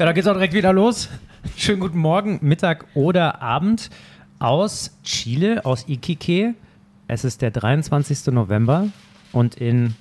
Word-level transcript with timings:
Ja, 0.00 0.06
da 0.06 0.12
geht's 0.12 0.26
auch 0.26 0.32
direkt 0.32 0.54
wieder 0.54 0.72
los. 0.72 1.10
Schönen 1.58 1.78
guten 1.78 1.98
Morgen, 1.98 2.38
Mittag 2.40 2.86
oder 2.94 3.42
Abend 3.42 3.90
aus 4.38 4.96
Chile, 5.04 5.66
aus 5.66 5.86
Iquique. 5.88 6.54
Es 7.06 7.22
ist 7.22 7.42
der 7.42 7.50
23. 7.50 8.28
November 8.28 8.88
und 9.32 9.56
in 9.56 9.94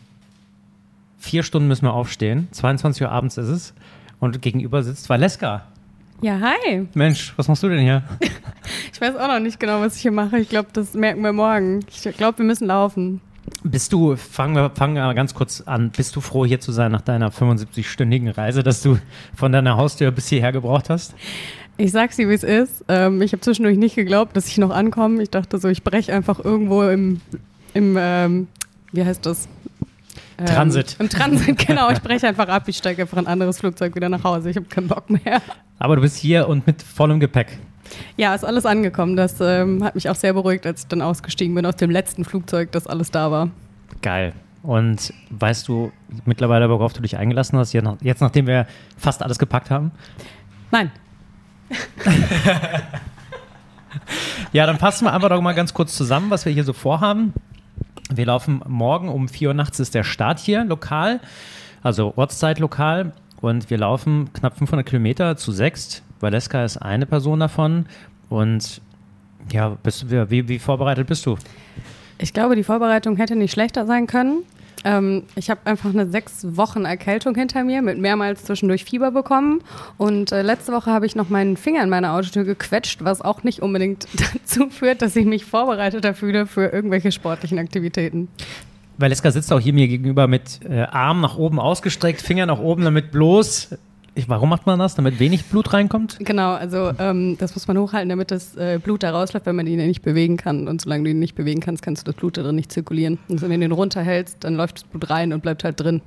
vier 1.17 1.43
Stunden 1.43 1.67
müssen 1.67 1.83
wir 1.83 1.91
aufstehen. 1.91 2.47
22 2.53 3.01
Uhr 3.01 3.11
abends 3.11 3.37
ist 3.37 3.49
es. 3.49 3.73
Und 4.21 4.41
gegenüber 4.41 4.83
sitzt 4.83 5.09
Valeska. 5.09 5.65
Ja, 6.21 6.39
hi. 6.39 6.87
Mensch, 6.93 7.33
was 7.35 7.49
machst 7.49 7.63
du 7.63 7.67
denn 7.67 7.81
hier? 7.81 8.01
Ich 8.93 9.01
weiß 9.01 9.17
auch 9.17 9.27
noch 9.27 9.39
nicht 9.39 9.59
genau, 9.59 9.81
was 9.81 9.97
ich 9.97 10.01
hier 10.01 10.11
mache. 10.11 10.39
Ich 10.39 10.47
glaube, 10.47 10.69
das 10.71 10.93
merken 10.93 11.21
wir 11.21 11.33
morgen. 11.33 11.81
Ich 11.89 12.03
glaube, 12.15 12.37
wir 12.37 12.45
müssen 12.45 12.67
laufen. 12.67 13.19
Bist 13.63 13.93
du, 13.93 14.15
fangen 14.15 14.55
wir, 14.55 14.69
fangen 14.71 14.95
wir 14.95 15.03
mal 15.03 15.15
ganz 15.15 15.33
kurz 15.33 15.61
an, 15.61 15.91
bist 15.91 16.15
du 16.15 16.21
froh 16.21 16.45
hier 16.45 16.59
zu 16.59 16.71
sein 16.71 16.91
nach 16.91 17.01
deiner 17.01 17.31
75-stündigen 17.31 18.35
Reise, 18.35 18.63
dass 18.63 18.81
du 18.81 18.97
von 19.35 19.51
deiner 19.51 19.77
Haustür 19.77 20.11
bis 20.11 20.27
hierher 20.27 20.51
gebraucht 20.51 20.89
hast? 20.89 21.13
Ich 21.77 21.91
sag's 21.91 22.17
dir, 22.17 22.27
wie 22.29 22.33
es 22.33 22.43
ist. 22.43 22.83
Ähm, 22.89 23.21
ich 23.21 23.31
habe 23.31 23.41
zwischendurch 23.41 23.77
nicht 23.77 23.95
geglaubt, 23.95 24.35
dass 24.35 24.47
ich 24.47 24.57
noch 24.57 24.69
ankomme. 24.69 25.23
Ich 25.23 25.29
dachte 25.29 25.57
so, 25.57 25.69
ich 25.69 25.83
breche 25.83 26.13
einfach 26.13 26.43
irgendwo 26.43 26.83
im, 26.83 27.21
im 27.73 27.95
ähm, 27.97 28.47
wie 28.91 29.05
heißt 29.05 29.25
das? 29.25 29.47
Ähm, 30.37 30.45
Transit. 30.45 30.97
Im 30.99 31.09
Transit, 31.09 31.57
genau. 31.67 31.89
Ich 31.89 32.01
breche 32.01 32.27
einfach 32.27 32.47
ab. 32.49 32.63
Ich 32.67 32.77
steige 32.77 33.03
einfach 33.03 33.17
ein 33.17 33.27
anderes 33.27 33.59
Flugzeug 33.59 33.95
wieder 33.95 34.09
nach 34.09 34.23
Hause. 34.23 34.49
Ich 34.49 34.57
habe 34.57 34.65
keinen 34.67 34.87
Bock 34.87 35.09
mehr. 35.09 35.41
Aber 35.77 35.95
du 35.95 36.01
bist 36.01 36.17
hier 36.17 36.47
und 36.47 36.67
mit 36.67 36.81
vollem 36.81 37.19
Gepäck. 37.19 37.57
Ja, 38.17 38.35
ist 38.35 38.43
alles 38.43 38.65
angekommen. 38.65 39.15
Das 39.15 39.35
ähm, 39.41 39.83
hat 39.83 39.95
mich 39.95 40.09
auch 40.09 40.15
sehr 40.15 40.33
beruhigt, 40.33 40.65
als 40.65 40.81
ich 40.81 40.87
dann 40.87 41.01
ausgestiegen 41.01 41.55
bin 41.55 41.65
aus 41.65 41.75
dem 41.75 41.89
letzten 41.89 42.25
Flugzeug, 42.25 42.71
dass 42.71 42.87
alles 42.87 43.11
da 43.11 43.31
war. 43.31 43.49
Geil. 44.01 44.33
Und 44.61 45.13
weißt 45.29 45.67
du 45.67 45.91
mittlerweile, 46.25 46.69
worauf 46.69 46.93
du 46.93 47.01
dich 47.01 47.17
eingelassen 47.17 47.57
hast, 47.57 47.73
jetzt 47.73 48.21
nachdem 48.21 48.47
wir 48.47 48.67
fast 48.97 49.23
alles 49.23 49.39
gepackt 49.39 49.71
haben? 49.71 49.91
Nein. 50.71 50.91
ja, 54.51 54.65
dann 54.65 54.77
fassen 54.77 55.05
wir 55.05 55.13
einfach 55.13 55.29
doch 55.29 55.41
mal 55.41 55.53
ganz 55.53 55.73
kurz 55.73 55.95
zusammen, 55.95 56.29
was 56.29 56.45
wir 56.45 56.51
hier 56.51 56.65
so 56.65 56.73
vorhaben. 56.73 57.33
Wir 58.13 58.25
laufen 58.25 58.61
morgen 58.67 59.07
um 59.07 59.29
4 59.29 59.49
Uhr 59.49 59.53
nachts 59.53 59.79
ist 59.79 59.95
der 59.95 60.03
Start 60.03 60.39
hier 60.39 60.65
lokal, 60.65 61.21
also 61.83 62.13
Ortszeit 62.15 62.59
lokal. 62.59 63.13
Und 63.39 63.69
wir 63.69 63.77
laufen 63.77 64.33
knapp 64.33 64.57
500 64.57 64.85
Kilometer 64.85 65.37
zu 65.37 65.53
sechst 65.53 66.03
Valeska 66.19 66.63
ist 66.65 66.77
eine 66.77 67.05
Person 67.05 67.39
davon. 67.39 67.85
Und 68.29 68.81
ja, 69.51 69.69
bist, 69.81 70.09
wie, 70.09 70.47
wie 70.47 70.59
vorbereitet 70.59 71.07
bist 71.07 71.25
du? 71.25 71.37
Ich 72.17 72.33
glaube, 72.33 72.55
die 72.55 72.63
Vorbereitung 72.63 73.17
hätte 73.17 73.35
nicht 73.35 73.53
schlechter 73.53 73.85
sein 73.85 74.07
können. 74.07 74.43
Ähm, 74.85 75.23
ich 75.35 75.49
habe 75.49 75.61
einfach 75.65 75.89
eine 75.89 76.09
sechs 76.09 76.45
Wochen 76.55 76.85
Erkältung 76.85 77.35
hinter 77.35 77.63
mir 77.63 77.81
mit 77.81 77.97
mehrmals 77.97 78.43
zwischendurch 78.43 78.85
Fieber 78.85 79.11
bekommen. 79.11 79.61
Und 79.97 80.31
äh, 80.31 80.41
letzte 80.41 80.71
Woche 80.71 80.91
habe 80.91 81.05
ich 81.05 81.15
noch 81.15 81.29
meinen 81.29 81.57
Finger 81.57 81.83
in 81.83 81.89
meine 81.89 82.11
Autotür 82.11 82.43
gequetscht, 82.43 83.03
was 83.03 83.21
auch 83.21 83.43
nicht 83.43 83.61
unbedingt 83.61 84.07
dazu 84.33 84.69
führt, 84.69 85.01
dass 85.01 85.15
ich 85.15 85.25
mich 85.25 85.45
vorbereiteter 85.45 86.13
fühle 86.13 86.45
für 86.45 86.67
irgendwelche 86.67 87.11
sportlichen 87.11 87.59
Aktivitäten. 87.59 88.27
Valeska 88.97 89.31
sitzt 89.31 89.51
auch 89.53 89.61
hier 89.61 89.73
mir 89.73 89.87
gegenüber 89.87 90.27
mit 90.27 90.59
äh, 90.69 90.81
Arm 90.81 91.21
nach 91.21 91.37
oben 91.37 91.59
ausgestreckt, 91.59 92.21
Finger 92.21 92.45
nach 92.45 92.59
oben, 92.59 92.83
damit 92.83 93.11
bloß 93.11 93.77
ich, 94.19 94.29
warum 94.29 94.49
macht 94.49 94.65
man 94.65 94.79
das? 94.79 94.95
Damit 94.95 95.19
wenig 95.19 95.45
Blut 95.45 95.73
reinkommt? 95.73 96.17
Genau, 96.19 96.53
also 96.53 96.91
ähm, 96.99 97.37
das 97.39 97.55
muss 97.55 97.67
man 97.67 97.77
hochhalten, 97.77 98.09
damit 98.09 98.31
das 98.31 98.55
äh, 98.55 98.79
Blut 98.81 99.03
da 99.03 99.11
rausläuft, 99.11 99.45
wenn 99.45 99.55
man 99.55 99.67
ihn 99.67 99.77
nicht 99.77 100.01
bewegen 100.01 100.37
kann. 100.37 100.67
Und 100.67 100.81
solange 100.81 101.05
du 101.05 101.09
ihn 101.09 101.19
nicht 101.19 101.35
bewegen 101.35 101.59
kannst, 101.59 101.83
kannst 101.83 102.01
du 102.01 102.11
das 102.11 102.15
Blut 102.15 102.37
da 102.37 102.43
drin 102.43 102.55
nicht 102.55 102.71
zirkulieren. 102.71 103.17
Und 103.27 103.41
wenn 103.41 103.59
du 103.59 103.65
ihn 103.65 103.71
runterhältst, 103.71 104.37
dann 104.43 104.55
läuft 104.55 104.77
das 104.77 104.83
Blut 104.83 105.09
rein 105.09 105.33
und 105.33 105.41
bleibt 105.41 105.63
halt 105.63 105.79
drin. 105.79 106.01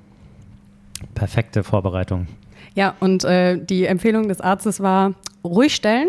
Perfekte 1.15 1.65
Vorbereitung. 1.65 2.27
Ja, 2.75 2.95
und 3.01 3.25
äh, 3.25 3.59
die 3.59 3.87
Empfehlung 3.87 4.29
des 4.29 4.41
Arztes 4.41 4.81
war, 4.81 5.15
ruhig 5.45 5.75
stellen, 5.75 6.09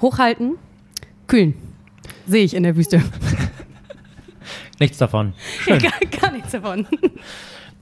hochhalten, 0.00 0.56
kühlen. 1.26 1.54
Sehe 2.26 2.44
ich 2.44 2.54
in 2.54 2.62
der 2.62 2.76
Wüste. 2.76 3.02
nichts 4.80 4.98
davon. 4.98 5.32
Gar, 5.66 5.78
gar 6.20 6.32
nichts 6.32 6.52
davon. 6.52 6.86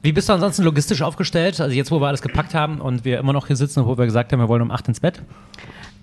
Wie 0.03 0.13
bist 0.13 0.29
du 0.29 0.33
ansonsten 0.33 0.63
logistisch 0.63 1.03
aufgestellt? 1.03 1.61
Also 1.61 1.75
jetzt, 1.75 1.91
wo 1.91 2.01
wir 2.01 2.07
alles 2.07 2.23
gepackt 2.23 2.55
haben 2.55 2.81
und 2.81 3.05
wir 3.05 3.19
immer 3.19 3.33
noch 3.33 3.49
hier 3.49 3.57
sitzen, 3.57 3.85
wo 3.85 3.99
wir 3.99 4.05
gesagt 4.05 4.33
haben, 4.33 4.41
wir 4.41 4.49
wollen 4.49 4.63
um 4.63 4.71
acht 4.71 4.87
ins 4.87 5.01
Bett? 5.01 5.23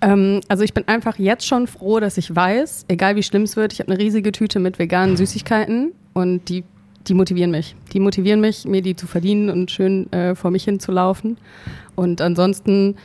Ähm, 0.02 0.40
also 0.48 0.62
ich 0.64 0.74
bin 0.74 0.86
einfach 0.86 1.18
jetzt 1.18 1.46
schon 1.46 1.66
froh, 1.66 2.00
dass 2.00 2.18
ich 2.18 2.34
weiß, 2.34 2.84
egal 2.88 3.16
wie 3.16 3.22
schlimm 3.22 3.42
es 3.42 3.56
wird, 3.56 3.72
ich 3.72 3.80
habe 3.80 3.90
eine 3.90 3.98
riesige 3.98 4.32
Tüte 4.32 4.60
mit 4.60 4.78
veganen 4.78 5.16
Süßigkeiten 5.16 5.92
und 6.12 6.48
die, 6.50 6.64
die 7.06 7.14
motivieren 7.14 7.50
mich. 7.50 7.74
Die 7.94 8.00
motivieren 8.00 8.40
mich, 8.40 8.66
mir 8.66 8.82
die 8.82 8.96
zu 8.96 9.06
verdienen 9.06 9.48
und 9.48 9.70
schön 9.70 10.12
äh, 10.12 10.34
vor 10.34 10.50
mich 10.50 10.64
hinzulaufen. 10.64 11.38
Und 11.94 12.20
ansonsten 12.20 12.96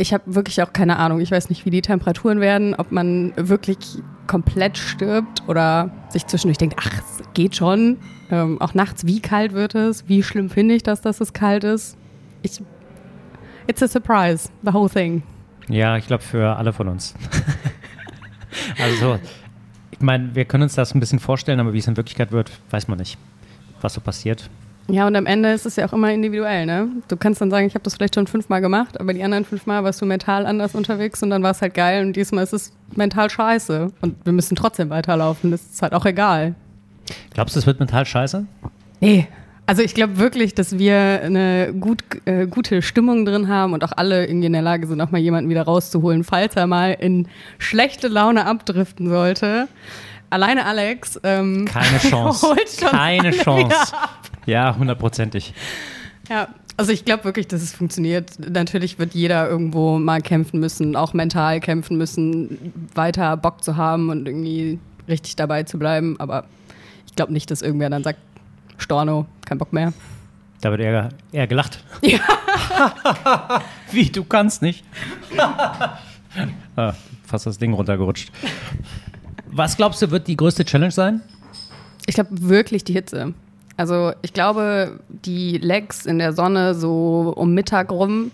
ich 0.00 0.14
habe 0.14 0.34
wirklich 0.34 0.62
auch 0.62 0.72
keine 0.72 0.98
Ahnung. 0.98 1.20
Ich 1.20 1.30
weiß 1.30 1.50
nicht, 1.50 1.66
wie 1.66 1.70
die 1.70 1.82
Temperaturen 1.82 2.40
werden, 2.40 2.74
ob 2.74 2.90
man 2.90 3.32
wirklich 3.36 3.76
komplett 4.30 4.78
stirbt 4.78 5.42
oder 5.48 5.90
sich 6.08 6.24
zwischendurch 6.24 6.56
denkt, 6.56 6.76
ach, 6.78 6.92
es 6.92 7.24
geht 7.34 7.56
schon. 7.56 7.98
Ähm, 8.30 8.60
auch 8.60 8.74
nachts, 8.74 9.04
wie 9.04 9.18
kalt 9.18 9.54
wird 9.54 9.74
es? 9.74 10.08
Wie 10.08 10.22
schlimm 10.22 10.50
finde 10.50 10.76
ich 10.76 10.84
das, 10.84 11.00
dass 11.00 11.20
es 11.20 11.32
kalt 11.32 11.64
ist? 11.64 11.96
Ich, 12.42 12.62
it's 13.66 13.82
a 13.82 13.88
surprise, 13.88 14.48
the 14.62 14.72
whole 14.72 14.88
thing. 14.88 15.24
Ja, 15.68 15.96
ich 15.96 16.06
glaube 16.06 16.22
für 16.22 16.54
alle 16.54 16.72
von 16.72 16.86
uns. 16.86 17.12
also, 18.78 19.18
ich 19.90 20.00
meine, 20.00 20.32
wir 20.36 20.44
können 20.44 20.62
uns 20.62 20.76
das 20.76 20.94
ein 20.94 21.00
bisschen 21.00 21.18
vorstellen, 21.18 21.58
aber 21.58 21.72
wie 21.72 21.78
es 21.78 21.88
in 21.88 21.96
Wirklichkeit 21.96 22.30
wird, 22.30 22.52
weiß 22.70 22.86
man 22.86 22.98
nicht, 22.98 23.18
was 23.80 23.94
so 23.94 24.00
passiert. 24.00 24.48
Ja, 24.88 25.06
und 25.06 25.14
am 25.14 25.26
Ende 25.26 25.52
ist 25.52 25.66
es 25.66 25.76
ja 25.76 25.86
auch 25.86 25.92
immer 25.92 26.12
individuell, 26.12 26.66
ne? 26.66 26.88
Du 27.08 27.16
kannst 27.16 27.40
dann 27.40 27.50
sagen, 27.50 27.66
ich 27.66 27.74
habe 27.74 27.84
das 27.84 27.94
vielleicht 27.94 28.16
schon 28.16 28.26
fünfmal 28.26 28.60
gemacht, 28.60 28.98
aber 28.98 29.12
die 29.12 29.22
anderen 29.22 29.44
fünfmal 29.44 29.84
warst 29.84 30.00
du 30.00 30.06
mental 30.06 30.46
anders 30.46 30.74
unterwegs 30.74 31.22
und 31.22 31.30
dann 31.30 31.42
war 31.42 31.52
es 31.52 31.62
halt 31.62 31.74
geil 31.74 32.04
und 32.04 32.16
diesmal 32.16 32.42
ist 32.42 32.52
es 32.52 32.72
mental 32.96 33.30
scheiße 33.30 33.92
und 34.00 34.16
wir 34.24 34.32
müssen 34.32 34.56
trotzdem 34.56 34.90
weiterlaufen. 34.90 35.52
Das 35.52 35.62
ist 35.62 35.82
halt 35.82 35.94
auch 35.94 36.06
egal. 36.06 36.54
Glaubst 37.34 37.54
du, 37.54 37.60
es 37.60 37.66
wird 37.66 37.78
mental 37.78 38.04
scheiße? 38.04 38.44
Nee. 39.00 39.28
Also 39.66 39.82
ich 39.82 39.94
glaube 39.94 40.18
wirklich, 40.18 40.56
dass 40.56 40.78
wir 40.78 41.20
eine 41.22 41.72
gut, 41.78 42.02
äh, 42.24 42.48
gute 42.48 42.82
Stimmung 42.82 43.24
drin 43.24 43.46
haben 43.46 43.72
und 43.72 43.84
auch 43.84 43.92
alle 43.94 44.26
irgendwie 44.26 44.46
in 44.46 44.52
der 44.52 44.62
Lage 44.62 44.88
sind, 44.88 45.00
auch 45.00 45.12
mal 45.12 45.18
jemanden 45.20 45.48
wieder 45.48 45.62
rauszuholen, 45.62 46.24
falls 46.24 46.56
er 46.56 46.66
mal 46.66 46.90
in 46.98 47.28
schlechte 47.58 48.08
Laune 48.08 48.46
abdriften 48.46 49.08
sollte. 49.08 49.68
Alleine 50.28 50.64
Alex 50.66 51.20
ähm, 51.22 51.66
keine 51.66 51.98
Chance. 52.10 52.56
Keine 52.90 53.30
Chance. 53.36 53.76
Ja, 54.46 54.76
hundertprozentig. 54.76 55.54
Ja, 56.28 56.48
also 56.76 56.92
ich 56.92 57.04
glaube 57.04 57.24
wirklich, 57.24 57.48
dass 57.48 57.60
es 57.60 57.74
funktioniert. 57.74 58.38
Natürlich 58.38 58.98
wird 58.98 59.14
jeder 59.14 59.48
irgendwo 59.48 59.98
mal 59.98 60.22
kämpfen 60.22 60.60
müssen, 60.60 60.96
auch 60.96 61.12
mental 61.12 61.60
kämpfen 61.60 61.98
müssen, 61.98 62.72
weiter 62.94 63.36
Bock 63.36 63.62
zu 63.62 63.76
haben 63.76 64.08
und 64.08 64.26
irgendwie 64.26 64.78
richtig 65.08 65.36
dabei 65.36 65.64
zu 65.64 65.78
bleiben. 65.78 66.18
Aber 66.18 66.46
ich 67.06 67.16
glaube 67.16 67.32
nicht, 67.32 67.50
dass 67.50 67.62
irgendwer 67.62 67.90
dann 67.90 68.02
sagt, 68.02 68.18
Storno, 68.78 69.26
kein 69.44 69.58
Bock 69.58 69.72
mehr. 69.72 69.92
Da 70.60 70.70
wird 70.70 70.80
eher, 70.80 71.10
eher 71.32 71.46
gelacht. 71.46 71.82
Ja. 72.02 72.20
Wie, 73.92 74.10
du 74.10 74.24
kannst 74.24 74.62
nicht. 74.62 74.84
ah, 76.76 76.94
fast 77.26 77.46
das 77.46 77.58
Ding 77.58 77.72
runtergerutscht. 77.72 78.30
Was 79.46 79.76
glaubst 79.76 80.00
du, 80.02 80.10
wird 80.10 80.28
die 80.28 80.36
größte 80.36 80.64
Challenge 80.64 80.92
sein? 80.92 81.20
Ich 82.06 82.14
glaube 82.14 82.30
wirklich 82.48 82.84
die 82.84 82.92
Hitze. 82.92 83.34
Also 83.80 84.12
ich 84.20 84.34
glaube, 84.34 85.00
die 85.08 85.56
Legs 85.56 86.04
in 86.04 86.18
der 86.18 86.34
Sonne 86.34 86.74
so 86.74 87.32
um 87.34 87.54
Mittag 87.54 87.90
rum, 87.90 88.30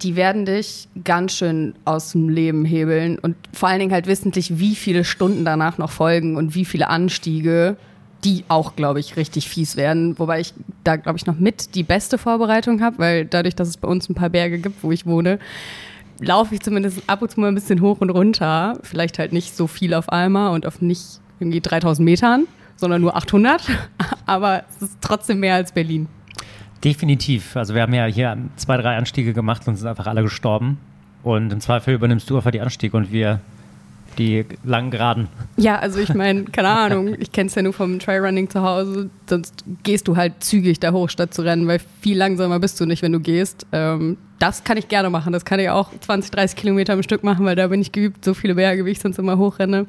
die 0.00 0.16
werden 0.16 0.46
dich 0.46 0.88
ganz 1.04 1.34
schön 1.34 1.74
aus 1.84 2.12
dem 2.12 2.30
Leben 2.30 2.64
hebeln 2.64 3.18
und 3.18 3.36
vor 3.52 3.68
allen 3.68 3.80
Dingen 3.80 3.92
halt 3.92 4.06
wissentlich, 4.06 4.58
wie 4.58 4.74
viele 4.74 5.04
Stunden 5.04 5.44
danach 5.44 5.76
noch 5.76 5.90
folgen 5.90 6.38
und 6.38 6.54
wie 6.54 6.64
viele 6.64 6.88
Anstiege, 6.88 7.76
die 8.24 8.44
auch, 8.48 8.74
glaube 8.74 9.00
ich, 9.00 9.18
richtig 9.18 9.50
fies 9.50 9.76
werden. 9.76 10.18
Wobei 10.18 10.40
ich 10.40 10.54
da, 10.82 10.96
glaube 10.96 11.18
ich, 11.18 11.26
noch 11.26 11.38
mit 11.38 11.74
die 11.74 11.82
beste 11.82 12.16
Vorbereitung 12.16 12.80
habe, 12.80 13.00
weil 13.00 13.26
dadurch, 13.26 13.54
dass 13.54 13.68
es 13.68 13.76
bei 13.76 13.86
uns 13.86 14.08
ein 14.08 14.14
paar 14.14 14.30
Berge 14.30 14.58
gibt, 14.60 14.82
wo 14.82 14.92
ich 14.92 15.04
wohne, 15.04 15.40
laufe 16.20 16.54
ich 16.54 16.62
zumindest 16.62 17.02
ab 17.06 17.20
und 17.20 17.30
zu 17.30 17.38
mal 17.38 17.48
ein 17.48 17.54
bisschen 17.54 17.82
hoch 17.82 18.00
und 18.00 18.08
runter. 18.08 18.78
Vielleicht 18.82 19.18
halt 19.18 19.34
nicht 19.34 19.54
so 19.54 19.66
viel 19.66 19.92
auf 19.92 20.08
einmal 20.08 20.54
und 20.54 20.64
auf 20.64 20.80
nicht 20.80 21.20
irgendwie 21.38 21.60
3000 21.60 22.02
Metern 22.02 22.46
sondern 22.82 23.00
nur 23.00 23.16
800. 23.16 23.62
Aber 24.26 24.64
es 24.68 24.82
ist 24.82 24.98
trotzdem 25.00 25.40
mehr 25.40 25.54
als 25.54 25.72
Berlin. 25.72 26.08
Definitiv. 26.84 27.56
Also 27.56 27.74
wir 27.74 27.82
haben 27.82 27.94
ja 27.94 28.06
hier 28.06 28.36
zwei, 28.56 28.76
drei 28.76 28.96
Anstiege 28.96 29.32
gemacht 29.32 29.66
und 29.68 29.76
sind 29.76 29.86
einfach 29.86 30.08
alle 30.08 30.22
gestorben. 30.22 30.78
Und 31.22 31.52
im 31.52 31.60
Zweifel 31.60 31.94
übernimmst 31.94 32.28
du 32.28 32.36
einfach 32.36 32.50
die 32.50 32.60
Anstiege 32.60 32.96
und 32.96 33.12
wir 33.12 33.40
die 34.18 34.44
langen 34.64 34.90
Geraden. 34.90 35.28
Ja, 35.56 35.78
also 35.78 36.00
ich 36.00 36.12
meine, 36.14 36.44
keine 36.44 36.68
Ahnung, 36.68 37.14
ich 37.18 37.30
kenne 37.30 37.46
es 37.46 37.54
ja 37.54 37.62
nur 37.62 37.72
vom 37.72 38.00
Trailrunning 38.00 38.50
zu 38.50 38.62
Hause, 38.62 39.10
sonst 39.28 39.64
gehst 39.84 40.08
du 40.08 40.16
halt 40.16 40.42
zügig 40.42 40.80
da 40.80 40.92
hoch, 40.92 41.08
statt 41.08 41.32
zu 41.32 41.42
rennen, 41.42 41.66
weil 41.68 41.80
viel 42.00 42.18
langsamer 42.18 42.58
bist 42.58 42.80
du 42.80 42.84
nicht, 42.84 43.00
wenn 43.02 43.12
du 43.12 43.20
gehst. 43.20 43.64
Ähm, 43.72 44.18
das 44.40 44.64
kann 44.64 44.76
ich 44.76 44.88
gerne 44.88 45.08
machen, 45.08 45.32
das 45.32 45.44
kann 45.44 45.60
ich 45.60 45.70
auch 45.70 45.90
20, 46.00 46.32
30 46.32 46.58
Kilometer 46.58 46.94
am 46.94 47.02
Stück 47.02 47.22
machen, 47.22 47.46
weil 47.46 47.56
da 47.56 47.68
bin 47.68 47.80
ich 47.80 47.92
geübt, 47.92 48.24
so 48.24 48.34
viele 48.34 48.56
Berge, 48.56 48.84
wie 48.84 48.90
ich 48.90 48.98
sonst 48.98 49.18
immer 49.18 49.38
hochrenne. 49.38 49.86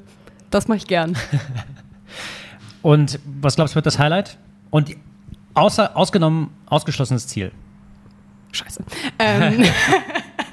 Das 0.52 0.68
mache 0.68 0.78
ich 0.78 0.88
gern. 0.88 1.18
Und 2.84 3.20
was 3.42 3.56
glaubst 3.56 3.74
du, 3.74 3.76
wird 3.76 3.88
das 3.88 3.98
Highlight? 3.98 4.38
Und 4.70 4.96
außer, 5.56 5.98
ausgenommen, 5.98 6.52
ausgeschlossenes 6.68 7.28
Ziel. 7.28 7.52
Scheiße. 8.52 8.84
Ähm, 9.18 9.64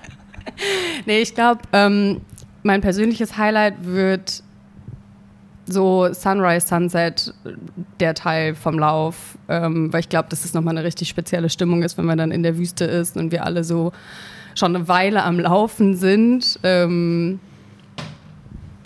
nee, 1.06 1.21
ich 1.21 1.35
glaube, 1.35 1.61
ähm, 1.73 2.23
mein 2.62 2.81
persönliches 2.81 3.37
Highlight 3.37 3.85
wird 3.85 4.43
so 5.67 6.12
Sunrise, 6.12 6.67
Sunset, 6.67 7.35
der 7.99 8.15
Teil 8.15 8.55
vom 8.55 8.79
Lauf, 8.79 9.37
ähm, 9.49 9.93
weil 9.93 10.00
ich 10.00 10.09
glaube, 10.09 10.29
dass 10.29 10.44
es 10.44 10.55
nochmal 10.55 10.77
eine 10.77 10.87
richtig 10.87 11.09
spezielle 11.09 11.50
Stimmung 11.50 11.82
ist, 11.82 11.99
wenn 11.99 12.06
man 12.06 12.19
dann 12.19 12.31
in 12.31 12.43
der 12.43 12.56
Wüste 12.56 12.85
ist 12.85 13.17
und 13.17 13.32
wir 13.32 13.44
alle 13.44 13.65
so 13.65 13.93
schon 14.55 14.75
eine 14.75 14.88
Weile 14.88 15.23
am 15.25 15.38
Laufen 15.38 15.97
sind. 15.97 16.59
Ähm, 16.62 17.41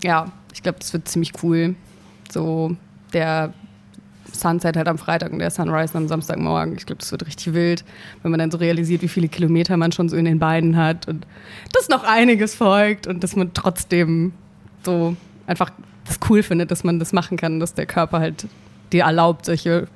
ja, 0.03 0.31
ich 0.53 0.63
glaube, 0.63 0.79
das 0.79 0.93
wird 0.93 1.09
ziemlich 1.09 1.33
cool. 1.43 1.75
So 2.31 2.77
der 3.15 3.53
Sunset 4.33 4.77
halt 4.77 4.89
am 4.89 4.99
Freitag 4.99 5.33
und 5.33 5.39
der 5.39 5.51
Sunrise 5.51 5.97
am 5.97 6.09
Samstagmorgen. 6.09 6.77
Ich 6.77 6.87
glaube, 6.87 7.01
das 7.01 7.13
wird 7.13 7.27
richtig 7.27 7.55
wild, 7.55 7.85
wenn 8.23 8.31
man 8.31 8.41
dann 8.41 8.51
so 8.51 8.59
realisiert, 8.59 9.03
wie 9.03 9.09
viele 9.09 9.29
Kilometer 9.29 9.77
man 9.77 9.93
schon 9.93 10.09
so 10.09 10.17
in 10.17 10.25
den 10.25 10.39
Beinen 10.39 10.77
hat 10.77 11.09
und 11.09 11.27
dass 11.73 11.89
noch 11.89 12.05
einiges 12.05 12.55
folgt 12.55 13.07
und 13.07 13.23
dass 13.23 13.37
man 13.37 13.53
trotzdem 13.55 14.33
so 14.83 15.17
einfach 15.47 15.71
das 16.05 16.19
cool 16.29 16.43
findet, 16.43 16.71
dass 16.71 16.85
man 16.85 16.99
das 16.99 17.13
machen 17.13 17.37
kann, 17.37 17.61
dass 17.61 17.75
der 17.75 17.87
Körper 17.87 18.21
halt 18.21 18.47
dir 18.93 19.05
erlaubt, 19.05 19.47
solche 19.47 19.89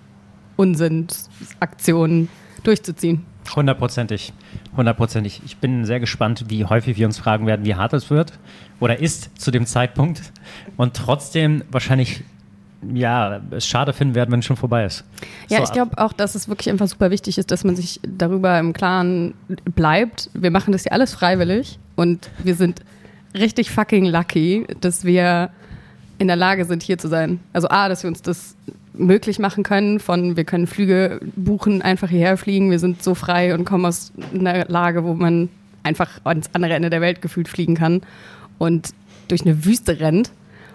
Unsinnsaktionen 0.57 2.29
durchzuziehen. 2.63 3.25
Hundertprozentig. 3.55 4.33
Hundertprozentig. 4.77 5.41
Ich 5.45 5.57
bin 5.57 5.85
sehr 5.85 6.01
gespannt, 6.01 6.47
wie 6.49 6.65
häufig 6.65 6.99
wir 6.99 7.07
uns 7.07 7.19
fragen 7.19 7.47
werden, 7.47 7.65
wie 7.65 7.75
hart 7.75 7.93
es 7.93 8.11
wird 8.11 8.39
oder 8.81 8.99
ist 9.01 9.41
zu 9.41 9.51
dem 9.51 9.67
Zeitpunkt 9.67 10.33
und 10.77 10.95
trotzdem 10.95 11.65
wahrscheinlich 11.71 12.25
ja, 12.95 13.41
es 13.51 13.67
schade 13.67 13.93
finden 13.93 14.15
werden, 14.15 14.31
wenn 14.31 14.41
es 14.41 14.47
schon 14.47 14.57
vorbei 14.57 14.85
ist. 14.85 15.05
Ja, 15.49 15.59
so, 15.59 15.65
ich 15.65 15.73
glaube 15.73 15.99
auch, 15.99 16.13
dass 16.13 16.35
es 16.35 16.49
wirklich 16.49 16.71
einfach 16.71 16.87
super 16.87 17.11
wichtig 17.11 17.39
ist, 17.39 17.51
dass 17.51 17.65
man 17.65 17.75
sich 17.75 18.01
darüber 18.07 18.59
im 18.59 18.73
Klaren 18.73 19.35
bleibt. 19.75 20.31
Wir 20.35 20.51
machen 20.51 20.73
das 20.73 20.85
ja 20.85 20.93
alles 20.93 21.13
freiwillig 21.13 21.79
und 21.97 22.31
wir 22.43 22.55
sind 22.55 22.83
richtig 23.35 23.71
fucking 23.71 24.07
lucky, 24.07 24.67
dass 24.81 25.05
wir 25.05 25.51
in 26.19 26.29
der 26.29 26.37
Lage 26.37 26.65
sind, 26.65 26.83
hier 26.83 26.99
zu 26.99 27.09
sein. 27.09 27.41
Also 27.53 27.69
A, 27.69 27.89
dass 27.89 28.03
wir 28.03 28.09
uns 28.09 28.23
das 28.23 28.57
möglich 28.95 29.39
machen 29.39 29.63
können, 29.63 30.01
von 30.01 30.37
wir 30.37 30.45
können 30.45 30.67
Flüge 30.67 31.21
buchen, 31.37 31.83
einfach 31.83 32.09
hierher 32.09 32.37
fliegen, 32.37 32.71
wir 32.71 32.79
sind 32.79 33.03
so 33.03 33.15
frei 33.15 33.55
und 33.55 33.65
kommen 33.65 33.87
aus 33.87 34.13
einer 34.35 34.65
Lage, 34.67 35.05
wo 35.05 35.15
man 35.15 35.49
einfach 35.85 36.21
ans 36.25 36.51
andere 36.53 36.75
Ende 36.75 36.91
der 36.91 37.01
Welt 37.01 37.23
gefühlt 37.23 37.49
fliegen 37.49 37.75
kann 37.75 38.03
und 38.59 38.91
durch 39.29 39.43
eine 39.43 39.65
Wüste 39.65 40.01
rennt 40.01 40.33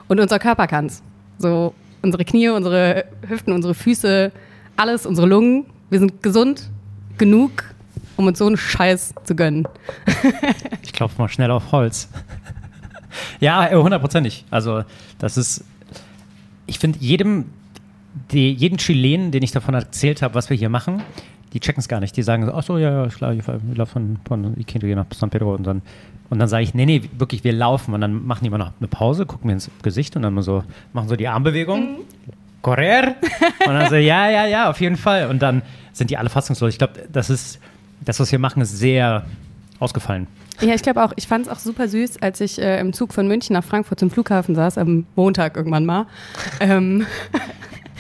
und 0.08 0.20
unser 0.20 0.40
Körper 0.40 0.68
kann 0.68 0.86
es. 0.86 1.02
So 1.38 1.74
unsere 2.04 2.26
Knie, 2.26 2.50
unsere 2.50 3.06
Hüften, 3.28 3.54
unsere 3.54 3.74
Füße, 3.74 4.32
alles, 4.76 5.06
unsere 5.06 5.26
Lungen, 5.26 5.66
wir 5.90 6.00
sind 6.00 6.22
gesund 6.22 6.70
genug, 7.18 7.64
um 8.18 8.28
uns 8.28 8.38
so 8.38 8.46
einen 8.46 8.58
Scheiß 8.58 9.14
zu 9.24 9.36
gönnen. 9.36 9.68
ich 10.84 10.94
klopfe 10.94 11.20
mal 11.20 11.30
schnell 11.30 11.50
auf 11.50 11.72
Holz. 11.72 12.10
Ja, 13.40 13.68
äh, 13.72 13.76
hundertprozentig. 13.76 14.46
Also, 14.50 14.84
das 15.20 15.38
ist, 15.38 15.64
ich 16.66 16.80
finde, 16.80 17.00
jedem, 17.00 17.46
die, 18.32 18.52
jeden 18.52 18.78
Chilenen, 18.78 19.32
den 19.32 19.44
ich 19.44 19.52
davon 19.52 19.74
erzählt 19.74 20.22
habe, 20.22 20.36
was 20.36 20.50
wir 20.50 20.58
hier 20.58 20.70
machen, 20.70 21.02
die 21.54 21.60
checken 21.60 21.80
es 21.80 21.88
gar 21.88 22.00
nicht. 22.00 22.18
Die 22.18 22.24
sagen 22.24 22.46
so, 22.46 22.54
ach 22.54 22.64
so, 22.64 22.78
ja, 22.78 23.04
ja, 23.04 23.08
klar, 23.10 23.34
ich 23.34 23.46
laufe 23.76 23.94
von, 23.94 24.18
von 24.28 24.58
Iquique 24.60 24.96
nach 24.96 25.06
San 25.14 25.30
Pedro 25.30 25.54
und 25.54 25.66
dann, 25.66 25.82
und 26.30 26.40
dann 26.40 26.48
sage 26.48 26.64
ich, 26.64 26.74
nee, 26.74 26.86
nee, 26.86 27.04
wirklich, 27.18 27.44
wir 27.44 27.54
laufen. 27.54 27.94
Und 27.94 28.02
dann 28.02 28.26
machen 28.26 28.40
die 28.42 28.48
immer 28.48 28.58
noch 28.58 28.72
eine 28.80 28.88
Pause, 28.88 29.26
gucken 29.26 29.48
mir 29.48 29.54
ins 29.54 29.70
Gesicht 29.84 30.16
und 30.16 30.24
dann 30.24 30.42
so, 30.42 30.64
machen 30.94 31.08
so 31.08 31.16
die 31.16 31.28
Armbewegung. 31.28 31.82
Mhm. 31.82 31.98
Correr. 32.62 33.16
Und 33.68 33.74
dann 33.74 33.90
so, 33.90 33.96
ja, 33.96 34.30
ja, 34.30 34.46
ja, 34.46 34.70
auf 34.70 34.82
jeden 34.82 34.98
Fall. 34.98 35.30
Und 35.30 35.42
dann 35.42 35.62
sind 35.92 36.10
die 36.10 36.18
alle 36.18 36.30
fassungslos. 36.30 36.72
Ich 36.72 36.78
glaube, 36.78 36.94
das 37.12 37.30
ist, 37.30 37.60
das, 38.02 38.20
was 38.20 38.32
wir 38.32 38.40
machen, 38.40 38.62
ist 38.62 38.78
sehr 38.78 39.26
ausgefallen. 39.80 40.28
Ja, 40.62 40.74
ich 40.74 40.82
glaube 40.82 41.04
auch, 41.04 41.12
ich 41.16 41.28
fand 41.28 41.46
es 41.46 41.52
auch 41.52 41.60
super 41.60 41.88
süß, 41.88 42.22
als 42.22 42.40
ich 42.40 42.60
äh, 42.60 42.80
im 42.80 42.94
Zug 42.94 43.14
von 43.14 43.28
München 43.28 43.54
nach 43.54 43.64
Frankfurt 43.64 44.00
zum 44.00 44.10
Flughafen 44.10 44.56
saß, 44.56 44.78
am 44.78 45.06
Montag 45.16 45.58
irgendwann 45.58 45.86
mal. 45.86 46.08
Ähm, 46.60 47.06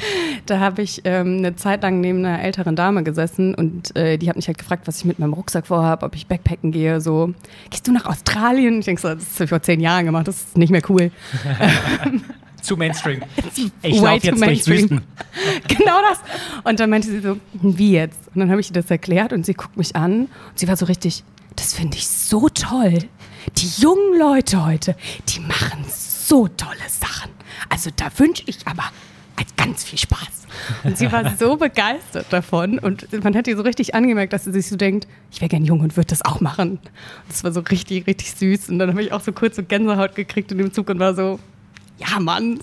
da 0.45 0.59
habe 0.59 0.81
ich 0.81 1.01
ähm, 1.05 1.38
eine 1.38 1.55
Zeit 1.55 1.83
lang 1.83 2.01
neben 2.01 2.25
einer 2.25 2.41
älteren 2.41 2.75
Dame 2.75 3.03
gesessen 3.03 3.55
und 3.55 3.95
äh, 3.95 4.17
die 4.17 4.29
hat 4.29 4.35
mich 4.35 4.47
halt 4.47 4.57
gefragt, 4.57 4.88
was 4.88 4.97
ich 5.00 5.05
mit 5.05 5.19
meinem 5.19 5.33
Rucksack 5.33 5.67
vorhabe, 5.67 6.05
ob 6.05 6.15
ich 6.15 6.27
Backpacken 6.27 6.71
gehe. 6.71 7.01
So, 7.01 7.33
gehst 7.69 7.88
du 7.88 7.91
nach 7.91 8.05
Australien? 8.05 8.79
Ich 8.79 8.85
denke 8.85 9.01
so, 9.01 9.09
das 9.09 9.35
habe 9.35 9.45
ich 9.45 9.50
vor 9.50 9.61
zehn 9.61 9.79
Jahren 9.79 10.05
gemacht, 10.05 10.27
das 10.27 10.38
ist 10.38 10.57
nicht 10.57 10.71
mehr 10.71 10.81
cool. 10.89 11.11
zu 12.63 12.77
Mainstream. 12.77 13.21
Ich 13.81 14.00
laufe 14.00 14.25
jetzt 14.25 14.41
durch 14.41 14.67
Wüsten. 14.67 15.01
Genau 15.67 16.00
das. 16.09 16.19
Und 16.63 16.79
dann 16.79 16.89
meinte 16.89 17.09
sie 17.09 17.19
so, 17.19 17.38
wie 17.53 17.91
jetzt? 17.91 18.17
Und 18.33 18.39
dann 18.39 18.50
habe 18.50 18.61
ich 18.61 18.69
ihr 18.69 18.73
das 18.73 18.89
erklärt 18.89 19.33
und 19.33 19.45
sie 19.45 19.53
guckt 19.53 19.77
mich 19.77 19.95
an 19.95 20.21
und 20.21 20.29
sie 20.55 20.67
war 20.67 20.77
so 20.77 20.85
richtig, 20.85 21.23
das 21.55 21.73
finde 21.73 21.97
ich 21.97 22.07
so 22.07 22.50
toll. 22.50 23.00
Die 23.57 23.81
jungen 23.81 24.17
Leute 24.17 24.65
heute, 24.65 24.95
die 25.29 25.41
machen 25.41 25.85
so 25.88 26.47
tolle 26.47 26.88
Sachen. 26.88 27.31
Also 27.69 27.89
da 27.95 28.05
wünsche 28.17 28.44
ich 28.45 28.59
aber 28.65 28.83
ganz 29.57 29.83
viel 29.83 30.00
Spaß. 30.00 30.47
Und 30.83 30.97
sie 30.97 31.12
war 31.12 31.35
so 31.38 31.56
begeistert 31.57 32.27
davon 32.31 32.80
und 32.80 33.12
man 33.24 33.35
hat 33.35 33.47
ihr 33.47 33.56
so 33.56 33.63
richtig 33.63 33.95
angemerkt, 33.95 34.33
dass 34.33 34.44
sie 34.44 34.51
sich 34.51 34.68
so 34.68 34.75
denkt, 34.75 35.07
ich 35.31 35.41
wäre 35.41 35.50
gern 35.50 35.65
jung 35.65 35.80
und 35.80 35.97
würde 35.97 36.07
das 36.07 36.24
auch 36.24 36.41
machen. 36.41 36.71
Und 36.71 36.91
das 37.27 37.44
war 37.44 37.51
so 37.51 37.62
richtig, 37.62 38.06
richtig 38.07 38.31
süß. 38.31 38.69
Und 38.69 38.80
dann 38.80 38.89
habe 38.89 39.01
ich 39.01 39.12
auch 39.12 39.21
so 39.21 39.31
kurz 39.31 39.56
so 39.56 39.63
Gänsehaut 39.63 40.15
gekriegt 40.15 40.51
in 40.51 40.57
dem 40.57 40.74
Zug 40.74 40.89
und 40.89 41.00
war 41.00 41.15
so, 41.15 41.39
ja 41.97 42.19
Mann, 42.19 42.59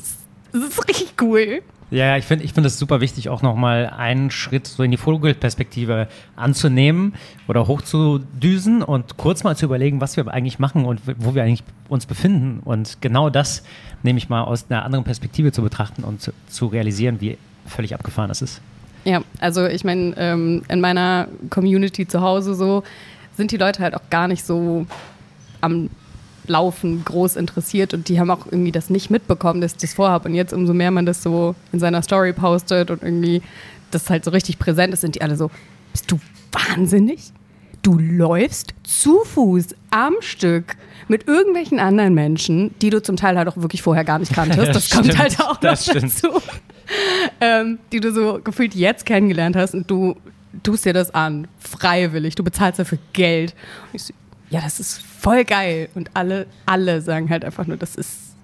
das 0.52 0.62
ist 0.62 0.88
richtig 0.88 1.14
cool. 1.20 1.62
Ja, 1.90 2.16
ich 2.16 2.25
finde 2.25 2.44
ich 2.44 2.52
find 2.52 2.64
es 2.66 2.78
super 2.78 3.00
wichtig, 3.00 3.28
auch 3.28 3.42
nochmal 3.42 3.92
einen 3.96 4.31
Schritt 4.31 4.66
so 4.69 4.84
in 4.84 4.92
die 4.92 4.96
Vogelperspektive 4.96 6.06
anzunehmen 6.37 7.14
oder 7.48 7.66
hochzudüsen 7.66 8.82
und 8.82 9.16
kurz 9.16 9.42
mal 9.42 9.56
zu 9.56 9.66
überlegen, 9.66 10.00
was 10.00 10.16
wir 10.16 10.28
eigentlich 10.28 10.60
machen 10.60 10.84
und 10.84 11.00
wo 11.19 11.34
wir 11.34 11.42
eigentlich 11.42 11.64
uns 11.88 12.06
befinden. 12.06 12.60
Und 12.64 12.98
genau 13.00 13.28
das 13.28 13.64
nehme 14.04 14.19
ich 14.19 14.28
mal 14.28 14.42
aus 14.42 14.66
einer 14.70 14.84
anderen 14.84 15.04
Perspektive 15.04 15.50
zu 15.50 15.62
betrachten 15.62 16.04
und 16.04 16.22
zu, 16.22 16.32
zu 16.48 16.66
realisieren, 16.66 17.20
wie 17.20 17.38
völlig 17.66 17.92
abgefahren 17.92 18.28
das 18.28 18.40
ist. 18.40 18.60
Ja, 19.04 19.22
also 19.40 19.66
ich 19.66 19.82
meine, 19.82 20.14
ähm, 20.16 20.62
in 20.69 20.81
meiner 20.81 21.26
Community 21.48 22.06
zu 22.06 22.20
Hause 22.20 22.54
so 22.54 22.84
sind 23.37 23.50
die 23.50 23.56
Leute 23.56 23.82
halt 23.82 23.94
auch 23.94 24.10
gar 24.10 24.28
nicht 24.28 24.44
so 24.44 24.87
am 25.60 25.90
Laufen 26.50 27.05
groß 27.05 27.37
interessiert 27.37 27.94
und 27.94 28.08
die 28.08 28.19
haben 28.19 28.31
auch 28.31 28.47
irgendwie 28.47 28.73
das 28.73 28.91
nicht 28.91 29.11
mitbekommen, 29.11 29.61
dass 29.61 29.73
ich 29.73 29.79
das 29.79 29.94
vorhabe. 29.94 30.29
Und 30.29 30.35
jetzt, 30.35 30.52
umso 30.52 30.75
mehr 30.75 30.91
man 30.91 31.06
das 31.06 31.23
so 31.23 31.55
in 31.73 31.79
seiner 31.79 32.02
Story 32.02 32.32
postet 32.32 32.91
und 32.91 33.02
irgendwie 33.02 33.43
das 33.91 34.11
halt 34.11 34.25
so 34.25 34.31
richtig 34.31 34.58
präsent 34.58 34.93
ist, 34.93 35.00
sind 35.00 35.14
die 35.14 35.23
alle 35.23 35.37
so: 35.37 35.50
Bist 35.93 36.11
du 36.11 36.19
wahnsinnig? 36.52 37.32
Du 37.82 37.99
läufst 37.99 38.75
zu 38.82 39.20
Fuß 39.25 39.69
am 39.91 40.14
Stück 40.20 40.76
mit 41.09 41.26
irgendwelchen 41.26 41.78
anderen 41.78 42.14
Menschen, 42.14 42.75
die 42.83 42.90
du 42.90 43.00
zum 43.02 43.16
Teil 43.16 43.38
halt 43.38 43.49
auch 43.49 43.57
wirklich 43.57 43.83
vorher 43.83 44.04
gar 44.04 44.19
nicht 44.19 44.33
kanntest. 44.33 44.61
Das, 44.75 44.90
kommt 44.90 45.16
halt 45.16 45.40
auch 45.40 45.54
noch 45.54 45.59
dazu. 45.61 46.28
Ähm, 47.40 47.78
die 47.92 48.00
du 48.00 48.12
so 48.12 48.40
gefühlt 48.42 48.75
jetzt 48.75 49.07
kennengelernt 49.07 49.57
hast 49.57 49.75
und 49.75 49.90
du 49.90 50.16
tust 50.62 50.85
dir 50.85 50.92
das 50.92 51.14
an, 51.14 51.47
freiwillig, 51.59 52.35
du 52.35 52.42
bezahlst 52.42 52.80
dafür 52.80 52.99
Geld. 53.12 53.54
Und 53.92 53.95
ich 53.95 54.02
so, 54.04 54.14
ja, 54.50 54.61
das 54.61 54.80
ist 54.80 55.00
voll 55.02 55.45
geil. 55.45 55.88
Und 55.95 56.11
alle, 56.14 56.47
alle 56.66 57.00
sagen 57.00 57.30
halt 57.30 57.45
einfach 57.45 57.66
nur, 57.66 57.76
das 57.76 57.95
ist 57.95 58.35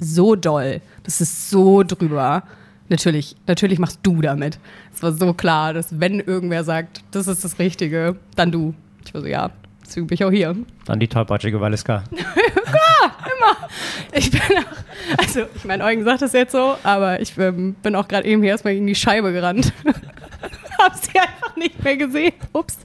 so 0.00 0.34
doll, 0.34 0.80
das 1.04 1.20
ist 1.20 1.50
so 1.50 1.82
drüber. 1.82 2.42
Natürlich, 2.88 3.36
natürlich 3.46 3.78
machst 3.78 4.00
du 4.02 4.20
damit. 4.20 4.58
Es 4.92 5.02
war 5.02 5.12
so 5.12 5.32
klar, 5.32 5.72
dass 5.72 6.00
wenn 6.00 6.20
irgendwer 6.20 6.64
sagt, 6.64 7.02
das 7.12 7.28
ist 7.28 7.44
das 7.44 7.58
Richtige, 7.58 8.16
dann 8.34 8.50
du. 8.50 8.74
Ich 9.04 9.14
war 9.14 9.20
so, 9.20 9.26
ja, 9.26 9.50
deswegen 9.84 10.06
bin 10.06 10.14
ich 10.14 10.24
auch 10.24 10.30
hier. 10.30 10.56
Dann 10.86 11.00
die 11.00 11.08
tollpatschige 11.08 11.60
Valiska. 11.60 12.04
ja, 12.10 12.22
immer. 12.24 13.68
Ich 14.12 14.30
bin 14.30 14.40
auch, 14.40 15.18
also 15.18 15.42
ich 15.54 15.64
meine, 15.64 15.84
Eugen 15.84 16.04
sagt 16.04 16.22
das 16.22 16.32
jetzt 16.32 16.52
so, 16.52 16.76
aber 16.82 17.20
ich 17.20 17.36
ähm, 17.38 17.74
bin 17.82 17.94
auch 17.94 18.08
gerade 18.08 18.26
eben 18.26 18.42
hier 18.42 18.52
erstmal 18.52 18.74
gegen 18.74 18.86
die 18.86 18.94
Scheibe 18.94 19.32
gerannt. 19.32 19.72
Hab 20.78 20.96
sie 20.96 21.18
einfach 21.18 21.56
nicht 21.56 21.82
mehr 21.82 21.96
gesehen. 21.96 22.34
Ups. 22.52 22.78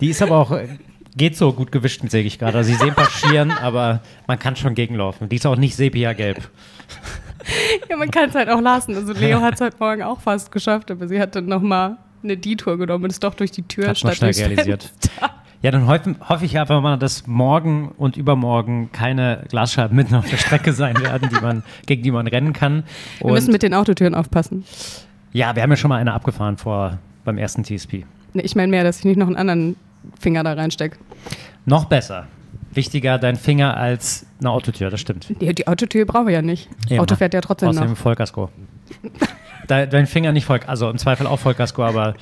Die 0.00 0.10
ist 0.10 0.22
aber 0.22 0.36
auch 0.36 0.52
Geht 1.16 1.36
so 1.36 1.52
gut 1.52 1.70
gewischt, 1.70 2.02
sehe 2.08 2.22
ich 2.22 2.38
gerade. 2.38 2.58
Also 2.58 2.72
sie 2.72 2.76
sehen 2.76 2.94
paschieren, 2.94 3.50
aber 3.62 4.00
man 4.26 4.38
kann 4.38 4.56
schon 4.56 4.74
gegenlaufen. 4.74 5.28
Die 5.28 5.36
ist 5.36 5.46
auch 5.46 5.56
nicht 5.56 5.76
sepia-gelb. 5.76 6.48
Ja, 7.90 7.98
man 7.98 8.10
kann 8.10 8.30
es 8.30 8.34
halt 8.34 8.48
auch 8.48 8.62
lassen. 8.62 8.94
Also 8.94 9.12
Leo 9.12 9.42
hat 9.42 9.56
es 9.56 9.60
heute 9.60 9.76
Morgen 9.78 10.02
auch 10.02 10.18
fast 10.18 10.50
geschafft, 10.50 10.90
aber 10.90 11.08
sie 11.08 11.20
hat 11.20 11.36
dann 11.36 11.44
nochmal 11.44 11.98
eine 12.22 12.38
Detour 12.38 12.78
genommen 12.78 13.04
und 13.04 13.10
ist 13.10 13.22
doch 13.22 13.34
durch 13.34 13.50
die 13.50 13.62
Tür 13.62 13.88
hat 13.88 13.98
statt 13.98 14.16
schnell 14.16 14.32
realisiert. 14.32 14.90
Ja, 15.64 15.70
dann 15.70 15.86
hoffe, 15.86 16.16
hoffe 16.28 16.44
ich 16.44 16.58
einfach 16.58 16.82
mal, 16.82 16.98
dass 16.98 17.26
morgen 17.26 17.88
und 17.96 18.16
übermorgen 18.16 18.90
keine 18.92 19.44
Glasscheiben 19.48 19.96
mitten 19.96 20.14
auf 20.14 20.28
der 20.28 20.36
Strecke 20.36 20.72
sein 20.74 20.98
werden, 21.02 21.30
die 21.30 21.40
man, 21.40 21.62
gegen 21.86 22.02
die 22.02 22.10
man 22.10 22.26
rennen 22.26 22.52
kann. 22.52 22.84
Und 23.20 23.28
wir 23.28 23.32
müssen 23.32 23.52
mit 23.52 23.62
den 23.62 23.72
Autotüren 23.72 24.14
aufpassen. 24.14 24.64
Ja, 25.32 25.56
wir 25.56 25.62
haben 25.62 25.70
ja 25.70 25.76
schon 25.76 25.88
mal 25.88 25.96
eine 25.96 26.12
abgefahren 26.12 26.58
vor 26.58 26.98
beim 27.24 27.38
ersten 27.38 27.64
TSP. 27.64 28.04
Nee, 28.34 28.42
ich 28.42 28.56
meine 28.56 28.68
mehr, 28.68 28.84
dass 28.84 28.98
ich 28.98 29.04
nicht 29.04 29.16
noch 29.16 29.26
einen 29.26 29.36
anderen 29.36 29.76
Finger 30.18 30.42
da 30.42 30.52
reinstecke. 30.52 30.98
Noch 31.64 31.86
besser. 31.86 32.26
Wichtiger 32.72 33.18
dein 33.18 33.36
Finger 33.36 33.76
als 33.76 34.26
eine 34.40 34.50
Autotür, 34.50 34.90
das 34.90 35.00
stimmt. 35.00 35.28
Die, 35.40 35.54
die 35.54 35.68
Autotür 35.68 36.04
brauchen 36.04 36.26
wir 36.26 36.34
ja 36.34 36.42
nicht. 36.42 36.68
Eben. 36.88 37.00
Auto 37.00 37.14
fährt 37.14 37.34
ja 37.34 37.40
trotzdem 37.40 37.68
Außerdem 37.68 37.90
noch. 37.90 37.96
Vollkasko. 37.96 38.50
dein 39.68 40.06
Finger 40.06 40.32
nicht 40.32 40.44
voll, 40.44 40.60
also 40.66 40.90
im 40.90 40.98
Zweifel 40.98 41.26
auch 41.26 41.38
Vollkasko, 41.38 41.84
aber 41.84 42.14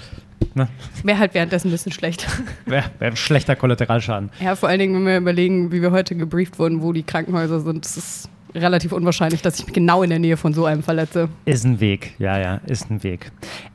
Ne? 0.54 0.68
Wäre 1.02 1.18
halt 1.18 1.34
währenddessen 1.34 1.68
ein 1.68 1.70
bisschen 1.70 1.92
schlecht. 1.92 2.26
Wäre 2.66 2.84
wär 2.98 3.08
ein 3.08 3.16
schlechter 3.16 3.56
Kollateralschaden. 3.56 4.30
Ja, 4.40 4.56
vor 4.56 4.68
allen 4.68 4.78
Dingen, 4.78 4.94
wenn 4.94 5.06
wir 5.06 5.16
überlegen, 5.18 5.72
wie 5.72 5.82
wir 5.82 5.92
heute 5.92 6.14
gebrieft 6.14 6.58
wurden, 6.58 6.82
wo 6.82 6.92
die 6.92 7.02
Krankenhäuser 7.02 7.60
sind. 7.60 7.86
Ist 7.86 8.28
relativ 8.54 8.92
unwahrscheinlich, 8.92 9.42
dass 9.42 9.58
ich 9.58 9.66
mich 9.66 9.74
genau 9.74 10.02
in 10.02 10.10
der 10.10 10.18
Nähe 10.18 10.36
von 10.36 10.52
so 10.52 10.66
einem 10.66 10.82
verletze. 10.82 11.28
Ist 11.44 11.64
ein 11.64 11.80
Weg, 11.80 12.14
ja, 12.18 12.38
ja, 12.38 12.60
ist 12.66 12.90
ein 12.90 13.02
Weg. 13.02 13.32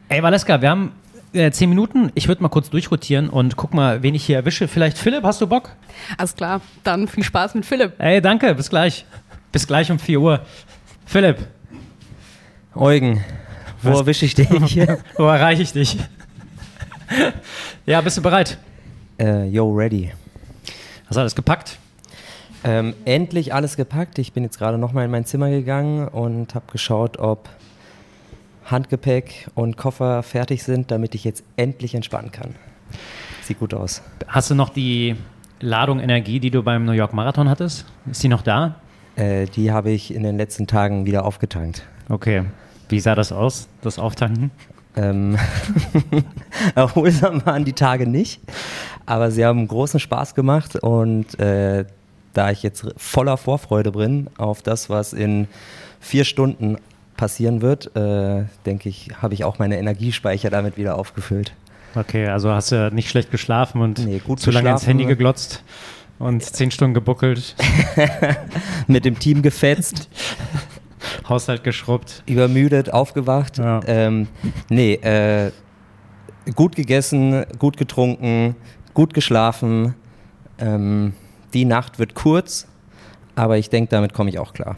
Ey, 0.09 0.21
Valeska, 0.21 0.61
wir 0.61 0.69
haben 0.69 0.91
äh, 1.37 1.51
zehn 1.51 1.69
Minuten. 1.69 2.11
Ich 2.15 2.27
würde 2.27 2.41
mal 2.41 2.49
kurz 2.49 2.69
durchrotieren 2.69 3.29
und 3.29 3.55
guck 3.55 3.73
mal, 3.73 4.03
wen 4.03 4.15
ich 4.15 4.25
hier 4.25 4.37
erwische. 4.37 4.67
Vielleicht 4.67 4.97
Philipp, 4.97 5.23
hast 5.23 5.41
du 5.41 5.47
Bock? 5.47 5.71
Alles 6.17 6.35
klar, 6.35 6.61
dann 6.83 7.07
viel 7.07 7.23
Spaß 7.23 7.55
mit 7.55 7.65
Philipp. 7.65 7.93
Ey, 7.99 8.21
danke, 8.21 8.53
bis 8.55 8.69
gleich. 8.69 9.05
Bis 9.51 9.67
gleich 9.67 9.91
um 9.91 9.99
4 9.99 10.19
Uhr. 10.19 10.41
Philipp. 11.05 11.47
Eugen, 12.75 13.23
wo 13.81 13.91
erwische 13.91 14.25
ich 14.25 14.35
dich? 14.35 14.49
wo 15.17 15.25
erreiche 15.25 15.61
ich 15.61 15.73
dich? 15.73 15.97
ja, 17.85 18.01
bist 18.01 18.17
du 18.17 18.21
bereit? 18.21 18.57
Äh, 19.19 19.45
yo, 19.45 19.71
ready. 19.73 20.11
Hast 21.05 21.15
du 21.15 21.21
alles 21.21 21.35
gepackt? 21.35 21.77
Ähm, 22.63 22.93
endlich 23.05 23.53
alles 23.53 23.77
gepackt. 23.77 24.19
Ich 24.19 24.33
bin 24.33 24.43
jetzt 24.43 24.57
gerade 24.57 24.77
nochmal 24.77 25.05
in 25.05 25.11
mein 25.11 25.25
Zimmer 25.25 25.49
gegangen 25.49 26.07
und 26.07 26.53
habe 26.53 26.65
geschaut, 26.71 27.17
ob 27.17 27.49
Handgepäck 28.67 29.49
und 29.55 29.77
Koffer 29.77 30.23
fertig 30.23 30.63
sind, 30.63 30.91
damit 30.91 31.15
ich 31.15 31.23
jetzt 31.23 31.43
endlich 31.55 31.95
entspannen 31.95 32.31
kann. 32.31 32.55
Sieht 33.41 33.59
gut 33.59 33.73
aus. 33.73 34.01
Hast 34.27 34.49
du 34.49 34.55
noch 34.55 34.69
die 34.69 35.15
Ladung 35.59 35.99
Energie, 35.99 36.39
die 36.39 36.51
du 36.51 36.63
beim 36.63 36.85
New 36.85 36.91
York 36.91 37.13
Marathon 37.13 37.49
hattest? 37.49 37.85
Ist 38.09 38.23
die 38.23 38.27
noch 38.27 38.41
da? 38.41 38.75
Äh, 39.15 39.45
die 39.45 39.71
habe 39.71 39.89
ich 39.89 40.13
in 40.13 40.23
den 40.23 40.37
letzten 40.37 40.67
Tagen 40.67 41.05
wieder 41.05 41.25
aufgetankt. 41.25 41.83
Okay. 42.09 42.43
Wie 42.89 42.99
sah 42.99 43.15
das 43.15 43.31
aus, 43.31 43.67
das 43.81 43.99
Auftanken? 43.99 44.51
Ähm, 44.95 45.37
erholsam 46.75 47.45
waren 47.45 47.65
die 47.65 47.73
Tage 47.73 48.07
nicht, 48.07 48.41
aber 49.05 49.31
sie 49.31 49.45
haben 49.45 49.67
großen 49.67 49.99
Spaß 49.99 50.35
gemacht 50.35 50.75
und 50.75 51.39
äh, 51.39 51.85
da 52.33 52.51
ich 52.51 52.63
jetzt 52.63 52.85
voller 52.97 53.37
Vorfreude 53.37 53.91
bin 53.91 54.29
auf 54.37 54.61
das, 54.61 54.89
was 54.89 55.13
in 55.13 55.47
vier 55.99 56.23
Stunden 56.23 56.77
passieren 57.17 57.61
wird, 57.61 57.95
äh, 57.95 58.45
denke 58.65 58.87
ich, 58.87 59.09
habe 59.21 59.33
ich 59.33 59.43
auch 59.43 59.59
meine 59.59 59.77
Energiespeicher 59.77 60.49
damit 60.49 60.77
wieder 60.77 60.97
aufgefüllt. 60.97 61.53
Okay, 61.95 62.27
also 62.27 62.51
hast 62.51 62.71
du 62.71 62.91
nicht 62.93 63.09
schlecht 63.09 63.31
geschlafen 63.31 63.81
und 63.81 64.05
nee, 64.05 64.19
gut 64.19 64.39
zu 64.39 64.51
lange 64.51 64.69
ins 64.69 64.85
Handy 64.85 65.05
geglotzt 65.05 65.63
und 66.19 66.43
zehn 66.43 66.71
Stunden 66.71 66.93
gebuckelt. 66.93 67.55
Mit 68.87 69.05
dem 69.05 69.19
Team 69.19 69.41
gefetzt. 69.41 70.09
Haushalt 71.29 71.63
geschrubbt. 71.63 72.23
Übermüdet, 72.25 72.93
aufgewacht. 72.93 73.57
Ja. 73.57 73.81
Ähm, 73.87 74.27
nee, 74.69 74.93
äh, 74.93 75.51
gut 76.55 76.75
gegessen, 76.75 77.45
gut 77.59 77.77
getrunken, 77.77 78.55
gut 78.93 79.13
geschlafen. 79.13 79.95
Ähm, 80.59 81.13
die 81.53 81.65
Nacht 81.65 81.99
wird 81.99 82.15
kurz, 82.15 82.67
aber 83.35 83.57
ich 83.57 83.69
denke, 83.69 83.89
damit 83.91 84.13
komme 84.13 84.29
ich 84.29 84.39
auch 84.39 84.53
klar. 84.53 84.75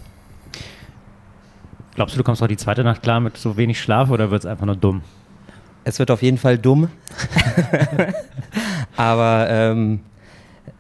Glaubst 2.00 2.15
du, 2.15 2.20
du 2.20 2.24
kommst 2.24 2.41
auch 2.41 2.48
die 2.48 2.56
zweite 2.56 2.82
Nacht 2.86 3.03
klar 3.03 3.20
mit 3.20 3.36
so 3.36 3.58
wenig 3.58 3.77
Schlaf 3.82 4.10
oder 4.10 4.32
wird 4.32 4.44
es 4.44 4.46
einfach 4.46 4.65
nur 4.65 4.77
dumm? 4.77 5.01
Es 5.84 6.00
wird 6.00 6.12
auf 6.12 6.22
jeden 6.22 6.38
Fall 6.38 6.58
dumm. 6.58 6.88
aber 8.96 9.48
ähm, 9.50 10.00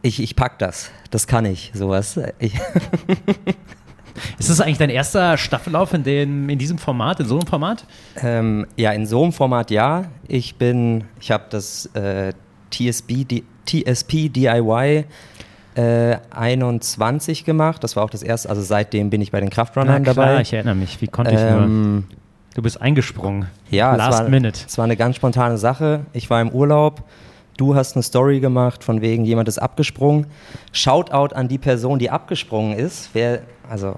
ich, 0.01 0.23
ich 0.23 0.37
pack 0.37 0.59
das. 0.59 0.91
Das 1.11 1.27
kann 1.27 1.43
ich, 1.43 1.73
sowas. 1.73 2.17
Ich 2.39 2.53
Ist 4.39 4.49
das 4.49 4.61
eigentlich 4.61 4.77
dein 4.77 4.89
erster 4.89 5.35
Staffellauf 5.35 5.93
in, 5.93 6.03
den, 6.03 6.47
in 6.47 6.57
diesem 6.57 6.77
Format, 6.77 7.19
in 7.19 7.25
so 7.25 7.37
einem 7.37 7.47
Format? 7.47 7.83
Ähm, 8.21 8.65
ja, 8.77 8.93
in 8.93 9.05
so 9.05 9.21
einem 9.21 9.33
Format 9.33 9.71
ja. 9.71 10.05
Ich 10.29 10.55
bin, 10.55 11.03
ich 11.19 11.31
habe 11.31 11.47
das 11.49 11.87
äh, 11.95 12.31
TSB, 12.71 13.43
TSP 13.65 14.29
DIY 14.29 15.03
äh, 15.75 16.17
21 16.31 17.45
gemacht. 17.45 17.83
Das 17.83 17.95
war 17.95 18.03
auch 18.03 18.09
das 18.09 18.23
erste, 18.23 18.49
also 18.49 18.61
seitdem 18.61 19.09
bin 19.09 19.21
ich 19.21 19.31
bei 19.31 19.39
den 19.39 19.49
Kraftrunnern 19.49 20.03
ja, 20.05 20.13
klar, 20.13 20.27
dabei. 20.27 20.41
ich 20.41 20.53
erinnere 20.53 20.75
mich. 20.75 21.01
Wie 21.01 21.07
konnte 21.07 21.33
ich 21.33 21.39
ähm, 21.39 21.93
nur? 21.93 22.03
Du 22.55 22.61
bist 22.61 22.81
eingesprungen. 22.81 23.47
Ja, 23.69 23.95
Last 23.95 24.19
es 24.19 24.23
war, 24.23 24.29
Minute. 24.29 24.59
Es 24.67 24.77
war 24.77 24.85
eine 24.85 24.97
ganz 24.97 25.15
spontane 25.15 25.57
Sache. 25.57 26.01
Ich 26.13 26.29
war 26.29 26.41
im 26.41 26.49
Urlaub. 26.49 27.03
Du 27.57 27.75
hast 27.75 27.95
eine 27.95 28.03
Story 28.03 28.39
gemacht, 28.39 28.83
von 28.83 29.01
wegen 29.01 29.25
jemand 29.25 29.49
ist 29.49 29.59
abgesprungen. 29.59 30.27
Shoutout 30.71 31.35
an 31.35 31.47
die 31.47 31.57
Person, 31.57 31.99
die 31.99 32.09
abgesprungen 32.09 32.77
ist. 32.77 33.09
Wer, 33.13 33.41
also 33.69 33.97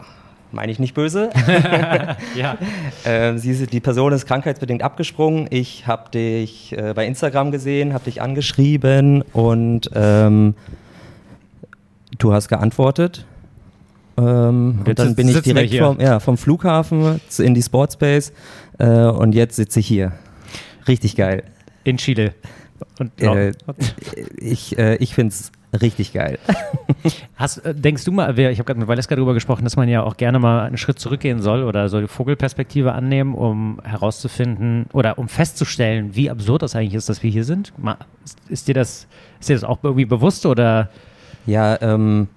meine 0.51 0.71
ich 0.71 0.79
nicht 0.79 0.93
böse. 0.93 1.29
ja. 2.35 2.57
ähm, 3.05 3.37
sie, 3.37 3.67
die 3.67 3.79
Person 3.79 4.11
ist 4.13 4.25
krankheitsbedingt 4.25 4.83
abgesprungen. 4.83 5.47
Ich 5.49 5.87
habe 5.87 6.09
dich 6.11 6.77
äh, 6.77 6.93
bei 6.93 7.05
Instagram 7.05 7.51
gesehen, 7.51 7.93
habe 7.93 8.03
dich 8.05 8.21
angeschrieben 8.21 9.23
und 9.33 9.89
ähm, 9.93 10.55
du 12.21 12.33
hast 12.33 12.47
geantwortet. 12.47 13.25
Ähm, 14.17 14.81
und 14.85 14.99
dann 14.99 15.15
bin 15.15 15.29
ich 15.29 15.41
direkt 15.41 15.73
vom, 15.75 15.99
ja, 15.99 16.19
vom, 16.19 16.37
Flughafen 16.37 17.21
in 17.37 17.53
die 17.53 17.61
Sportspace 17.61 18.33
äh, 18.77 18.85
und 18.85 19.33
jetzt 19.33 19.55
sitze 19.55 19.79
ich 19.79 19.87
hier. 19.87 20.13
Richtig 20.87 21.15
geil. 21.15 21.43
In 21.83 21.97
Chile. 21.97 22.33
Und, 22.99 23.19
äh, 23.21 23.53
ich 24.37 24.77
äh, 24.77 24.95
ich 24.97 25.15
finde 25.15 25.33
es 25.33 25.51
richtig 25.81 26.13
geil. 26.13 26.39
Hast, 27.35 27.59
äh, 27.59 27.73
denkst 27.73 28.03
du 28.03 28.11
mal, 28.11 28.37
ich 28.37 28.59
habe 28.59 28.65
gerade 28.65 28.79
mit 28.79 28.87
Valeska 28.87 29.15
darüber 29.15 29.33
gesprochen, 29.33 29.63
dass 29.63 29.75
man 29.75 29.87
ja 29.87 30.03
auch 30.03 30.17
gerne 30.17 30.39
mal 30.39 30.65
einen 30.65 30.77
Schritt 30.77 30.99
zurückgehen 30.99 31.41
soll 31.41 31.63
oder 31.63 31.89
so 31.89 32.01
die 32.01 32.07
Vogelperspektive 32.07 32.91
annehmen, 32.91 33.33
um 33.33 33.79
herauszufinden 33.83 34.87
oder 34.93 35.17
um 35.17 35.29
festzustellen, 35.29 36.15
wie 36.15 36.29
absurd 36.29 36.63
das 36.63 36.75
eigentlich 36.75 36.95
ist, 36.95 37.07
dass 37.07 37.23
wir 37.23 37.31
hier 37.31 37.45
sind? 37.45 37.71
Ist 38.49 38.67
dir 38.67 38.73
das, 38.73 39.07
ist 39.39 39.49
dir 39.49 39.55
das 39.55 39.63
auch 39.63 39.79
irgendwie 39.83 40.05
bewusst 40.05 40.45
oder? 40.45 40.89
Ja, 41.45 41.81
ähm, 41.81 42.27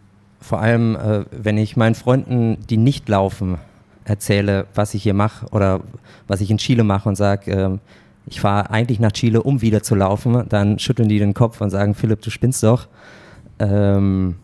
vor 0.41 0.61
allem, 0.61 0.97
äh, 0.97 1.25
wenn 1.31 1.59
ich 1.59 1.77
meinen 1.77 1.95
Freunden, 1.95 2.59
die 2.69 2.77
nicht 2.77 3.09
laufen, 3.09 3.59
erzähle, 4.05 4.67
was 4.75 4.95
ich 4.95 5.03
hier 5.03 5.15
mache 5.15 5.47
oder 5.47 5.81
was 6.27 6.41
ich 6.41 6.51
in 6.51 6.59
Chile 6.59 6.85
mache 6.85 7.09
und 7.09 7.17
sage, 7.17 7.51
äh, 7.51 7.79
ich 8.27 8.41
fahre 8.41 8.71
eigentlich 8.71 9.01
nach 9.01 9.13
Chile, 9.13 9.43
um 9.43 9.61
wieder 9.61 9.83
zu 9.83 9.95
laufen, 9.95 10.45
dann 10.49 10.79
schütteln 10.79 11.09
die 11.09 11.19
den 11.19 11.35
Kopf 11.35 11.61
und 11.61 11.71
sagen, 11.71 11.95
Philipp, 11.95 12.23
du 12.23 12.31
spinnst 12.31 12.63
doch. 12.63 12.89
Ähm, 13.59 14.37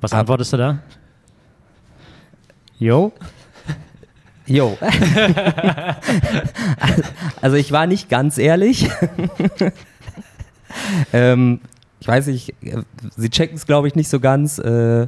Was 0.00 0.12
antwortest 0.12 0.52
du 0.52 0.56
da? 0.56 0.78
Jo? 2.78 3.12
Jo. 4.46 4.76
also 7.40 7.56
ich 7.56 7.72
war 7.72 7.86
nicht 7.86 8.10
ganz 8.10 8.36
ehrlich. 8.36 8.90
ähm, 11.14 11.60
ich 12.04 12.08
weiß 12.08 12.26
nicht, 12.26 12.54
sie 13.16 13.30
checken 13.30 13.56
es 13.56 13.64
glaube 13.64 13.88
ich 13.88 13.94
nicht 13.94 14.10
so 14.10 14.20
ganz, 14.20 14.58
äh, 14.58 15.06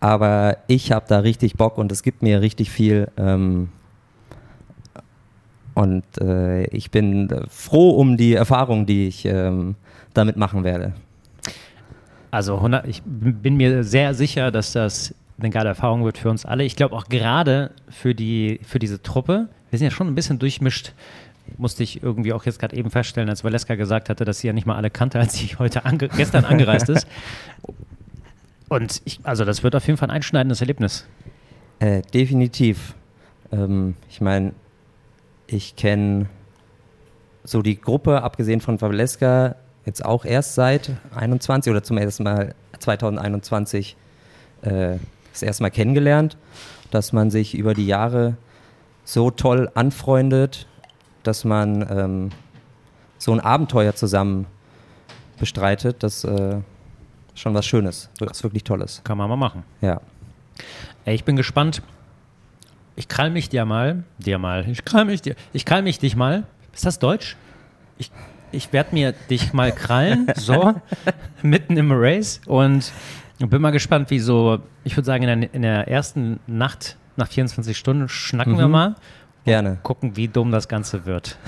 aber 0.00 0.56
ich 0.66 0.90
habe 0.90 1.06
da 1.06 1.20
richtig 1.20 1.54
Bock 1.54 1.78
und 1.78 1.92
es 1.92 2.02
gibt 2.02 2.20
mir 2.20 2.40
richtig 2.40 2.68
viel. 2.68 3.06
Ähm, 3.16 3.68
und 5.74 6.02
äh, 6.20 6.64
ich 6.70 6.90
bin 6.90 7.28
froh 7.48 7.90
um 7.90 8.16
die 8.16 8.34
Erfahrung, 8.34 8.86
die 8.86 9.06
ich 9.06 9.24
ähm, 9.24 9.76
damit 10.14 10.36
machen 10.36 10.64
werde. 10.64 10.94
Also 12.32 12.56
100, 12.56 12.88
ich 12.88 13.02
bin 13.04 13.56
mir 13.56 13.84
sehr 13.84 14.12
sicher, 14.12 14.50
dass 14.50 14.72
das 14.72 15.14
eine 15.38 15.50
geile 15.50 15.68
Erfahrung 15.68 16.04
wird 16.04 16.18
für 16.18 16.28
uns 16.28 16.44
alle. 16.44 16.64
Ich 16.64 16.74
glaube 16.74 16.96
auch 16.96 17.08
gerade 17.08 17.70
für, 17.88 18.16
die, 18.16 18.58
für 18.64 18.80
diese 18.80 19.00
Truppe, 19.00 19.48
wir 19.70 19.78
sind 19.78 19.84
ja 19.84 19.92
schon 19.92 20.08
ein 20.08 20.16
bisschen 20.16 20.40
durchmischt, 20.40 20.92
musste 21.58 21.82
ich 21.82 22.02
irgendwie 22.02 22.32
auch 22.32 22.44
jetzt 22.44 22.58
gerade 22.58 22.76
eben 22.76 22.90
feststellen, 22.90 23.28
als 23.28 23.44
Valeska 23.44 23.74
gesagt 23.74 24.08
hatte, 24.08 24.24
dass 24.24 24.40
sie 24.40 24.46
ja 24.46 24.52
nicht 24.52 24.66
mal 24.66 24.76
alle 24.76 24.90
kannte, 24.90 25.18
als 25.18 25.34
sie 25.34 25.48
heute 25.58 25.84
ange 25.84 26.08
gestern 26.08 26.44
angereist 26.44 26.88
ist. 26.88 27.06
Und 28.68 29.00
ich, 29.04 29.20
also 29.22 29.44
das 29.44 29.62
wird 29.62 29.76
auf 29.76 29.86
jeden 29.86 29.96
Fall 29.96 30.10
ein 30.10 30.16
einschneidendes 30.16 30.60
Erlebnis. 30.60 31.06
Äh, 31.78 32.02
definitiv. 32.02 32.94
Ähm, 33.52 33.94
ich 34.08 34.20
meine, 34.20 34.52
ich 35.46 35.76
kenne 35.76 36.26
so 37.44 37.62
die 37.62 37.80
Gruppe, 37.80 38.22
abgesehen 38.22 38.60
von 38.60 38.80
Valeska, 38.80 39.56
jetzt 39.84 40.04
auch 40.04 40.24
erst 40.24 40.54
seit 40.54 40.90
21 41.14 41.70
oder 41.70 41.82
zum 41.82 41.96
ersten 41.96 42.24
Mal 42.24 42.54
2021 42.80 43.96
äh, 44.62 44.96
das 45.32 45.42
erste 45.42 45.62
Mal 45.62 45.70
kennengelernt, 45.70 46.36
dass 46.90 47.12
man 47.12 47.30
sich 47.30 47.56
über 47.56 47.74
die 47.74 47.86
Jahre 47.86 48.36
so 49.04 49.30
toll 49.30 49.70
anfreundet, 49.74 50.66
dass 51.26 51.44
man 51.44 51.86
ähm, 51.90 52.30
so 53.18 53.32
ein 53.32 53.40
Abenteuer 53.40 53.94
zusammen 53.94 54.46
bestreitet, 55.38 56.02
das 56.02 56.24
äh, 56.24 56.58
schon 57.34 57.54
was 57.54 57.66
Schönes, 57.66 58.10
was 58.18 58.42
wirklich 58.42 58.64
Tolles. 58.64 59.02
Kann 59.04 59.18
man 59.18 59.28
mal 59.28 59.36
machen. 59.36 59.64
Ja. 59.80 60.00
Ey, 61.04 61.14
ich 61.14 61.24
bin 61.24 61.36
gespannt. 61.36 61.82
Ich 62.94 63.08
krall 63.08 63.30
mich 63.30 63.50
dir 63.50 63.66
mal, 63.66 64.04
dir 64.18 64.38
mal, 64.38 64.66
ich 64.68 64.84
krall 64.86 65.04
mich 65.04 65.20
dir, 65.20 65.36
ich 65.52 65.66
krall 65.66 65.82
mich 65.82 65.98
dich 65.98 66.16
mal. 66.16 66.44
Ist 66.72 66.86
das 66.86 66.98
Deutsch? 66.98 67.36
Ich 67.98 68.10
ich 68.52 68.72
werde 68.72 68.94
mir 68.94 69.12
dich 69.12 69.52
mal 69.52 69.72
krallen, 69.72 70.28
so, 70.36 70.74
mitten 71.42 71.76
im 71.76 71.92
Race 71.92 72.40
und 72.46 72.92
bin 73.38 73.60
mal 73.60 73.70
gespannt, 73.70 74.10
wie 74.10 74.18
so, 74.18 74.60
ich 74.84 74.96
würde 74.96 75.06
sagen, 75.06 75.24
in 75.24 75.40
der, 75.40 75.54
in 75.54 75.62
der, 75.62 75.88
ersten 75.88 76.40
Nacht 76.46 76.96
nach 77.16 77.28
24 77.28 77.76
Stunden 77.76 78.08
schnacken 78.08 78.54
mhm. 78.54 78.58
wir 78.58 78.68
mal. 78.68 78.94
Gerne. 79.46 79.78
Gucken, 79.84 80.16
wie 80.16 80.26
dumm 80.26 80.50
das 80.50 80.66
Ganze 80.66 81.06
wird. 81.06 81.38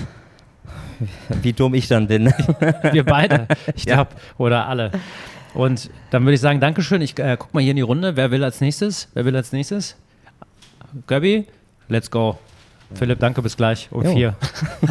wie 1.41 1.51
dumm 1.51 1.73
ich 1.73 1.89
dann 1.89 2.07
bin. 2.07 2.33
Wir 2.91 3.03
beide, 3.03 3.45
ich 3.75 3.85
glaube, 3.85 4.11
ja. 4.15 4.35
oder 4.37 4.67
alle. 4.67 4.91
Und 5.53 5.89
dann 6.09 6.23
würde 6.23 6.35
ich 6.35 6.41
sagen, 6.41 6.61
Dankeschön. 6.61 7.01
Ich 7.01 7.19
äh, 7.19 7.35
guck 7.37 7.53
mal 7.53 7.59
hier 7.61 7.71
in 7.71 7.75
die 7.75 7.81
Runde. 7.81 8.15
Wer 8.15 8.31
will 8.31 8.43
als 8.43 8.61
nächstes? 8.61 9.09
Wer 9.13 9.25
will 9.25 9.35
als 9.35 9.51
nächstes? 9.51 9.97
Göbi, 11.07 11.45
let's 11.89 12.09
go. 12.09 12.39
Philipp, 12.93 13.19
danke, 13.19 13.41
bis 13.41 13.57
gleich 13.57 13.89
um 13.91 14.03
jo. 14.03 14.13
vier. 14.13 14.35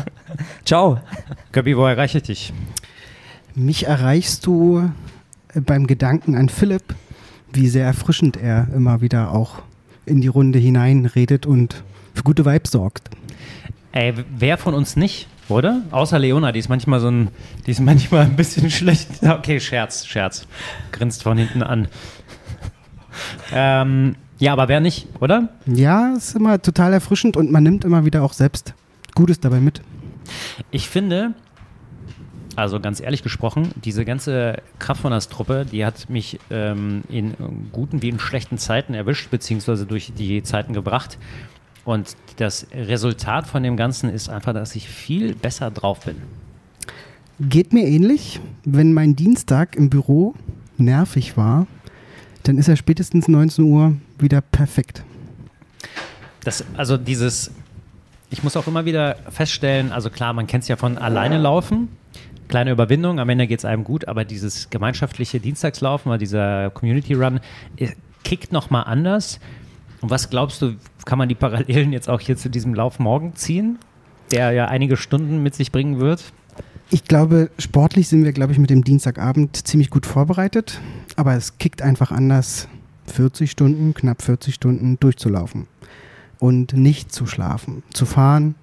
Ciao. 0.66 1.00
Göbi, 1.52 1.76
wo 1.76 1.86
erreiche 1.86 2.18
ich 2.18 2.24
dich? 2.24 2.52
Mich 3.54 3.86
erreichst 3.86 4.44
du 4.46 4.90
beim 5.54 5.86
Gedanken 5.86 6.34
an 6.34 6.50
Philipp, 6.50 6.94
wie 7.52 7.68
sehr 7.68 7.86
erfrischend 7.86 8.36
er 8.36 8.68
immer 8.74 9.00
wieder 9.00 9.32
auch 9.32 9.62
in 10.04 10.20
die 10.20 10.28
Runde 10.28 10.58
hineinredet 10.58 11.46
und 11.46 11.82
für 12.18 12.24
gute 12.24 12.44
Vibes 12.44 12.72
sorgt. 12.72 13.10
Ey, 13.92 14.12
wer 14.36 14.58
von 14.58 14.74
uns 14.74 14.96
nicht, 14.96 15.28
oder? 15.48 15.82
Außer 15.92 16.18
Leona, 16.18 16.52
die 16.52 16.58
ist 16.58 16.68
manchmal 16.68 17.00
so 17.00 17.10
ein, 17.10 17.28
die 17.66 17.70
ist 17.70 17.80
manchmal 17.92 18.22
ein 18.22 18.36
bisschen 18.36 18.70
schlecht. 18.70 19.08
Okay, 19.22 19.60
Scherz, 19.60 20.04
Scherz. 20.06 20.46
Grinst 20.92 21.22
von 21.22 21.38
hinten 21.38 21.62
an. 21.62 21.88
Ähm, 23.52 24.14
ja, 24.38 24.52
aber 24.52 24.68
wer 24.68 24.78
nicht, 24.78 25.08
oder? 25.18 25.48
Ja, 25.66 26.14
ist 26.16 26.36
immer 26.36 26.62
total 26.62 26.92
erfrischend 26.92 27.36
und 27.36 27.50
man 27.50 27.64
nimmt 27.64 27.84
immer 27.84 28.04
wieder 28.04 28.22
auch 28.22 28.32
selbst 28.32 28.74
Gutes 29.16 29.40
dabei 29.40 29.58
mit. 29.58 29.80
Ich 30.70 30.88
finde, 30.88 31.34
also 32.54 32.78
ganz 32.78 33.00
ehrlich 33.00 33.24
gesprochen, 33.24 33.72
diese 33.84 34.04
ganze 34.04 34.62
Kraftrunners-Truppe, 34.78 35.66
die 35.70 35.84
hat 35.84 36.08
mich 36.08 36.38
ähm, 36.50 37.02
in 37.08 37.34
guten 37.72 38.02
wie 38.02 38.10
in 38.10 38.20
schlechten 38.20 38.58
Zeiten 38.58 38.94
erwischt, 38.94 39.32
beziehungsweise 39.32 39.84
durch 39.84 40.12
die 40.16 40.44
Zeiten 40.44 40.74
gebracht. 40.74 41.18
Und 41.88 42.18
das 42.36 42.66
Resultat 42.74 43.46
von 43.46 43.62
dem 43.62 43.78
Ganzen 43.78 44.10
ist 44.10 44.28
einfach, 44.28 44.52
dass 44.52 44.76
ich 44.76 44.86
viel 44.90 45.34
besser 45.34 45.70
drauf 45.70 46.00
bin. 46.00 46.16
Geht 47.40 47.72
mir 47.72 47.86
ähnlich. 47.86 48.40
Wenn 48.66 48.92
mein 48.92 49.16
Dienstag 49.16 49.74
im 49.74 49.88
Büro 49.88 50.34
nervig 50.76 51.38
war, 51.38 51.66
dann 52.42 52.58
ist 52.58 52.68
er 52.68 52.76
spätestens 52.76 53.26
19 53.26 53.64
Uhr 53.64 53.96
wieder 54.18 54.42
perfekt. 54.42 55.02
Das, 56.44 56.62
also 56.76 56.98
dieses, 56.98 57.52
ich 58.28 58.42
muss 58.42 58.54
auch 58.58 58.66
immer 58.66 58.84
wieder 58.84 59.16
feststellen, 59.30 59.90
also 59.90 60.10
klar, 60.10 60.34
man 60.34 60.46
kennt 60.46 60.64
es 60.64 60.68
ja 60.68 60.76
von 60.76 60.98
alleine 60.98 61.38
laufen, 61.38 61.88
kleine 62.48 62.70
Überwindung, 62.70 63.18
am 63.18 63.30
Ende 63.30 63.46
geht 63.46 63.60
es 63.60 63.64
einem 63.64 63.84
gut, 63.84 64.06
aber 64.06 64.26
dieses 64.26 64.68
gemeinschaftliche 64.68 65.40
Dienstagslaufen 65.40 66.10
oder 66.10 66.18
dieser 66.18 66.68
Community 66.68 67.14
Run 67.14 67.40
äh, 67.78 67.92
kickt 68.24 68.52
nochmal 68.52 68.84
anders. 68.84 69.40
Und 70.00 70.10
was 70.10 70.30
glaubst 70.30 70.62
du, 70.62 70.74
kann 71.04 71.18
man 71.18 71.28
die 71.28 71.34
Parallelen 71.34 71.92
jetzt 71.92 72.08
auch 72.08 72.20
hier 72.20 72.36
zu 72.36 72.50
diesem 72.50 72.74
Lauf 72.74 72.98
morgen 72.98 73.34
ziehen, 73.34 73.78
der 74.30 74.52
ja 74.52 74.66
einige 74.66 74.96
Stunden 74.96 75.42
mit 75.42 75.54
sich 75.54 75.72
bringen 75.72 76.00
wird? 76.00 76.32
Ich 76.90 77.04
glaube, 77.04 77.50
sportlich 77.58 78.08
sind 78.08 78.24
wir, 78.24 78.32
glaube 78.32 78.52
ich, 78.52 78.58
mit 78.58 78.70
dem 78.70 78.82
Dienstagabend 78.82 79.66
ziemlich 79.66 79.90
gut 79.90 80.06
vorbereitet, 80.06 80.80
aber 81.16 81.34
es 81.34 81.58
kickt 81.58 81.82
einfach 81.82 82.12
anders, 82.12 82.68
40 83.06 83.50
Stunden, 83.50 83.94
knapp 83.94 84.22
40 84.22 84.54
Stunden 84.54 84.98
durchzulaufen 84.98 85.66
und 86.38 86.72
nicht 86.74 87.12
zu 87.12 87.26
schlafen, 87.26 87.82
zu 87.92 88.06
fahren, 88.06 88.54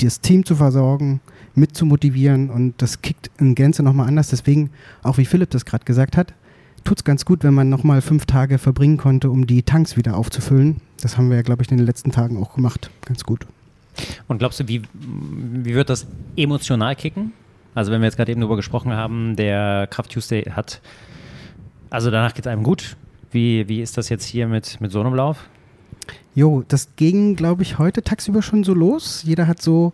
das 0.00 0.20
Team 0.20 0.44
zu 0.44 0.56
versorgen, 0.56 1.20
mit 1.54 1.76
zu 1.76 1.86
motivieren 1.86 2.50
und 2.50 2.74
das 2.78 3.02
kickt 3.02 3.30
in 3.38 3.54
Gänze 3.54 3.82
nochmal 3.82 4.08
anders. 4.08 4.28
Deswegen, 4.28 4.70
auch 5.02 5.18
wie 5.18 5.24
Philipp 5.24 5.50
das 5.50 5.64
gerade 5.64 5.84
gesagt 5.84 6.16
hat, 6.16 6.34
tut 6.84 6.98
es 6.98 7.04
ganz 7.04 7.24
gut, 7.24 7.42
wenn 7.44 7.54
man 7.54 7.68
nochmal 7.68 8.02
fünf 8.02 8.26
Tage 8.26 8.58
verbringen 8.58 8.96
konnte, 8.96 9.30
um 9.30 9.46
die 9.46 9.62
Tanks 9.62 9.96
wieder 9.96 10.16
aufzufüllen. 10.16 10.80
Das 11.00 11.16
haben 11.16 11.30
wir 11.30 11.36
ja, 11.36 11.42
glaube 11.42 11.62
ich, 11.62 11.70
in 11.70 11.76
den 11.76 11.86
letzten 11.86 12.12
Tagen 12.12 12.42
auch 12.42 12.54
gemacht. 12.54 12.90
Ganz 13.04 13.24
gut. 13.24 13.46
Und 14.28 14.38
glaubst 14.38 14.60
du, 14.60 14.68
wie, 14.68 14.82
wie 14.92 15.74
wird 15.74 15.90
das 15.90 16.06
emotional 16.36 16.96
kicken? 16.96 17.32
Also 17.74 17.90
wenn 17.90 18.00
wir 18.00 18.06
jetzt 18.06 18.16
gerade 18.16 18.30
eben 18.30 18.40
darüber 18.40 18.56
gesprochen 18.56 18.92
haben, 18.92 19.36
der 19.36 19.86
Kraft 19.88 20.12
Tuesday 20.12 20.42
hat, 20.42 20.80
also 21.90 22.10
danach 22.10 22.34
geht 22.34 22.46
es 22.46 22.50
einem 22.50 22.62
gut. 22.62 22.96
Wie, 23.30 23.68
wie 23.68 23.80
ist 23.80 23.98
das 23.98 24.08
jetzt 24.08 24.24
hier 24.24 24.46
mit, 24.46 24.80
mit 24.80 24.92
so 24.92 25.00
einem 25.00 25.14
Lauf? 25.14 25.48
Jo, 26.34 26.64
das 26.66 26.96
ging, 26.96 27.36
glaube 27.36 27.62
ich, 27.62 27.78
heute 27.78 28.02
tagsüber 28.02 28.42
schon 28.42 28.64
so 28.64 28.74
los. 28.74 29.22
Jeder 29.24 29.46
hat 29.46 29.62
so 29.62 29.92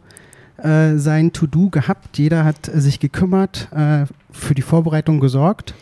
äh, 0.58 0.96
sein 0.96 1.32
To-Do 1.32 1.70
gehabt. 1.70 2.18
Jeder 2.18 2.44
hat 2.44 2.68
äh, 2.68 2.80
sich 2.80 3.00
gekümmert, 3.00 3.68
äh, 3.72 4.06
für 4.30 4.54
die 4.54 4.62
Vorbereitung 4.62 5.20
gesorgt. 5.20 5.74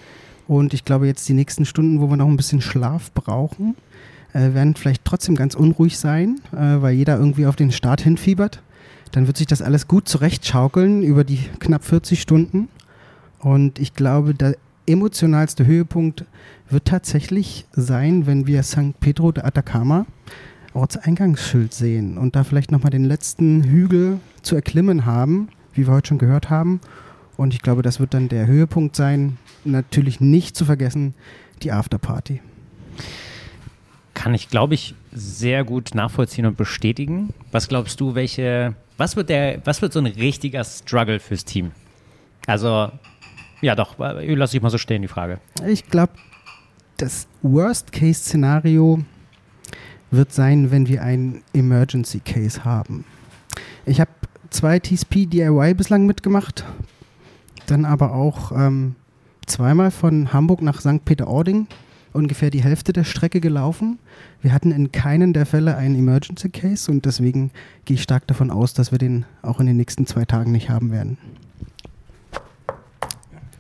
Und 0.49 0.75
ich 0.75 0.85
glaube, 0.85 1.07
jetzt 1.07 1.29
die 1.29 1.35
nächsten 1.35 1.67
Stunden, 1.67 2.01
wo 2.01 2.09
wir 2.09 2.17
noch 2.17 2.27
ein 2.27 2.37
bisschen 2.37 2.63
Schlaf 2.63 3.13
brauchen, 3.13 3.77
äh, 4.33 4.55
werden 4.55 4.75
vielleicht 4.75 5.05
trotzdem 5.05 5.37
ganz 5.37 5.55
unruhig 5.55 5.99
sein, 5.99 6.41
äh, 6.53 6.81
weil 6.83 6.95
jeder 6.95 7.19
irgendwie 7.19 7.47
auf 7.47 7.55
den 7.55 7.71
Start 7.71 8.01
hinfiebert. 8.01 8.63
Dann 9.13 9.27
wird 9.27 9.37
sich 9.37 9.47
das 9.47 9.63
alles 9.63 9.87
gut 9.89 10.09
zurechtschaukeln 10.09 11.03
über 11.03 11.23
die 11.23 11.39
knapp 11.61 11.85
40 11.85 12.21
Stunden. 12.21 12.69
Und 13.41 13.79
ich 13.79 13.95
glaube, 13.95 14.35
der 14.35 14.57
emotionalste 14.87 15.67
Höhepunkt 15.67 16.25
wird 16.71 16.87
tatsächlich 16.87 17.67
sein, 17.73 18.27
wenn 18.27 18.47
wir 18.47 18.63
St. 18.63 18.99
Pedro 19.01 19.33
de 19.33 19.45
Atacama 19.45 20.07
Ortseingangsschild 20.75 21.75
sehen 21.75 22.19
und 22.19 22.37
da 22.37 22.45
vielleicht 22.45 22.73
nochmal 22.73 22.91
den 22.91 23.05
letzten 23.05 23.65
Hügel 23.65 24.21
zu 24.43 24.55
erklimmen 24.55 25.05
haben, 25.05 25.49
wie 25.75 25.87
wir 25.87 25.95
heute 25.95 26.09
schon 26.09 26.19
gehört 26.19 26.51
haben. 26.51 26.81
Und 27.39 27.55
ich 27.55 27.63
glaube, 27.63 27.83
das 27.83 28.01
wird 28.01 28.15
dann 28.15 28.29
der 28.29 28.49
Höhepunkt 28.49 28.97
sein. 28.97 29.39
Natürlich 29.65 30.21
nicht 30.21 30.57
zu 30.57 30.65
vergessen, 30.65 31.15
die 31.63 31.71
Afterparty. 31.71 32.41
Kann 34.13 34.35
ich, 34.35 34.49
glaube 34.51 34.75
ich, 34.75 34.97
sehr 35.13 35.63
gut 35.63 35.95
nachvollziehen 35.95 36.47
und 36.47 36.57
bestätigen. 36.57 37.33
Was 37.53 37.69
glaubst 37.69 38.01
du, 38.01 38.17
welche, 38.17 38.75
was 38.97 39.15
wird 39.15 39.29
der, 39.29 39.65
was 39.65 39.81
wird 39.83 39.93
so 39.93 40.01
ein 40.01 40.07
richtiger 40.07 40.65
Struggle 40.65 41.21
fürs 41.21 41.45
Team? 41.45 41.71
Also, 42.49 42.91
ja 43.61 43.77
doch, 43.77 43.95
lass 43.99 44.53
ich 44.53 44.61
mal 44.61 44.71
so 44.71 44.79
stehen, 44.79 45.03
die 45.03 45.09
Frage. 45.09 45.39
Ich 45.65 45.87
glaube, 45.87 46.15
das 46.97 47.29
Worst-Case-Szenario 47.43 49.05
wird 50.11 50.33
sein, 50.33 50.73
wenn 50.73 50.89
wir 50.89 51.05
einen 51.05 51.45
Emergency 51.53 52.19
Case 52.19 52.65
haben. 52.65 53.05
Ich 53.87 54.01
habe 54.01 54.11
zwei 54.51 54.81
TSP 54.81 55.27
DIY 55.27 55.75
bislang 55.75 56.05
mitgemacht, 56.05 56.65
dann 57.71 57.85
aber 57.85 58.15
auch 58.15 58.53
ähm, 58.53 58.95
zweimal 59.47 59.91
von 59.91 60.33
Hamburg 60.33 60.63
nach 60.63 60.81
St. 60.81 61.05
Peter-Ording 61.05 61.67
ungefähr 62.13 62.51
die 62.51 62.63
Hälfte 62.63 62.93
der 62.93 63.05
Strecke 63.05 63.41
gelaufen. 63.41 63.99
Wir 64.43 64.53
hatten 64.53 64.71
in 64.71 64.93
keinen 64.93 65.33
der 65.33 65.47
Fälle 65.47 65.77
einen 65.77 65.95
Emergency 65.95 66.49
Case 66.51 66.91
und 66.91 67.05
deswegen 67.05 67.51
gehe 67.85 67.95
ich 67.95 68.03
stark 68.03 68.27
davon 68.27 68.51
aus, 68.51 68.75
dass 68.75 68.93
wir 68.93 68.99
den 68.99 69.25
auch 69.43 69.61
in 69.61 69.67
den 69.67 69.77
nächsten 69.77 70.07
zwei 70.07 70.25
Tagen 70.25 70.53
nicht 70.53 70.71
haben 70.71 70.91
werden. 70.91 71.19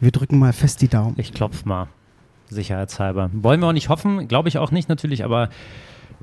Wir 0.01 0.13
drücken 0.13 0.39
mal 0.39 0.53
fest 0.53 0.81
die 0.81 0.89
Daumen. 0.89 1.15
Ich 1.19 1.33
klopfe 1.33 1.69
mal, 1.69 1.89
sicherheitshalber. 2.49 3.31
Wollen 3.33 3.61
wir 3.61 3.69
auch 3.69 3.73
nicht 3.73 3.89
hoffen, 3.89 4.29
glaube 4.29 4.49
ich 4.49 4.59
auch 4.59 4.71
nicht 4.71 4.89
natürlich, 4.89 5.25
aber 5.25 5.51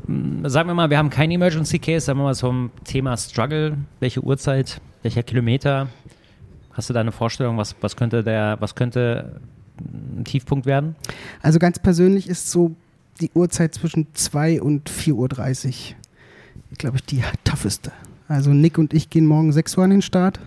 hm, 0.06 0.48
sagen 0.48 0.70
wir 0.70 0.74
mal, 0.74 0.90
wir 0.90 0.98
haben 0.98 1.10
keinen 1.10 1.32
Emergency 1.32 1.80
Case, 1.80 2.06
sagen 2.06 2.20
wir 2.20 2.24
mal 2.24 2.36
zum 2.36 2.72
Thema 2.86 3.18
Struggle, 3.18 3.78
welche 4.00 4.22
Uhrzeit, 4.24 4.80
welcher 5.04 5.24
Kilometer, 5.24 5.88
hast 6.76 6.90
du 6.90 6.94
da 6.94 7.00
eine 7.00 7.12
Vorstellung, 7.12 7.58
was, 7.58 7.76
was 7.82 7.96
könnte 7.96 8.24
der, 8.24 8.58
was 8.60 8.76
könnte 8.76 9.40
ein 9.80 10.24
Tiefpunkt 10.24 10.66
werden? 10.66 10.96
Also 11.42 11.58
ganz 11.60 11.80
persönlich 11.80 12.30
ist 12.30 12.52
so 12.52 12.76
die 13.22 13.32
Uhrzeit 13.34 13.74
zwischen 13.74 14.08
2 14.14 14.62
und 14.62 14.90
4.30 14.90 15.14
Uhr, 15.14 15.96
glaube 16.78 16.98
ich, 16.98 17.06
die 17.06 17.24
tougheste. 17.44 17.92
Also 18.28 18.52
Nick 18.52 18.78
und 18.78 18.94
ich 18.94 19.10
gehen 19.10 19.26
morgen 19.26 19.52
6 19.52 19.78
Uhr 19.78 19.84
an 19.86 19.90
den 19.92 20.02
Start. 20.02 20.40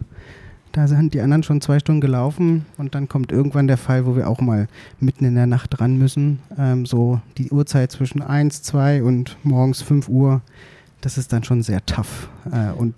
Da 0.72 0.86
sind 0.86 1.14
die 1.14 1.20
anderen 1.22 1.42
schon 1.42 1.62
zwei 1.62 1.78
Stunden 1.78 2.02
gelaufen 2.02 2.66
und 2.76 2.94
dann 2.94 3.08
kommt 3.08 3.32
irgendwann 3.32 3.66
der 3.66 3.78
Fall, 3.78 4.04
wo 4.04 4.16
wir 4.16 4.28
auch 4.28 4.40
mal 4.40 4.68
mitten 5.00 5.24
in 5.24 5.34
der 5.34 5.46
Nacht 5.46 5.80
ran 5.80 5.96
müssen. 5.96 6.40
Ähm, 6.58 6.84
so 6.84 7.20
die 7.38 7.50
Uhrzeit 7.50 7.90
zwischen 7.90 8.20
1, 8.20 8.62
2 8.62 9.02
und 9.02 9.38
morgens 9.42 9.80
5 9.80 10.08
Uhr, 10.08 10.42
das 11.00 11.16
ist 11.16 11.32
dann 11.32 11.42
schon 11.42 11.62
sehr 11.62 11.84
tough. 11.86 12.28
Äh, 12.52 12.72
und 12.72 12.94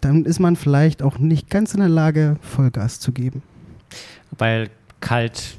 dann 0.00 0.24
ist 0.24 0.38
man 0.40 0.56
vielleicht 0.56 1.02
auch 1.02 1.18
nicht 1.18 1.50
ganz 1.50 1.74
in 1.74 1.80
der 1.80 1.88
Lage, 1.88 2.36
Vollgas 2.40 3.00
zu 3.00 3.12
geben. 3.12 3.42
Weil 4.36 4.70
kalt, 5.00 5.56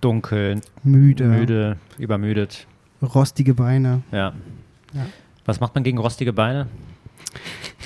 dunkel, 0.00 0.60
müde, 0.82 1.24
müde 1.24 1.76
übermüdet. 1.98 2.66
Rostige 3.02 3.54
Beine. 3.54 4.02
Ja. 4.10 4.32
ja. 4.94 5.06
Was 5.44 5.60
macht 5.60 5.74
man 5.74 5.84
gegen 5.84 5.98
rostige 5.98 6.32
Beine? 6.32 6.66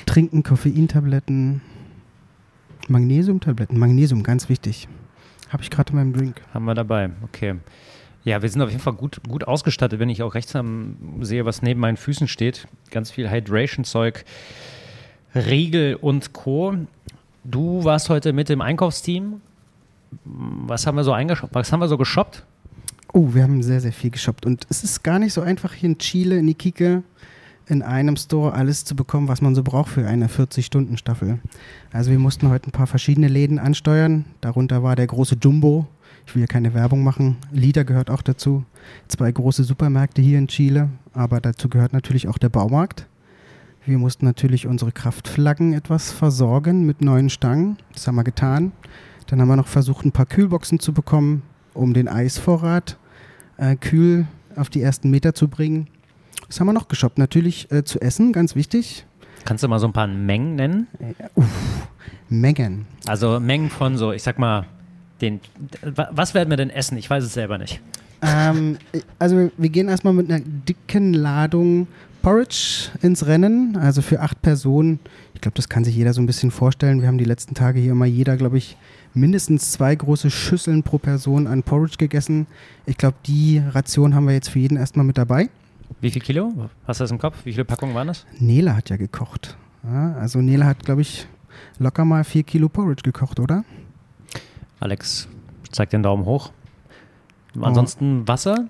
Trinken 0.05 0.43
Koffeintabletten, 0.43 1.61
Magnesiumtabletten. 2.87 3.77
Magnesium, 3.77 4.23
ganz 4.23 4.49
wichtig. 4.49 4.87
Habe 5.49 5.63
ich 5.63 5.69
gerade 5.69 5.91
in 5.91 5.97
meinem 5.97 6.13
Drink. 6.13 6.41
Haben 6.53 6.65
wir 6.65 6.73
dabei, 6.75 7.11
okay. 7.23 7.55
Ja, 8.23 8.41
wir 8.41 8.49
sind 8.49 8.61
auf 8.61 8.69
jeden 8.69 8.81
Fall 8.81 8.93
gut, 8.93 9.21
gut 9.27 9.47
ausgestattet, 9.47 9.99
wenn 9.99 10.09
ich 10.09 10.21
auch 10.21 10.35
rechts 10.35 10.55
sehe, 11.21 11.45
was 11.45 11.61
neben 11.61 11.79
meinen 11.79 11.97
Füßen 11.97 12.27
steht. 12.27 12.67
Ganz 12.91 13.09
viel 13.11 13.29
Hydration-Zeug, 13.29 14.25
Riegel 15.33 15.95
und 15.95 16.33
Co. 16.33 16.75
Du 17.43 17.83
warst 17.83 18.09
heute 18.09 18.33
mit 18.33 18.49
dem 18.49 18.61
Einkaufsteam. 18.61 19.41
Was 20.23 20.85
haben 20.85 20.97
wir 20.97 21.03
so 21.03 21.13
eingeshoppt? 21.13 21.55
Was 21.55 21.71
haben 21.71 21.79
wir 21.79 21.87
so 21.87 21.97
geshoppt? 21.97 22.45
Oh, 23.13 23.33
wir 23.33 23.43
haben 23.43 23.63
sehr, 23.63 23.79
sehr 23.79 23.93
viel 23.93 24.09
geshoppt. 24.09 24.45
Und 24.45 24.65
es 24.69 24.83
ist 24.83 25.03
gar 25.03 25.19
nicht 25.19 25.33
so 25.33 25.41
einfach 25.41 25.73
hier 25.73 25.89
in 25.89 25.97
Chile, 25.97 26.37
in 26.37 26.47
Iquique, 26.47 27.03
in 27.67 27.81
einem 27.81 28.17
Store 28.17 28.53
alles 28.53 28.83
zu 28.83 28.95
bekommen, 28.95 29.27
was 29.27 29.41
man 29.41 29.55
so 29.55 29.63
braucht 29.63 29.89
für 29.89 30.05
eine 30.05 30.27
40-Stunden-Staffel. 30.27 31.39
Also 31.93 32.11
wir 32.11 32.19
mussten 32.19 32.49
heute 32.49 32.69
ein 32.69 32.71
paar 32.71 32.87
verschiedene 32.87 33.27
Läden 33.27 33.59
ansteuern. 33.59 34.25
Darunter 34.41 34.83
war 34.83 34.95
der 34.95 35.07
große 35.07 35.35
Jumbo. 35.41 35.87
Ich 36.25 36.35
will 36.35 36.41
hier 36.41 36.47
keine 36.47 36.73
Werbung 36.73 37.03
machen. 37.03 37.37
Lieder 37.51 37.85
gehört 37.85 38.09
auch 38.09 38.21
dazu. 38.21 38.65
Zwei 39.07 39.31
große 39.31 39.63
Supermärkte 39.63 40.21
hier 40.21 40.37
in 40.37 40.47
Chile, 40.47 40.89
aber 41.13 41.39
dazu 41.39 41.69
gehört 41.69 41.93
natürlich 41.93 42.27
auch 42.27 42.37
der 42.37 42.49
Baumarkt. 42.49 43.07
Wir 43.83 43.97
mussten 43.97 44.25
natürlich 44.25 44.67
unsere 44.67 44.91
Kraftflaggen 44.91 45.73
etwas 45.73 46.11
versorgen 46.11 46.85
mit 46.85 47.01
neuen 47.01 47.31
Stangen. 47.31 47.77
Das 47.93 48.05
haben 48.05 48.15
wir 48.15 48.23
getan. 48.23 48.73
Dann 49.25 49.41
haben 49.41 49.47
wir 49.47 49.55
noch 49.55 49.67
versucht, 49.67 50.05
ein 50.05 50.11
paar 50.11 50.27
Kühlboxen 50.27 50.79
zu 50.79 50.93
bekommen, 50.93 51.41
um 51.73 51.95
den 51.95 52.07
Eisvorrat 52.07 52.97
äh, 53.57 53.75
kühl 53.75 54.27
auf 54.55 54.69
die 54.69 54.83
ersten 54.83 55.09
Meter 55.09 55.33
zu 55.33 55.47
bringen. 55.47 55.87
Was 56.47 56.59
haben 56.59 56.67
wir 56.67 56.73
noch 56.73 56.89
geshoppt? 56.89 57.17
Natürlich 57.17 57.71
äh, 57.71 57.83
zu 57.83 57.99
essen, 57.99 58.33
ganz 58.33 58.55
wichtig. 58.55 59.05
Kannst 59.45 59.63
du 59.63 59.67
mal 59.67 59.79
so 59.79 59.87
ein 59.87 59.93
paar 59.93 60.05
Mengen 60.05 60.57
nennen? 60.57 60.87
Äh, 60.99 61.13
uff, 61.33 61.87
Mengen. 62.29 62.85
Also 63.07 63.39
Mengen 63.39 63.71
von 63.71 63.97
so, 63.97 64.11
ich 64.11 64.21
sag 64.21 64.37
mal, 64.37 64.65
den, 65.21 65.39
was 65.81 66.35
werden 66.35 66.51
wir 66.51 66.57
denn 66.57 66.69
essen? 66.69 66.97
Ich 66.97 67.09
weiß 67.09 67.23
es 67.23 67.33
selber 67.33 67.57
nicht. 67.57 67.81
Ähm, 68.21 68.77
also 69.17 69.49
wir 69.57 69.69
gehen 69.69 69.89
erstmal 69.89 70.13
mit 70.13 70.31
einer 70.31 70.43
dicken 70.43 71.13
Ladung 71.13 71.87
Porridge 72.21 72.89
ins 73.01 73.25
Rennen, 73.25 73.77
also 73.77 74.01
für 74.01 74.21
acht 74.21 74.41
Personen. 74.41 74.99
Ich 75.33 75.41
glaube, 75.41 75.55
das 75.55 75.69
kann 75.69 75.83
sich 75.83 75.95
jeder 75.95 76.13
so 76.13 76.21
ein 76.21 76.27
bisschen 76.27 76.51
vorstellen. 76.51 77.01
Wir 77.01 77.07
haben 77.07 77.17
die 77.17 77.25
letzten 77.25 77.55
Tage 77.55 77.79
hier 77.79 77.91
immer 77.91 78.05
jeder, 78.05 78.37
glaube 78.37 78.57
ich, 78.57 78.77
mindestens 79.13 79.71
zwei 79.71 79.95
große 79.95 80.29
Schüsseln 80.29 80.83
pro 80.83 80.97
Person 80.97 81.47
an 81.47 81.63
Porridge 81.63 81.97
gegessen. 81.97 82.47
Ich 82.85 82.97
glaube, 82.97 83.17
die 83.25 83.61
Ration 83.71 84.13
haben 84.13 84.27
wir 84.27 84.33
jetzt 84.33 84.49
für 84.49 84.59
jeden 84.59 84.77
erstmal 84.77 85.05
mit 85.05 85.17
dabei. 85.17 85.49
Wie 85.99 86.11
viel 86.11 86.21
Kilo? 86.21 86.69
Hast 86.85 86.99
du 86.99 87.03
das 87.03 87.11
im 87.11 87.17
Kopf? 87.17 87.37
Wie 87.43 87.51
viele 87.51 87.65
Packungen 87.65 87.95
waren 87.95 88.07
das? 88.07 88.25
Nele 88.39 88.75
hat 88.75 88.89
ja 88.89 88.97
gekocht. 88.97 89.57
Ja, 89.83 90.13
also 90.13 90.39
Nele 90.39 90.65
hat, 90.65 90.85
glaube 90.85 91.01
ich, 91.01 91.27
locker 91.79 92.05
mal 92.05 92.23
vier 92.23 92.43
Kilo 92.43 92.69
Porridge 92.69 93.01
gekocht, 93.03 93.39
oder? 93.39 93.63
Alex 94.79 95.27
zeigt 95.71 95.93
den 95.93 96.03
Daumen 96.03 96.25
hoch. 96.25 96.51
Ansonsten 97.59 98.21
oh. 98.21 98.27
Wasser? 98.27 98.67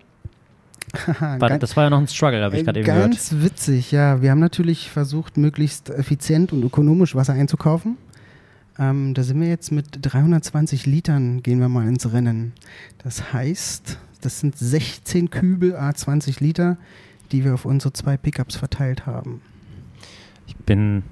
Das 1.39 1.77
war 1.77 1.86
ja 1.86 1.89
noch 1.89 1.99
ein 1.99 2.08
Struggle, 2.08 2.43
habe 2.43 2.58
ich 2.58 2.65
gerade 2.65 2.80
eben 2.80 2.86
gehört. 2.86 3.12
Ganz 3.12 3.36
witzig, 3.38 3.91
ja. 3.91 4.21
Wir 4.21 4.32
haben 4.32 4.39
natürlich 4.39 4.89
versucht, 4.89 5.38
möglichst 5.38 5.89
effizient 5.89 6.51
und 6.54 6.63
ökonomisch 6.63 7.15
Wasser 7.15 7.34
einzukaufen. 7.34 7.97
Ähm, 8.77 9.13
da 9.13 9.23
sind 9.23 9.39
wir 9.39 9.47
jetzt 9.47 9.71
mit 9.71 9.86
320 10.01 10.86
Litern, 10.86 11.43
gehen 11.43 11.60
wir 11.60 11.69
mal 11.69 11.88
ins 11.88 12.12
Rennen. 12.12 12.54
Das 13.04 13.34
heißt, 13.34 13.99
das 14.21 14.39
sind 14.39 14.58
16 14.58 15.30
Kübel 15.30 15.75
A20 15.75 16.41
Liter, 16.43 16.77
die 17.32 17.43
wir 17.43 17.54
auf 17.54 17.65
unsere 17.65 17.93
zwei 17.93 18.17
Pickups 18.17 18.56
verteilt 18.56 19.06
haben. 19.06 19.41
Ich 20.47 20.56
bin, 20.56 21.04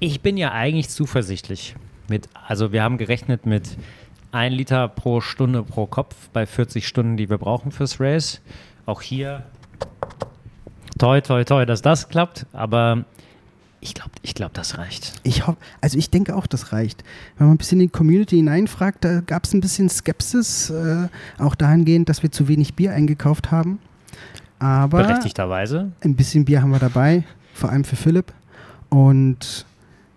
ich 0.00 0.20
bin 0.20 0.36
ja 0.36 0.52
eigentlich 0.52 0.88
zuversichtlich. 0.88 1.74
Mit, 2.08 2.28
also 2.46 2.72
wir 2.72 2.82
haben 2.82 2.98
gerechnet 2.98 3.46
mit 3.46 3.76
1 4.32 4.54
Liter 4.54 4.88
pro 4.88 5.20
Stunde 5.20 5.62
pro 5.62 5.86
Kopf 5.86 6.14
bei 6.32 6.44
40 6.44 6.86
Stunden, 6.86 7.16
die 7.16 7.30
wir 7.30 7.38
brauchen 7.38 7.72
fürs 7.72 8.00
Race. 8.00 8.40
Auch 8.86 9.02
hier 9.02 9.44
toi, 10.98 11.20
toi, 11.20 11.44
toi, 11.44 11.64
dass 11.66 11.82
das 11.82 12.08
klappt. 12.08 12.46
Aber 12.52 13.04
ich 13.80 13.94
glaube, 13.94 14.12
ich 14.22 14.34
glaub, 14.34 14.54
das 14.54 14.78
reicht. 14.78 15.12
Ich 15.22 15.46
hoff, 15.46 15.56
also 15.80 15.98
ich 15.98 16.10
denke 16.10 16.34
auch, 16.36 16.46
das 16.46 16.72
reicht. 16.72 17.04
Wenn 17.36 17.48
man 17.48 17.54
ein 17.54 17.58
bisschen 17.58 17.80
in 17.80 17.88
die 17.88 17.92
Community 17.92 18.36
hineinfragt, 18.36 19.04
da 19.04 19.20
gab 19.20 19.44
es 19.44 19.52
ein 19.52 19.60
bisschen 19.60 19.88
Skepsis, 19.88 20.70
äh, 20.70 21.08
auch 21.38 21.54
dahingehend, 21.54 22.08
dass 22.08 22.22
wir 22.22 22.32
zu 22.32 22.48
wenig 22.48 22.74
Bier 22.74 22.92
eingekauft 22.92 23.50
haben. 23.50 23.78
Aber 24.58 25.02
berechtigterweise. 25.02 25.92
Ein 26.00 26.14
bisschen 26.14 26.44
Bier 26.44 26.62
haben 26.62 26.70
wir 26.70 26.78
dabei, 26.78 27.24
vor 27.52 27.70
allem 27.70 27.84
für 27.84 27.96
Philipp. 27.96 28.32
Und 28.88 29.66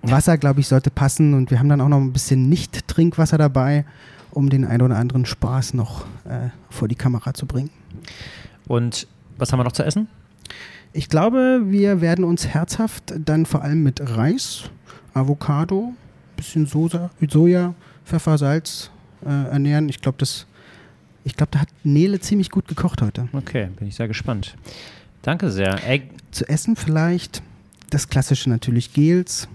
Wasser, 0.01 0.37
glaube 0.37 0.61
ich, 0.61 0.67
sollte 0.67 0.91
passen. 0.91 1.33
Und 1.33 1.51
wir 1.51 1.59
haben 1.59 1.67
dann 1.67 1.81
auch 1.81 1.89
noch 1.89 1.97
ein 1.97 2.13
bisschen 2.13 2.47
Nicht-Trinkwasser 2.47 3.37
dabei, 3.37 3.83
um 4.31 4.49
den 4.49 4.63
ein 4.63 4.81
oder 4.81 4.95
anderen 4.95 5.25
Spaß 5.25 5.73
noch 5.73 6.05
äh, 6.25 6.49
vor 6.69 6.87
die 6.87 6.95
Kamera 6.95 7.33
zu 7.33 7.45
bringen. 7.45 7.71
Und 8.67 9.07
was 9.37 9.51
haben 9.51 9.59
wir 9.59 9.63
noch 9.63 9.71
zu 9.71 9.83
essen? 9.83 10.07
Ich 10.93 11.09
glaube, 11.09 11.63
wir 11.65 12.01
werden 12.01 12.23
uns 12.25 12.47
herzhaft 12.47 13.13
dann 13.17 13.45
vor 13.45 13.61
allem 13.61 13.83
mit 13.83 14.01
Reis, 14.01 14.69
Avocado, 15.13 15.93
bisschen 16.35 16.65
Soja, 16.65 17.09
Soja 17.29 17.75
Pfeffer, 18.05 18.37
Salz 18.37 18.89
äh, 19.25 19.29
ernähren. 19.29 19.89
Ich 19.89 20.01
glaube, 20.01 20.17
das, 20.19 20.45
ich 21.23 21.35
glaube, 21.35 21.51
da 21.51 21.59
hat 21.59 21.69
Nele 21.83 22.19
ziemlich 22.19 22.49
gut 22.49 22.67
gekocht 22.67 23.01
heute. 23.01 23.27
Okay, 23.33 23.69
bin 23.77 23.87
ich 23.87 23.95
sehr 23.95 24.07
gespannt. 24.07 24.55
Danke 25.21 25.51
sehr. 25.51 25.83
Ey. 25.85 26.03
Zu 26.31 26.47
essen 26.47 26.75
vielleicht 26.75 27.41
das 27.89 28.09
klassische 28.09 28.49
natürlich 28.49 28.93
Gels. 28.93 29.47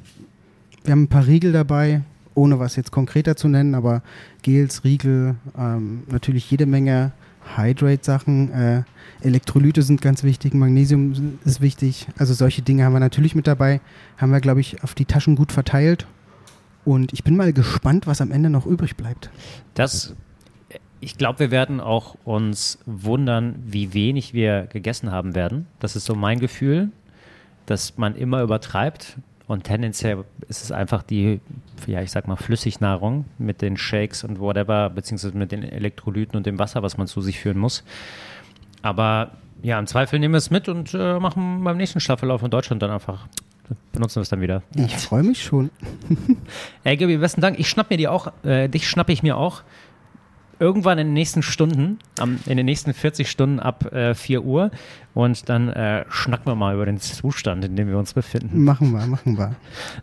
Wir 0.85 0.93
haben 0.93 1.05
ein 1.05 1.09
paar 1.09 1.27
Riegel 1.27 1.53
dabei, 1.53 2.03
ohne 2.35 2.59
was 2.59 2.77
jetzt 2.77 2.91
konkreter 2.91 3.37
zu 3.37 3.49
nennen, 3.49 3.75
aber 3.75 4.03
Gels, 4.43 4.85
Riegel, 4.85 5.37
ähm, 5.57 6.03
natürlich 6.09 6.51
jede 6.51 6.67
Menge 6.67 7.13
Hydrate-Sachen. 7.57 8.53
Äh, 8.53 8.83
Elektrolyte 9.23 9.83
sind 9.83 10.01
ganz 10.01 10.23
wichtig, 10.25 10.55
Magnesium 10.55 11.39
ist 11.45 11.61
wichtig. 11.61 12.07
Also 12.19 12.35
solche 12.35 12.63
Dinge 12.63 12.85
haben 12.85 12.93
wir 12.93 13.01
natürlich 13.01 13.35
mit 13.35 13.47
dabei. 13.47 13.81
Haben 14.19 14.33
wir, 14.33 14.41
glaube 14.41 14.61
ich, 14.61 14.83
auf 14.83 14.95
die 14.95 15.05
Taschen 15.05 15.37
gut 15.37 15.53
verteilt. 15.53 16.07
Und 16.85 17.13
ich 17.13 17.23
bin 17.23 17.37
mal 17.37 17.53
gespannt, 17.53 18.07
was 18.07 18.21
am 18.21 18.33
Ende 18.33 18.51
noch 18.51 18.67
übrig 18.67 18.97
bleibt. 18.97 19.31
Das, 19.75 20.15
ich 21.01 21.17
glaube, 21.17 21.39
wir 21.39 21.51
werden 21.51 21.81
auch 21.81 22.17
uns 22.25 22.79
wundern, 22.87 23.57
wie 23.65 23.95
wenig 23.95 24.35
wir 24.35 24.67
gegessen 24.67 25.13
haben 25.13 25.35
werden. 25.35 25.67
Das 25.79 25.95
ist 25.95 26.05
so 26.05 26.15
mein 26.15 26.41
Gefühl, 26.41 26.91
dass 27.67 27.97
man 27.99 28.17
immer 28.17 28.43
übertreibt. 28.43 29.17
Und 29.47 29.65
tendenziell 29.65 30.25
ist 30.49 30.63
es 30.63 30.73
einfach 30.73 31.03
die, 31.03 31.41
ja, 31.87 32.01
ich 32.01 32.11
sag 32.11 32.29
mal, 32.29 32.37
Flüssignahrung 32.37 33.25
mit 33.39 33.61
den 33.61 33.77
Shakes 33.77 34.25
und 34.25 34.39
whatever, 34.39 34.91
beziehungsweise 34.91 35.37
mit 35.37 35.53
den 35.53 35.63
Elektrolyten 35.63 36.37
und 36.37 36.47
dem 36.47 36.59
Wasser, 36.59 36.83
was 36.83 36.97
man 36.97 37.07
zu 37.07 37.21
sich 37.21 37.41
führen 37.41 37.59
muss. 37.59 37.85
Aber 38.83 39.33
ja, 39.63 39.79
im 39.79 39.87
Zweifel 39.87 40.19
nehmen 40.19 40.35
wir 40.35 40.39
es 40.39 40.51
mit 40.51 40.69
und 40.69 40.95
äh, 40.95 41.19
machen 41.19 41.63
beim 41.65 41.77
nächsten 41.77 42.01
Staffellauf 42.01 42.43
in 42.43 42.51
Deutschland 42.51 42.83
dann 42.83 42.91
einfach. 42.91 43.27
Benutzen 43.93 44.17
wir 44.17 44.23
es 44.23 44.29
dann 44.29 44.41
wieder. 44.41 44.63
Ich 44.75 44.97
freue 44.97 45.23
mich 45.23 45.43
schon. 45.43 45.71
Ey, 46.85 46.97
Gabi, 46.97 47.17
besten 47.17 47.41
Dank. 47.41 47.59
Ich 47.59 47.69
schnapp 47.69 47.91
mir 47.91 47.97
die 47.97 48.09
auch, 48.09 48.33
äh, 48.45 48.69
dich 48.69 48.89
schnappe 48.89 49.13
ich 49.13 49.23
mir 49.23 49.37
auch 49.37 49.63
irgendwann 50.63 50.97
in 50.99 51.09
den 51.09 51.15
nächsten 51.15 51.43
Stunden, 51.43 51.99
am, 52.21 52.39
in 52.47 52.57
den 52.57 52.67
nächsten 52.67 52.95
40 52.95 53.29
Stunden 53.29 53.59
ab 53.59 53.93
äh, 53.93 54.15
4 54.15 54.45
Uhr. 54.45 54.71
Und 55.13 55.49
dann 55.49 55.69
äh, 55.69 56.05
schnacken 56.09 56.47
wir 56.47 56.55
mal 56.55 56.75
über 56.75 56.87
den 56.87 57.01
Zustand, 57.01 57.65
in 57.65 57.75
dem 57.75 57.89
wir 57.89 57.99
uns 57.99 58.15
befinden. 58.15 58.63
Machen 58.63 58.93
wir, 58.93 59.05
machen 59.07 59.37
wir. 59.37 59.57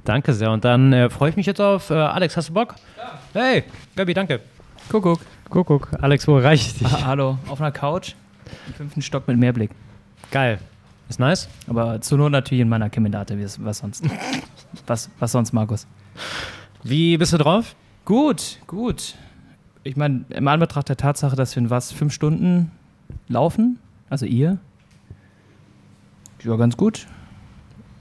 Danke 0.03 0.33
sehr. 0.33 0.51
Und 0.51 0.65
dann 0.65 0.91
äh, 0.91 1.09
freue 1.09 1.29
ich 1.29 1.37
mich 1.37 1.45
jetzt 1.45 1.61
auf 1.61 1.89
äh, 1.89 1.93
Alex. 1.93 2.35
Hast 2.35 2.49
du 2.49 2.53
Bock? 2.53 2.75
Ja. 2.97 3.41
Hey, 3.41 3.63
Gabi, 3.95 4.13
danke. 4.13 4.41
Kuckuck. 4.89 5.21
Kuckuck. 5.49 5.89
Alex, 6.01 6.27
wo 6.27 6.37
erreiche 6.37 6.67
ich 6.67 6.77
dich? 6.77 6.87
Ah, 6.87 7.05
hallo, 7.05 7.39
auf 7.47 7.61
einer 7.61 7.71
Couch. 7.71 8.13
Im 8.67 8.73
fünften 8.73 9.01
Stock 9.01 9.27
mit 9.27 9.37
Mehrblick. 9.37 9.71
Geil. 10.29 10.59
Ist 11.07 11.19
nice. 11.19 11.47
Aber 11.67 12.01
zur 12.01 12.17
Not 12.17 12.33
natürlich 12.33 12.61
in 12.61 12.69
meiner 12.69 12.89
Kemendate, 12.89 13.37
was 13.59 13.77
sonst. 13.77 14.03
was, 14.87 15.09
was 15.19 15.31
sonst, 15.31 15.53
Markus? 15.53 15.87
Wie 16.83 17.17
bist 17.17 17.31
du 17.31 17.37
drauf? 17.37 17.75
Gut, 18.03 18.59
gut 18.67 19.15
ich 19.83 19.95
meine, 19.95 20.25
im 20.29 20.47
Anbetracht 20.47 20.89
der 20.89 20.97
Tatsache, 20.97 21.35
dass 21.35 21.55
wir 21.55 21.63
in 21.63 21.69
was, 21.69 21.91
fünf 21.91 22.13
Stunden 22.13 22.71
laufen, 23.27 23.79
also 24.09 24.25
ihr, 24.25 24.59
ja, 26.43 26.55
ganz 26.55 26.77
gut. 26.77 27.05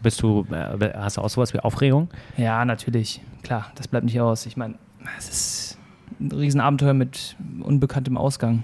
Bist 0.02 0.22
du, 0.22 0.46
äh, 0.50 0.92
hast 0.94 1.16
du 1.16 1.22
auch 1.22 1.28
sowas 1.28 1.52
wie 1.54 1.58
Aufregung? 1.58 2.08
Ja, 2.36 2.64
natürlich. 2.64 3.20
Klar, 3.42 3.72
das 3.74 3.88
bleibt 3.88 4.04
nicht 4.04 4.20
aus. 4.20 4.46
Ich 4.46 4.56
meine, 4.56 4.74
es 5.18 5.28
ist 5.28 5.78
ein 6.20 6.30
Riesenabenteuer 6.30 6.94
mit 6.94 7.36
unbekanntem 7.60 8.16
Ausgang. 8.16 8.62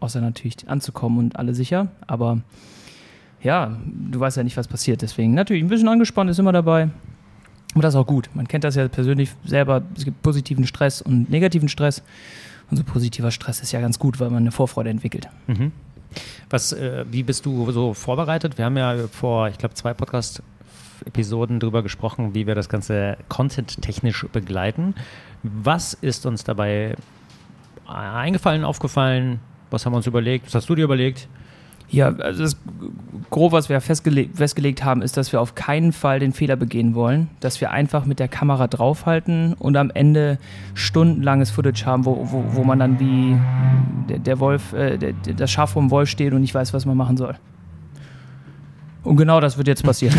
Außer 0.00 0.20
natürlich 0.20 0.68
anzukommen 0.68 1.18
und 1.18 1.36
alle 1.36 1.54
sicher. 1.54 1.88
Aber 2.06 2.40
ja, 3.40 3.78
du 3.86 4.18
weißt 4.18 4.36
ja 4.36 4.42
nicht, 4.42 4.56
was 4.56 4.66
passiert. 4.66 5.02
Deswegen 5.02 5.34
natürlich 5.34 5.62
ein 5.62 5.68
bisschen 5.68 5.88
angespannt 5.88 6.30
ist 6.30 6.40
immer 6.40 6.52
dabei. 6.52 6.90
Und 7.74 7.82
das 7.82 7.94
ist 7.94 7.98
auch 7.98 8.06
gut. 8.06 8.30
Man 8.34 8.46
kennt 8.48 8.64
das 8.64 8.76
ja 8.76 8.86
persönlich 8.88 9.30
selber. 9.44 9.82
Es 9.96 10.04
gibt 10.04 10.22
positiven 10.22 10.66
Stress 10.66 11.02
und 11.02 11.28
negativen 11.28 11.68
Stress. 11.68 12.02
Und 12.70 12.76
so 12.76 12.84
positiver 12.84 13.30
Stress 13.30 13.60
ist 13.60 13.72
ja 13.72 13.80
ganz 13.80 13.98
gut, 13.98 14.20
weil 14.20 14.30
man 14.30 14.44
eine 14.44 14.52
Vorfreude 14.52 14.90
entwickelt. 14.90 15.28
Mhm. 15.46 15.72
Was, 16.48 16.72
äh, 16.72 17.04
wie 17.10 17.22
bist 17.22 17.44
du 17.44 17.70
so 17.72 17.94
vorbereitet? 17.94 18.56
Wir 18.58 18.64
haben 18.64 18.76
ja 18.76 19.08
vor, 19.08 19.48
ich 19.48 19.58
glaube, 19.58 19.74
zwei 19.74 19.92
Podcast-Episoden 19.92 21.58
darüber 21.58 21.82
gesprochen, 21.82 22.34
wie 22.34 22.46
wir 22.46 22.54
das 22.54 22.68
Ganze 22.68 23.16
content-technisch 23.28 24.26
begleiten. 24.32 24.94
Was 25.42 25.94
ist 25.94 26.26
uns 26.26 26.44
dabei 26.44 26.94
eingefallen, 27.86 28.64
aufgefallen? 28.64 29.40
Was 29.70 29.84
haben 29.84 29.92
wir 29.92 29.98
uns 29.98 30.06
überlegt? 30.06 30.46
Was 30.46 30.54
hast 30.54 30.68
du 30.68 30.76
dir 30.76 30.84
überlegt? 30.84 31.28
Ja, 31.94 32.08
also 32.08 32.42
das 32.42 32.56
grob, 33.30 33.52
was 33.52 33.68
wir 33.68 33.80
festgelegt, 33.80 34.36
festgelegt 34.36 34.84
haben, 34.84 35.00
ist, 35.00 35.16
dass 35.16 35.32
wir 35.32 35.40
auf 35.40 35.54
keinen 35.54 35.92
Fall 35.92 36.18
den 36.18 36.32
Fehler 36.32 36.56
begehen 36.56 36.94
wollen, 36.94 37.30
dass 37.40 37.60
wir 37.60 37.70
einfach 37.70 38.04
mit 38.04 38.18
der 38.18 38.26
Kamera 38.28 38.66
draufhalten 38.66 39.54
und 39.54 39.76
am 39.76 39.90
Ende 39.90 40.38
stundenlanges 40.74 41.50
Footage 41.50 41.86
haben, 41.86 42.04
wo, 42.04 42.28
wo, 42.30 42.44
wo 42.48 42.64
man 42.64 42.80
dann 42.80 42.98
wie 42.98 43.36
der, 44.08 44.18
der 44.18 44.40
Wolf, 44.40 44.72
äh, 44.72 44.98
der, 44.98 45.12
das 45.36 45.50
Schaf 45.50 45.70
vom 45.70 45.90
Wolf 45.90 46.08
steht 46.08 46.32
und 46.32 46.40
nicht 46.40 46.54
weiß, 46.54 46.74
was 46.74 46.84
man 46.84 46.96
machen 46.96 47.16
soll. 47.16 47.36
Und 49.04 49.16
genau 49.16 49.38
das 49.40 49.56
wird 49.56 49.68
jetzt 49.68 49.84
passieren. 49.84 50.18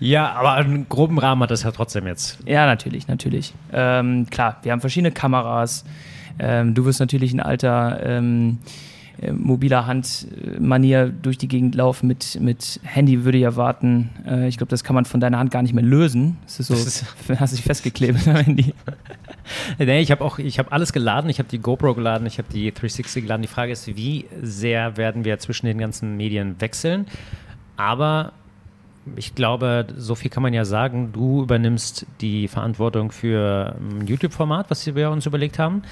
ja, 0.00 0.32
aber 0.32 0.54
einen 0.54 0.88
groben 0.88 1.18
Rahmen 1.18 1.42
hat 1.42 1.50
das 1.50 1.62
ja 1.62 1.70
trotzdem 1.70 2.06
jetzt. 2.06 2.38
Ja, 2.46 2.66
natürlich, 2.66 3.06
natürlich. 3.06 3.54
Ähm, 3.72 4.26
klar, 4.30 4.56
wir 4.62 4.72
haben 4.72 4.80
verschiedene 4.80 5.12
Kameras. 5.12 5.84
Ähm, 6.38 6.74
du 6.74 6.84
wirst 6.84 7.00
natürlich 7.00 7.32
ein 7.32 7.40
alter 7.40 8.00
ähm, 8.04 8.58
äh, 9.20 9.32
mobiler 9.32 9.86
Handmanier 9.86 11.08
durch 11.08 11.38
die 11.38 11.48
Gegend 11.48 11.74
laufen 11.74 12.06
mit, 12.06 12.40
mit 12.40 12.80
Handy, 12.82 13.24
würde 13.24 13.38
ich 13.38 13.44
erwarten. 13.44 14.10
Äh, 14.26 14.48
ich 14.48 14.56
glaube, 14.56 14.70
das 14.70 14.84
kann 14.84 14.94
man 14.94 15.04
von 15.04 15.20
deiner 15.20 15.38
Hand 15.38 15.50
gar 15.50 15.62
nicht 15.62 15.74
mehr 15.74 15.84
lösen. 15.84 16.38
Das 16.44 16.60
ist 16.60 16.66
so, 16.68 16.74
das 16.74 16.86
ist 16.86 17.06
hast 17.40 17.52
dich 17.52 17.62
festgeklebt 17.62 18.26
am 18.26 18.36
Handy. 18.36 18.74
nee, 19.78 20.00
ich 20.00 20.10
habe 20.10 20.24
auch, 20.24 20.38
ich 20.38 20.58
habe 20.58 20.72
alles 20.72 20.92
geladen. 20.92 21.28
Ich 21.30 21.38
habe 21.38 21.48
die 21.48 21.58
GoPro 21.58 21.94
geladen, 21.94 22.26
ich 22.26 22.38
habe 22.38 22.48
die 22.52 22.72
360 22.72 23.24
geladen. 23.24 23.42
Die 23.42 23.48
Frage 23.48 23.72
ist, 23.72 23.86
wie 23.96 24.26
sehr 24.40 24.96
werden 24.96 25.24
wir 25.24 25.38
zwischen 25.38 25.66
den 25.66 25.78
ganzen 25.78 26.16
Medien 26.16 26.60
wechseln? 26.60 27.06
Aber 27.76 28.32
ich 29.16 29.34
glaube, 29.34 29.86
so 29.96 30.14
viel 30.14 30.30
kann 30.30 30.42
man 30.42 30.54
ja 30.54 30.64
sagen. 30.64 31.10
Du 31.12 31.42
übernimmst 31.42 32.06
die 32.20 32.48
Verantwortung 32.48 33.10
für 33.10 33.76
ein 33.78 34.06
YouTube-Format, 34.06 34.70
was 34.70 34.94
wir 34.94 35.10
uns 35.10 35.26
überlegt 35.26 35.58
haben. 35.58 35.82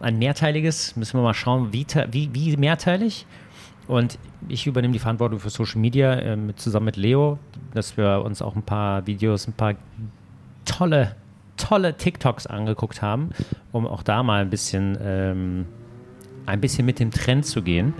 Ein 0.00 0.18
mehrteiliges, 0.18 0.96
müssen 0.96 1.18
wir 1.18 1.22
mal 1.22 1.34
schauen, 1.34 1.72
wie, 1.72 1.86
wie, 2.10 2.34
wie 2.34 2.56
mehrteilig. 2.56 3.26
Und 3.86 4.18
ich 4.48 4.66
übernehme 4.66 4.92
die 4.92 4.98
Verantwortung 4.98 5.38
für 5.38 5.50
Social 5.50 5.80
Media 5.80 6.14
äh, 6.14 6.36
mit, 6.36 6.58
zusammen 6.58 6.86
mit 6.86 6.96
Leo, 6.96 7.38
dass 7.72 7.96
wir 7.96 8.22
uns 8.24 8.40
auch 8.40 8.56
ein 8.56 8.62
paar 8.62 9.06
Videos, 9.06 9.46
ein 9.46 9.52
paar 9.52 9.74
tolle, 10.64 11.16
tolle 11.56 11.96
TikToks 11.96 12.46
angeguckt 12.46 13.02
haben, 13.02 13.30
um 13.72 13.86
auch 13.86 14.02
da 14.02 14.22
mal 14.22 14.40
ein 14.40 14.50
bisschen, 14.50 14.96
ähm, 15.02 15.66
ein 16.46 16.60
bisschen 16.60 16.86
mit 16.86 16.98
dem 16.98 17.10
Trend 17.10 17.44
zu 17.46 17.62
gehen. 17.62 17.94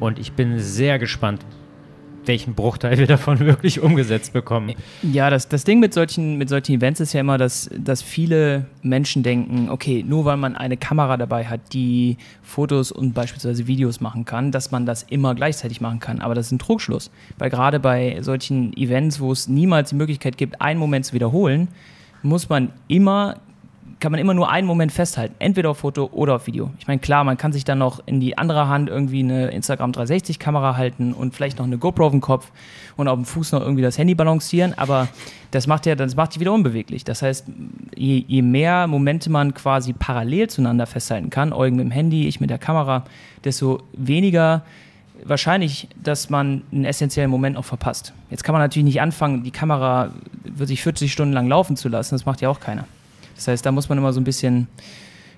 Und 0.00 0.18
ich 0.18 0.32
bin 0.32 0.58
sehr 0.58 0.98
gespannt, 0.98 1.44
welchen 2.28 2.54
Bruchteil 2.54 2.98
wir 2.98 3.06
davon 3.06 3.38
wirklich 3.40 3.80
umgesetzt 3.80 4.32
bekommen. 4.32 4.74
Ja, 5.02 5.30
das, 5.30 5.48
das 5.48 5.64
Ding 5.64 5.80
mit 5.80 5.94
solchen, 5.94 6.36
mit 6.38 6.48
solchen 6.48 6.74
Events 6.74 7.00
ist 7.00 7.12
ja 7.12 7.20
immer, 7.20 7.38
dass, 7.38 7.70
dass 7.76 8.02
viele 8.02 8.66
Menschen 8.82 9.22
denken, 9.22 9.68
okay, 9.70 10.04
nur 10.06 10.24
weil 10.24 10.36
man 10.36 10.56
eine 10.56 10.76
Kamera 10.76 11.16
dabei 11.16 11.46
hat, 11.46 11.60
die 11.72 12.16
Fotos 12.42 12.92
und 12.92 13.14
beispielsweise 13.14 13.66
Videos 13.66 14.00
machen 14.00 14.24
kann, 14.24 14.52
dass 14.52 14.70
man 14.70 14.86
das 14.86 15.02
immer 15.04 15.34
gleichzeitig 15.34 15.80
machen 15.80 16.00
kann. 16.00 16.20
Aber 16.20 16.34
das 16.34 16.46
ist 16.46 16.52
ein 16.52 16.58
Trugschluss. 16.58 17.10
Weil 17.38 17.50
gerade 17.50 17.80
bei 17.80 18.18
solchen 18.20 18.76
Events, 18.76 19.20
wo 19.20 19.32
es 19.32 19.48
niemals 19.48 19.90
die 19.90 19.96
Möglichkeit 19.96 20.36
gibt, 20.36 20.60
einen 20.60 20.78
Moment 20.78 21.06
zu 21.06 21.14
wiederholen, 21.14 21.68
muss 22.22 22.48
man 22.48 22.70
immer 22.88 23.36
kann 24.00 24.12
man 24.12 24.20
immer 24.20 24.34
nur 24.34 24.50
einen 24.50 24.66
Moment 24.66 24.92
festhalten, 24.92 25.34
entweder 25.38 25.70
auf 25.70 25.78
Foto 25.78 26.10
oder 26.12 26.36
auf 26.36 26.46
Video. 26.46 26.70
Ich 26.78 26.86
meine, 26.86 27.00
klar, 27.00 27.24
man 27.24 27.36
kann 27.36 27.52
sich 27.52 27.64
dann 27.64 27.78
noch 27.78 28.00
in 28.06 28.20
die 28.20 28.36
andere 28.38 28.68
Hand 28.68 28.88
irgendwie 28.88 29.20
eine 29.20 29.48
Instagram 29.48 29.92
360 29.92 30.38
Kamera 30.38 30.76
halten 30.76 31.12
und 31.12 31.34
vielleicht 31.34 31.58
noch 31.58 31.66
eine 31.66 31.78
GoPro 31.78 32.06
auf 32.06 32.12
dem 32.12 32.20
Kopf 32.20 32.50
und 32.96 33.08
auf 33.08 33.16
dem 33.16 33.24
Fuß 33.24 33.52
noch 33.52 33.60
irgendwie 33.60 33.82
das 33.82 33.98
Handy 33.98 34.14
balancieren, 34.14 34.74
aber 34.76 35.08
das 35.50 35.66
macht 35.66 35.86
ja, 35.86 35.94
das 35.94 36.16
macht 36.16 36.34
die 36.34 36.40
wieder 36.40 36.52
unbeweglich. 36.52 37.04
Das 37.04 37.22
heißt, 37.22 37.46
je, 37.94 38.24
je 38.26 38.42
mehr 38.42 38.86
Momente 38.86 39.30
man 39.30 39.54
quasi 39.54 39.92
parallel 39.92 40.48
zueinander 40.48 40.86
festhalten 40.86 41.30
kann, 41.30 41.52
Eugen 41.52 41.76
mit 41.76 41.84
dem 41.84 41.90
Handy, 41.92 42.26
ich 42.26 42.40
mit 42.40 42.50
der 42.50 42.58
Kamera, 42.58 43.04
desto 43.44 43.82
weniger 43.92 44.62
wahrscheinlich, 45.24 45.88
dass 46.02 46.30
man 46.30 46.62
einen 46.72 46.84
essentiellen 46.84 47.30
Moment 47.30 47.56
auch 47.56 47.64
verpasst. 47.64 48.12
Jetzt 48.30 48.44
kann 48.44 48.52
man 48.52 48.62
natürlich 48.62 48.84
nicht 48.84 49.00
anfangen, 49.00 49.42
die 49.42 49.50
Kamera 49.50 50.10
wirklich 50.42 50.82
40 50.82 51.12
Stunden 51.12 51.32
lang 51.32 51.48
laufen 51.48 51.76
zu 51.76 51.88
lassen, 51.88 52.14
das 52.14 52.26
macht 52.26 52.40
ja 52.40 52.48
auch 52.48 52.60
keiner. 52.60 52.84
Das 53.34 53.48
heißt, 53.48 53.64
da 53.64 53.72
muss 53.72 53.88
man 53.88 53.98
immer 53.98 54.12
so 54.12 54.20
ein 54.20 54.24
bisschen, 54.24 54.68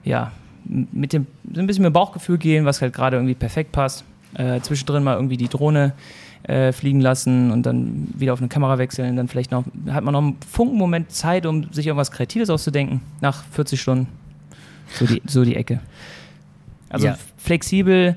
ja, 0.04 0.32
mit 0.64 1.12
dem, 1.12 1.26
so 1.52 1.60
ein 1.60 1.66
bisschen 1.66 1.82
mit 1.82 1.90
dem 1.90 1.94
Bauchgefühl 1.94 2.38
gehen, 2.38 2.64
was 2.64 2.82
halt 2.82 2.92
gerade 2.92 3.16
irgendwie 3.16 3.34
perfekt 3.34 3.72
passt. 3.72 4.04
Äh, 4.34 4.60
zwischendrin 4.60 5.02
mal 5.02 5.14
irgendwie 5.14 5.36
die 5.36 5.48
Drohne 5.48 5.94
äh, 6.42 6.72
fliegen 6.72 7.00
lassen 7.00 7.50
und 7.50 7.64
dann 7.64 8.08
wieder 8.14 8.32
auf 8.32 8.40
eine 8.40 8.48
Kamera 8.48 8.78
wechseln. 8.78 9.16
Dann 9.16 9.28
vielleicht 9.28 9.50
noch, 9.50 9.64
hat 9.88 10.04
man 10.04 10.12
noch 10.12 10.22
einen 10.22 10.36
Funkenmoment 10.48 11.10
Zeit, 11.10 11.46
um 11.46 11.72
sich 11.72 11.86
irgendwas 11.86 12.10
Kreatives 12.10 12.50
auszudenken, 12.50 13.00
nach 13.20 13.44
40 13.52 13.80
Stunden. 13.80 14.08
So 14.94 15.06
die, 15.06 15.22
so 15.26 15.44
die 15.44 15.56
Ecke. 15.56 15.80
Also 16.88 17.06
ja. 17.06 17.18
flexibel, 17.36 18.16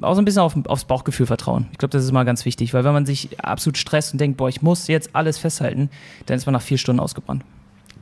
auch 0.00 0.14
so 0.14 0.22
ein 0.22 0.24
bisschen 0.24 0.42
auf, 0.42 0.54
aufs 0.66 0.84
Bauchgefühl 0.84 1.26
vertrauen. 1.26 1.66
Ich 1.72 1.78
glaube, 1.78 1.92
das 1.92 2.04
ist 2.04 2.12
mal 2.12 2.24
ganz 2.24 2.44
wichtig, 2.44 2.72
weil 2.72 2.84
wenn 2.84 2.92
man 2.92 3.04
sich 3.06 3.38
absolut 3.40 3.76
stresst 3.76 4.12
und 4.12 4.20
denkt, 4.20 4.36
boah, 4.36 4.48
ich 4.48 4.62
muss 4.62 4.86
jetzt 4.88 5.10
alles 5.14 5.38
festhalten, 5.38 5.90
dann 6.26 6.36
ist 6.36 6.46
man 6.46 6.52
nach 6.52 6.62
vier 6.62 6.78
Stunden 6.78 7.00
ausgebrannt. 7.00 7.44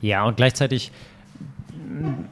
Ja, 0.01 0.25
und 0.25 0.37
gleichzeitig, 0.37 0.93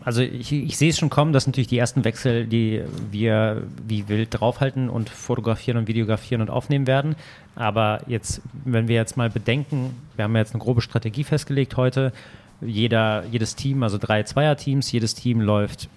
also 0.05 0.21
ich, 0.23 0.53
ich 0.53 0.77
sehe 0.77 0.91
es 0.91 0.99
schon 0.99 1.11
kommen, 1.11 1.33
dass 1.33 1.47
natürlich 1.47 1.69
die 1.69 1.79
ersten 1.79 2.05
Wechsel, 2.05 2.47
die 2.47 2.83
wir 3.11 3.63
wie 3.87 4.09
wild 4.09 4.29
draufhalten 4.31 4.89
und 4.89 5.09
fotografieren 5.09 5.79
und 5.79 5.89
videografieren 5.89 6.43
und 6.43 6.51
aufnehmen 6.51 6.87
werden. 6.87 7.17
Aber 7.57 8.01
jetzt, 8.07 8.43
wenn 8.65 8.89
wir 8.89 8.97
jetzt 8.97 9.17
mal 9.17 9.31
bedenken, 9.31 9.97
wir 10.17 10.25
haben 10.25 10.35
ja 10.35 10.41
jetzt 10.41 10.55
eine 10.55 10.63
grobe 10.63 10.83
Strategie 10.83 11.25
festgelegt 11.25 11.77
heute. 11.77 12.13
Jeder, 12.61 13.25
jedes 13.31 13.57
Team, 13.57 13.83
also 13.83 13.99
drei 13.99 14.23
Zweierteams, 14.23 14.91
jedes 14.93 15.15
Team 15.15 15.41
läuft 15.41 15.89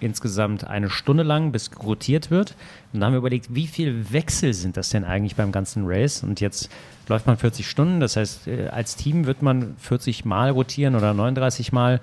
insgesamt 0.00 0.66
eine 0.66 0.90
Stunde 0.90 1.22
lang, 1.22 1.52
bis 1.52 1.70
rotiert 1.82 2.30
wird. 2.30 2.54
Und 2.92 3.00
dann 3.00 3.06
haben 3.06 3.12
wir 3.12 3.18
überlegt, 3.18 3.54
wie 3.54 3.66
viel 3.66 4.12
Wechsel 4.12 4.54
sind 4.54 4.76
das 4.76 4.90
denn 4.90 5.04
eigentlich 5.04 5.36
beim 5.36 5.52
ganzen 5.52 5.84
Race? 5.86 6.22
Und 6.22 6.40
jetzt 6.40 6.70
läuft 7.08 7.26
man 7.26 7.36
40 7.36 7.68
Stunden, 7.68 8.00
das 8.00 8.16
heißt, 8.16 8.48
äh, 8.48 8.68
als 8.68 8.96
Team 8.96 9.26
wird 9.26 9.42
man 9.42 9.76
40 9.78 10.24
Mal 10.24 10.50
rotieren 10.50 10.94
oder 10.94 11.14
39 11.14 11.72
Mal. 11.72 12.00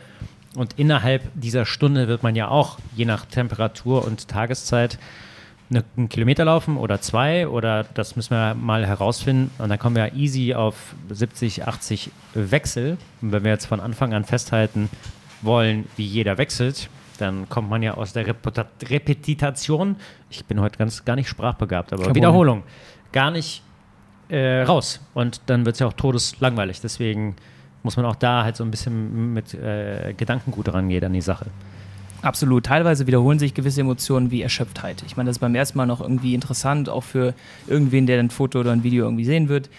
Und 0.56 0.74
innerhalb 0.78 1.24
dieser 1.34 1.66
Stunde 1.66 2.08
wird 2.08 2.24
man 2.24 2.36
ja 2.36 2.48
auch, 2.48 2.78
je 2.96 3.06
nach 3.06 3.26
Temperatur 3.26 4.06
und 4.06 4.28
Tageszeit, 4.28 5.00
einen 5.98 6.10
Kilometer 6.10 6.46
laufen 6.46 6.78
oder 6.78 7.02
zwei 7.02 7.48
oder 7.48 7.84
das 7.84 8.16
müssen 8.16 8.32
wir 8.32 8.54
mal 8.54 8.86
herausfinden. 8.86 9.50
Und 9.58 9.70
dann 9.70 9.80
kommen 9.80 9.96
wir 9.96 10.14
easy 10.14 10.54
auf 10.54 10.76
70, 11.10 11.66
80 11.66 12.12
Wechsel. 12.34 12.98
Und 13.22 13.32
wenn 13.32 13.44
wir 13.44 13.52
jetzt 13.52 13.66
von 13.66 13.80
Anfang 13.80 14.14
an 14.14 14.24
festhalten 14.24 14.90
wollen, 15.42 15.86
wie 15.98 16.06
jeder 16.06 16.38
wechselt, 16.38 16.90
dann 17.24 17.50
kommt 17.50 17.70
man 17.70 17.82
ja 17.82 17.94
aus 17.96 18.14
der 18.14 18.28
Reputa 18.28 18.66
Repetitation, 18.84 19.96
ich 20.30 20.46
bin 20.46 20.60
heute 20.60 20.78
ganz 20.78 21.06
gar 21.06 21.16
nicht 21.16 21.30
sprachbegabt, 21.30 21.94
aber 21.94 22.04
Kein 22.04 22.16
Wiederholung, 22.16 22.64
gar 23.12 23.32
nicht 23.32 23.64
äh, 24.30 24.62
raus. 24.62 25.00
Und 25.14 25.42
dann 25.46 25.66
wird 25.66 25.76
es 25.76 25.80
ja 25.80 25.88
auch 25.88 25.94
todeslangweilig. 25.94 26.82
Deswegen 26.82 27.36
muss 27.82 27.98
man 27.98 28.06
auch 28.06 28.16
da 28.16 28.44
halt 28.44 28.58
so 28.58 28.64
ein 28.64 28.72
bisschen 28.72 29.34
mit 29.34 29.54
äh, 29.54 30.14
Gedankengut 30.16 30.74
rangehen 30.74 31.04
an 31.04 31.14
die 31.14 31.22
Sache. 31.22 31.46
Absolut. 32.22 32.66
Teilweise 32.66 33.06
wiederholen 33.08 33.40
sich 33.40 33.54
gewisse 33.54 33.82
Emotionen 33.82 34.32
wie 34.32 34.42
Erschöpftheit. 34.42 35.04
Ich 35.06 35.18
meine, 35.18 35.30
das 35.30 35.38
ist 35.38 35.42
beim 35.42 35.56
ersten 35.56 35.78
Mal 35.78 35.86
noch 35.86 36.00
irgendwie 36.00 36.34
interessant, 36.34 36.88
auch 36.88 37.04
für 37.04 37.34
irgendwen, 37.68 38.06
der 38.06 38.20
ein 38.20 38.30
Foto 38.30 38.62
oder 38.62 38.72
ein 38.72 38.84
Video 38.84 39.06
irgendwie 39.06 39.26
sehen 39.26 39.50
wird 39.50 39.70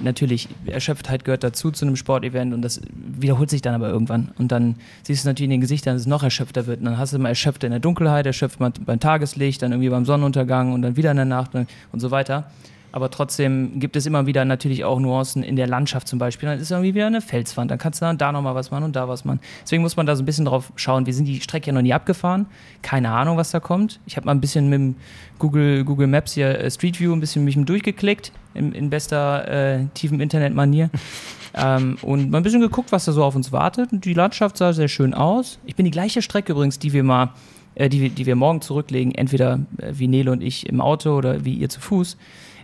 natürlich, 0.00 0.48
Erschöpftheit 0.66 1.24
gehört 1.24 1.44
dazu 1.44 1.70
zu 1.70 1.84
einem 1.84 1.96
Sportevent 1.96 2.54
und 2.54 2.62
das 2.62 2.80
wiederholt 2.92 3.50
sich 3.50 3.62
dann 3.62 3.74
aber 3.74 3.88
irgendwann. 3.88 4.32
Und 4.38 4.52
dann 4.52 4.76
siehst 5.02 5.24
du 5.24 5.28
natürlich 5.28 5.46
in 5.46 5.50
den 5.50 5.60
Gesichtern, 5.60 5.94
dass 5.94 6.02
es 6.02 6.06
noch 6.06 6.22
erschöpfter 6.22 6.66
wird. 6.66 6.80
Und 6.80 6.86
dann 6.86 6.98
hast 6.98 7.12
du 7.12 7.18
mal 7.18 7.30
erschöpft 7.30 7.64
in 7.64 7.70
der 7.70 7.80
Dunkelheit, 7.80 8.26
erschöpft 8.26 8.58
beim 8.58 9.00
Tageslicht, 9.00 9.62
dann 9.62 9.72
irgendwie 9.72 9.90
beim 9.90 10.04
Sonnenuntergang 10.04 10.72
und 10.72 10.82
dann 10.82 10.96
wieder 10.96 11.10
in 11.10 11.16
der 11.16 11.26
Nacht 11.26 11.52
und 11.54 12.00
so 12.00 12.10
weiter 12.10 12.50
aber 12.98 13.12
trotzdem 13.12 13.78
gibt 13.78 13.94
es 13.94 14.06
immer 14.06 14.26
wieder 14.26 14.44
natürlich 14.44 14.84
auch 14.84 14.98
Nuancen 14.98 15.44
in 15.44 15.54
der 15.54 15.68
Landschaft 15.68 16.08
zum 16.08 16.18
Beispiel. 16.18 16.48
Dann 16.48 16.58
ist 16.58 16.72
irgendwie 16.72 16.96
wieder 16.96 17.06
eine 17.06 17.20
Felswand, 17.20 17.70
dann 17.70 17.78
kannst 17.78 18.02
du 18.02 18.12
da 18.12 18.32
nochmal 18.32 18.56
was 18.56 18.72
machen 18.72 18.82
und 18.82 18.96
da 18.96 19.08
was 19.08 19.24
machen. 19.24 19.38
Deswegen 19.62 19.82
muss 19.82 19.96
man 19.96 20.04
da 20.04 20.16
so 20.16 20.24
ein 20.24 20.26
bisschen 20.26 20.46
drauf 20.46 20.72
schauen. 20.74 21.06
Wir 21.06 21.14
sind 21.14 21.26
die 21.26 21.40
Strecke 21.40 21.68
ja 21.68 21.72
noch 21.72 21.82
nie 21.82 21.94
abgefahren, 21.94 22.46
keine 22.82 23.12
Ahnung, 23.12 23.36
was 23.36 23.52
da 23.52 23.60
kommt. 23.60 24.00
Ich 24.06 24.16
habe 24.16 24.26
mal 24.26 24.32
ein 24.32 24.40
bisschen 24.40 24.68
mit 24.68 24.96
Google, 25.38 25.84
Google 25.84 26.08
Maps 26.08 26.32
hier 26.32 26.58
äh, 26.58 26.68
Street 26.72 26.98
View 26.98 27.12
ein 27.12 27.20
bisschen 27.20 27.44
mich 27.44 27.56
durchgeklickt, 27.56 28.32
in, 28.54 28.72
in 28.72 28.90
bester 28.90 29.46
äh, 29.46 29.84
tiefen 29.94 30.18
Internet-Manier. 30.18 30.90
ähm, 31.54 31.98
und 32.02 32.32
mal 32.32 32.38
ein 32.38 32.42
bisschen 32.42 32.60
geguckt, 32.60 32.90
was 32.90 33.04
da 33.04 33.12
so 33.12 33.22
auf 33.22 33.36
uns 33.36 33.52
wartet. 33.52 33.92
Und 33.92 34.04
die 34.04 34.14
Landschaft 34.14 34.56
sah 34.56 34.72
sehr 34.72 34.88
schön 34.88 35.14
aus. 35.14 35.60
Ich 35.66 35.76
bin 35.76 35.84
die 35.84 35.92
gleiche 35.92 36.20
Strecke 36.20 36.50
übrigens, 36.50 36.80
die 36.80 36.92
wir 36.92 37.04
mal 37.04 37.30
äh, 37.78 37.88
die, 37.88 38.10
die 38.10 38.26
wir 38.26 38.34
morgen 38.34 38.60
zurücklegen, 38.60 39.14
entweder 39.14 39.60
äh, 39.78 39.92
wie 39.92 40.08
Nele 40.08 40.32
und 40.32 40.42
ich 40.42 40.66
im 40.66 40.80
Auto 40.80 41.16
oder 41.16 41.44
wie 41.44 41.54
ihr 41.54 41.68
zu 41.68 41.80
Fuß 41.80 42.16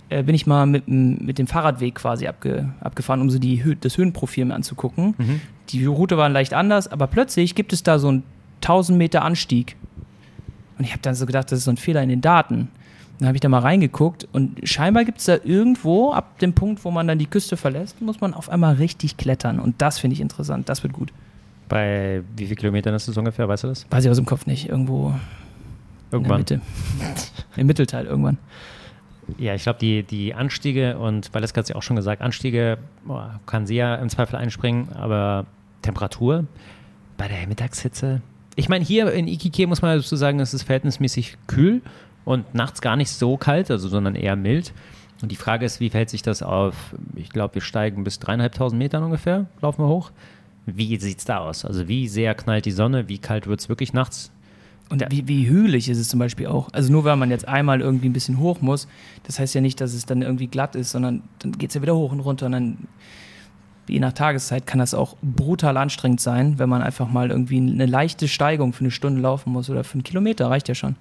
äh, 0.08 0.22
bin 0.22 0.34
ich 0.34 0.46
mal 0.46 0.66
mit, 0.66 0.88
mit 0.88 1.38
dem 1.38 1.46
Fahrradweg 1.46 1.94
quasi 1.94 2.26
abge, 2.26 2.70
abgefahren, 2.80 3.20
um 3.20 3.30
so 3.30 3.38
die, 3.38 3.76
das 3.80 3.96
Höhenprofil 3.96 4.44
mir 4.44 4.54
anzugucken. 4.54 5.14
Mhm. 5.18 5.40
Die 5.70 5.84
Route 5.86 6.16
war 6.16 6.28
leicht 6.28 6.54
anders, 6.54 6.88
aber 6.88 7.06
plötzlich 7.06 7.54
gibt 7.54 7.72
es 7.72 7.82
da 7.82 7.98
so 7.98 8.08
einen 8.08 8.22
1000 8.62 8.98
Meter 8.98 9.22
Anstieg. 9.22 9.76
Und 10.78 10.84
ich 10.84 10.90
habe 10.90 11.02
dann 11.02 11.14
so 11.14 11.26
gedacht, 11.26 11.50
das 11.50 11.60
ist 11.60 11.64
so 11.64 11.70
ein 11.70 11.76
Fehler 11.76 12.02
in 12.02 12.08
den 12.08 12.20
Daten. 12.20 12.68
Dann 13.18 13.28
habe 13.28 13.36
ich 13.36 13.40
da 13.40 13.48
mal 13.48 13.60
reingeguckt 13.60 14.26
und 14.32 14.68
scheinbar 14.68 15.04
gibt 15.04 15.18
es 15.18 15.26
da 15.26 15.36
irgendwo, 15.44 16.12
ab 16.12 16.38
dem 16.40 16.52
Punkt, 16.52 16.84
wo 16.84 16.90
man 16.90 17.06
dann 17.06 17.18
die 17.18 17.26
Küste 17.26 17.56
verlässt, 17.56 18.00
muss 18.02 18.20
man 18.20 18.34
auf 18.34 18.48
einmal 18.48 18.74
richtig 18.74 19.16
klettern. 19.16 19.60
Und 19.60 19.80
das 19.80 20.00
finde 20.00 20.14
ich 20.14 20.20
interessant, 20.20 20.68
das 20.68 20.82
wird 20.82 20.92
gut. 20.92 21.12
Bei 21.68 22.22
wie 22.36 22.46
vielen 22.46 22.58
Kilometern 22.58 22.94
ist 22.94 23.06
das 23.06 23.16
ungefähr, 23.16 23.48
weißt 23.48 23.64
du 23.64 23.68
das? 23.68 23.86
Weiß 23.90 24.04
ich 24.04 24.10
aus 24.10 24.16
dem 24.16 24.26
Kopf 24.26 24.46
nicht, 24.46 24.68
irgendwo 24.68 25.14
irgendwann. 26.10 26.40
in 26.40 26.46
der 26.46 26.58
Mitte. 26.58 26.60
Im 27.56 27.66
Mittelteil 27.66 28.06
irgendwann. 28.06 28.38
Ja, 29.38 29.54
ich 29.54 29.62
glaube, 29.62 29.78
die, 29.78 30.02
die 30.02 30.34
Anstiege, 30.34 30.98
und 30.98 31.32
Valeska 31.32 31.58
hat 31.58 31.64
es 31.64 31.68
ja 31.70 31.76
auch 31.76 31.82
schon 31.82 31.96
gesagt, 31.96 32.22
Anstiege 32.22 32.78
oh, 33.08 33.20
kann 33.46 33.66
sie 33.66 33.76
ja 33.76 33.94
im 33.96 34.08
Zweifel 34.08 34.36
einspringen, 34.36 34.92
aber 34.92 35.46
Temperatur 35.82 36.44
bei 37.16 37.28
der 37.28 37.46
Mittagshitze. 37.46 38.22
Ich 38.56 38.68
meine, 38.68 38.84
hier 38.84 39.10
in 39.12 39.26
Ikike 39.26 39.66
muss 39.66 39.82
man 39.82 39.96
dazu 39.96 40.16
sagen, 40.16 40.40
es 40.40 40.54
ist 40.54 40.62
verhältnismäßig 40.62 41.36
kühl. 41.46 41.82
und 42.24 42.54
nachts 42.54 42.80
gar 42.80 42.96
nicht 42.96 43.10
so 43.10 43.36
kalt, 43.36 43.70
also 43.70 43.88
sondern 43.88 44.14
eher 44.14 44.36
mild. 44.36 44.72
Und 45.22 45.30
die 45.30 45.36
Frage 45.36 45.64
ist, 45.64 45.80
wie 45.80 45.90
verhält 45.90 46.10
sich 46.10 46.22
das 46.22 46.42
auf, 46.42 46.94
ich 47.14 47.30
glaube, 47.30 47.54
wir 47.54 47.62
steigen 47.62 48.04
bis 48.04 48.18
dreieinhalbtausend 48.18 48.78
Metern 48.78 49.02
ungefähr, 49.04 49.46
laufen 49.60 49.82
wir 49.82 49.88
hoch. 49.88 50.10
Wie 50.66 50.96
sieht 50.98 51.18
es 51.18 51.24
da 51.24 51.38
aus? 51.38 51.64
Also 51.64 51.88
wie 51.88 52.08
sehr 52.08 52.34
knallt 52.34 52.64
die 52.64 52.72
Sonne, 52.72 53.08
wie 53.08 53.18
kalt 53.18 53.46
wird 53.46 53.60
es 53.60 53.68
wirklich 53.68 53.92
nachts? 53.92 54.32
Und 54.90 55.02
wie, 55.10 55.26
wie 55.26 55.48
hügelig 55.48 55.88
ist 55.88 55.98
es 55.98 56.08
zum 56.08 56.18
Beispiel 56.18 56.46
auch? 56.46 56.68
Also 56.72 56.92
nur 56.92 57.04
weil 57.04 57.16
man 57.16 57.30
jetzt 57.30 57.48
einmal 57.48 57.80
irgendwie 57.80 58.08
ein 58.08 58.12
bisschen 58.12 58.38
hoch 58.38 58.60
muss, 58.60 58.86
das 59.24 59.38
heißt 59.38 59.54
ja 59.54 59.60
nicht, 59.60 59.80
dass 59.80 59.94
es 59.94 60.04
dann 60.04 60.22
irgendwie 60.22 60.46
glatt 60.46 60.76
ist, 60.76 60.90
sondern 60.90 61.22
dann 61.38 61.52
geht 61.52 61.70
es 61.70 61.74
ja 61.74 61.82
wieder 61.82 61.96
hoch 61.96 62.12
und 62.12 62.20
runter 62.20 62.46
und 62.46 62.52
dann 62.52 62.76
je 63.88 64.00
nach 64.00 64.12
Tageszeit 64.12 64.66
kann 64.66 64.78
das 64.78 64.94
auch 64.94 65.16
brutal 65.22 65.76
anstrengend 65.76 66.20
sein, 66.20 66.58
wenn 66.58 66.68
man 66.68 66.82
einfach 66.82 67.08
mal 67.08 67.30
irgendwie 67.30 67.58
eine 67.58 67.86
leichte 67.86 68.28
Steigung 68.28 68.72
für 68.72 68.80
eine 68.80 68.90
Stunde 68.90 69.20
laufen 69.20 69.52
muss 69.52 69.70
oder 69.70 69.84
für 69.84 69.94
einen 69.94 70.04
Kilometer, 70.04 70.48
reicht 70.50 70.68
ja 70.68 70.74
schon. 70.74 70.96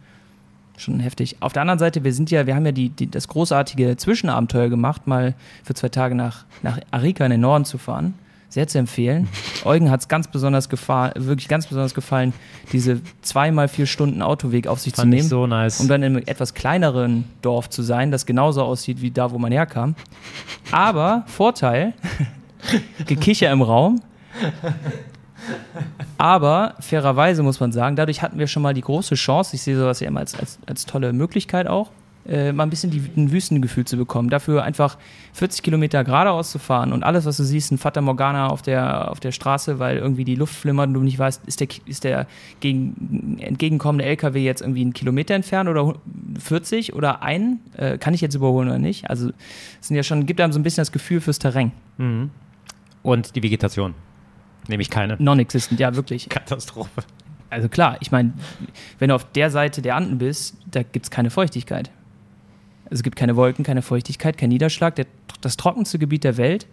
Schon 0.75 0.99
heftig. 0.99 1.37
Auf 1.39 1.53
der 1.53 1.61
anderen 1.61 1.77
Seite, 1.79 2.03
wir 2.03 2.13
sind 2.13 2.31
ja, 2.31 2.47
wir 2.47 2.55
haben 2.55 2.65
ja 2.65 2.71
die, 2.71 2.89
die, 2.89 3.09
das 3.09 3.27
großartige 3.27 3.95
Zwischenabenteuer 3.95 4.69
gemacht, 4.69 5.05
mal 5.05 5.35
für 5.63 5.75
zwei 5.75 5.89
Tage 5.89 6.15
nach, 6.15 6.45
nach 6.63 6.79
Arica 6.89 7.23
in 7.25 7.31
den 7.31 7.41
Norden 7.41 7.63
zu 7.63 7.77
fahren. 7.77 8.15
Sehr 8.49 8.67
zu 8.67 8.79
empfehlen. 8.79 9.27
Eugen 9.65 9.89
hat 9.89 10.01
es 10.01 10.07
ganz 10.07 10.27
besonders 10.27 10.69
gefallen, 10.69 11.13
wirklich 11.15 11.47
ganz 11.47 11.67
besonders 11.67 11.93
gefallen, 11.93 12.33
diese 12.71 13.01
zweimal 13.21 13.67
vier 13.67 13.85
Stunden 13.85 14.21
Autoweg 14.21 14.67
auf 14.67 14.79
sich 14.79 14.93
Fand 14.93 15.11
zu 15.11 15.15
nehmen. 15.15 15.27
so 15.27 15.47
nice. 15.47 15.79
Um 15.79 15.87
dann 15.87 16.03
in 16.03 16.15
einem 16.15 16.23
etwas 16.25 16.53
kleineren 16.53 17.25
Dorf 17.41 17.69
zu 17.69 17.81
sein, 17.81 18.11
das 18.11 18.25
genauso 18.25 18.63
aussieht 18.63 19.01
wie 19.01 19.11
da, 19.11 19.31
wo 19.31 19.37
man 19.37 19.51
herkam. 19.51 19.95
Aber 20.71 21.23
Vorteil, 21.27 21.93
Gekicher 23.05 23.51
im 23.51 23.61
Raum. 23.61 24.01
Aber 26.17 26.75
fairerweise 26.79 27.43
muss 27.43 27.59
man 27.59 27.71
sagen, 27.71 27.95
dadurch 27.95 28.21
hatten 28.21 28.39
wir 28.39 28.47
schon 28.47 28.63
mal 28.63 28.73
die 28.73 28.81
große 28.81 29.15
Chance, 29.15 29.55
ich 29.55 29.61
sehe 29.61 29.77
sowas 29.77 29.99
ja 29.99 30.07
immer 30.07 30.21
als, 30.21 30.39
als, 30.39 30.59
als 30.65 30.85
tolle 30.85 31.11
Möglichkeit 31.11 31.67
auch, 31.67 31.89
äh, 32.27 32.53
mal 32.53 32.63
ein 32.63 32.69
bisschen 32.69 32.91
die, 32.91 33.03
ein 33.17 33.31
Wüstengefühl 33.31 33.85
zu 33.85 33.97
bekommen. 33.97 34.29
Dafür 34.29 34.63
einfach 34.63 34.97
40 35.33 35.63
Kilometer 35.63 36.03
geradeaus 36.03 36.51
zu 36.51 36.59
fahren 36.59 36.93
und 36.93 37.03
alles, 37.03 37.25
was 37.25 37.37
du 37.37 37.43
siehst, 37.43 37.71
ein 37.71 37.77
Fata 37.77 38.01
Morgana 38.01 38.47
auf 38.47 38.61
der, 38.61 39.11
auf 39.11 39.19
der 39.19 39.31
Straße, 39.31 39.79
weil 39.79 39.97
irgendwie 39.97 40.23
die 40.23 40.35
Luft 40.35 40.55
flimmert 40.55 40.87
und 40.87 40.93
du 40.93 41.01
nicht 41.01 41.19
weißt, 41.19 41.41
ist 41.45 41.59
der, 41.59 41.67
ist 41.85 42.03
der 42.03 42.27
gegen, 42.59 43.37
entgegenkommende 43.39 44.05
LKW 44.05 44.43
jetzt 44.43 44.61
irgendwie 44.61 44.81
einen 44.81 44.93
Kilometer 44.93 45.35
entfernt 45.35 45.69
oder 45.69 45.95
40 46.39 46.93
oder 46.93 47.23
ein? 47.23 47.59
Äh, 47.75 47.97
kann 47.97 48.13
ich 48.13 48.21
jetzt 48.21 48.35
überholen 48.35 48.69
oder 48.69 48.79
nicht? 48.79 49.09
Also 49.09 49.29
es 49.81 49.87
sind 49.87 49.97
ja 49.97 50.03
schon, 50.03 50.25
gibt 50.25 50.39
einem 50.39 50.53
so 50.53 50.59
ein 50.59 50.63
bisschen 50.63 50.81
das 50.81 50.91
Gefühl 50.91 51.21
fürs 51.21 51.39
Terrain. 51.39 51.71
Mhm. 51.97 52.29
Und 53.01 53.35
die 53.35 53.43
Vegetation. 53.43 53.95
Nämlich 54.69 54.89
keine. 54.89 55.17
Non-existent, 55.19 55.79
ja, 55.79 55.93
wirklich. 55.95 56.29
Katastrophe. 56.29 57.03
Also 57.49 57.69
klar, 57.69 57.97
ich 57.99 58.11
meine, 58.11 58.33
wenn 58.97 59.09
du 59.09 59.15
auf 59.15 59.31
der 59.31 59.51
Seite 59.51 59.81
der 59.81 59.95
Anden 59.95 60.17
bist, 60.17 60.57
da 60.71 60.81
gibt 60.83 61.05
es 61.05 61.11
keine 61.11 61.29
Feuchtigkeit. 61.29 61.91
Es 62.93 63.01
gibt 63.03 63.15
keine 63.15 63.35
Wolken, 63.35 63.65
keine 63.65 63.81
Feuchtigkeit, 63.81 64.37
kein 64.37 64.49
Niederschlag. 64.49 64.95
Der, 64.95 65.07
das 65.41 65.57
trockenste 65.57 65.97
Gebiet 65.97 66.23
der 66.23 66.37
Welt, 66.37 66.67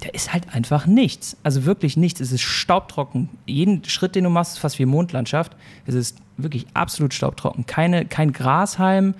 da 0.00 0.08
ist 0.08 0.32
halt 0.32 0.52
einfach 0.54 0.86
nichts. 0.86 1.36
Also 1.42 1.64
wirklich 1.64 1.96
nichts. 1.96 2.20
Es 2.20 2.32
ist 2.32 2.40
staubtrocken. 2.40 3.28
Jeden 3.46 3.84
Schritt, 3.84 4.14
den 4.14 4.24
du 4.24 4.30
machst, 4.30 4.54
ist 4.54 4.58
fast 4.58 4.78
wie 4.78 4.86
Mondlandschaft. 4.86 5.54
Es 5.86 5.94
ist 5.94 6.18
wirklich 6.38 6.66
absolut 6.74 7.12
staubtrocken. 7.12 7.66
Keine, 7.66 8.06
kein 8.06 8.32
Grashalm, 8.32 9.14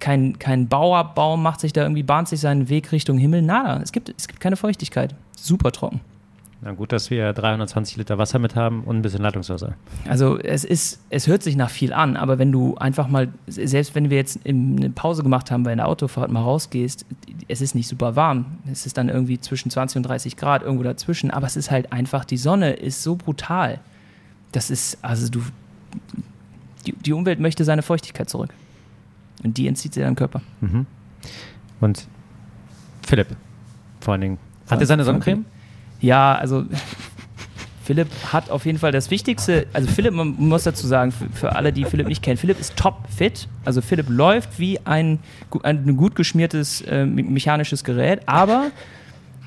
kein, 0.00 0.38
kein 0.38 0.66
Bauerbaum 0.68 1.42
macht 1.42 1.60
sich 1.60 1.72
da 1.72 1.82
irgendwie, 1.82 2.02
bahnt 2.02 2.28
sich 2.28 2.40
seinen 2.40 2.68
Weg 2.68 2.90
Richtung 2.90 3.16
Himmel. 3.16 3.42
Nada. 3.42 3.80
Es 3.82 3.92
gibt, 3.92 4.12
es 4.16 4.26
gibt 4.26 4.40
keine 4.40 4.56
Feuchtigkeit. 4.56 5.14
Super 5.36 5.70
trocken. 5.70 6.00
Na 6.62 6.72
gut, 6.72 6.90
dass 6.90 7.10
wir 7.10 7.32
320 7.32 7.98
Liter 7.98 8.16
Wasser 8.16 8.38
mit 8.38 8.56
haben 8.56 8.84
und 8.84 8.96
ein 8.96 9.02
bisschen 9.02 9.20
Leitungswasser. 9.20 9.74
Also 10.08 10.38
es 10.38 10.64
ist, 10.64 11.00
es 11.10 11.26
hört 11.26 11.42
sich 11.42 11.54
nach 11.54 11.68
viel 11.68 11.92
an, 11.92 12.16
aber 12.16 12.38
wenn 12.38 12.50
du 12.50 12.76
einfach 12.76 13.08
mal, 13.08 13.28
selbst 13.46 13.94
wenn 13.94 14.08
wir 14.08 14.16
jetzt 14.16 14.40
eine 14.46 14.88
Pause 14.90 15.22
gemacht 15.22 15.50
haben, 15.50 15.64
bei 15.64 15.72
einer 15.72 15.86
Autofahrt 15.86 16.30
mal 16.30 16.40
rausgehst, 16.40 17.04
es 17.48 17.60
ist 17.60 17.74
nicht 17.74 17.88
super 17.88 18.16
warm. 18.16 18.46
Es 18.72 18.86
ist 18.86 18.96
dann 18.96 19.10
irgendwie 19.10 19.38
zwischen 19.38 19.70
20 19.70 19.98
und 19.98 20.02
30 20.04 20.36
Grad, 20.36 20.62
irgendwo 20.62 20.82
dazwischen, 20.82 21.30
aber 21.30 21.46
es 21.46 21.56
ist 21.56 21.70
halt 21.70 21.92
einfach, 21.92 22.24
die 22.24 22.38
Sonne 22.38 22.72
ist 22.72 23.02
so 23.02 23.16
brutal. 23.16 23.78
Das 24.52 24.70
ist, 24.70 24.98
also 25.02 25.28
du, 25.28 25.42
die, 26.86 26.92
die 26.92 27.12
Umwelt 27.12 27.38
möchte 27.38 27.64
seine 27.64 27.82
Feuchtigkeit 27.82 28.30
zurück. 28.30 28.50
Und 29.44 29.58
die 29.58 29.68
entzieht 29.68 29.92
sie 29.92 30.00
deinem 30.00 30.16
Körper. 30.16 30.40
Mhm. 30.62 30.86
Und 31.80 32.08
Philipp, 33.06 33.28
vor 34.00 34.12
allen 34.12 34.22
Dingen. 34.22 34.38
Hat 34.70 34.80
er 34.80 34.86
seine 34.86 35.04
Sonnencreme? 35.04 35.44
Ja, 36.00 36.34
also 36.34 36.64
Philipp 37.86 38.08
hat 38.32 38.50
auf 38.50 38.66
jeden 38.66 38.78
Fall 38.78 38.90
das 38.90 39.12
Wichtigste. 39.12 39.66
Also 39.72 39.88
Philipp, 39.88 40.12
man 40.12 40.34
muss 40.38 40.64
dazu 40.64 40.88
sagen, 40.88 41.12
für, 41.12 41.28
für 41.30 41.54
alle, 41.54 41.72
die 41.72 41.84
Philipp 41.84 42.08
nicht 42.08 42.20
kennen, 42.20 42.36
Philipp 42.36 42.58
ist 42.58 42.76
top 42.76 42.96
fit. 43.16 43.46
Also 43.64 43.80
Philipp 43.80 44.08
läuft 44.08 44.58
wie 44.58 44.80
ein, 44.84 45.20
ein 45.62 45.96
gut 45.96 46.16
geschmiertes 46.16 46.80
äh, 46.82 47.06
mechanisches 47.06 47.84
Gerät. 47.84 48.22
Aber 48.26 48.72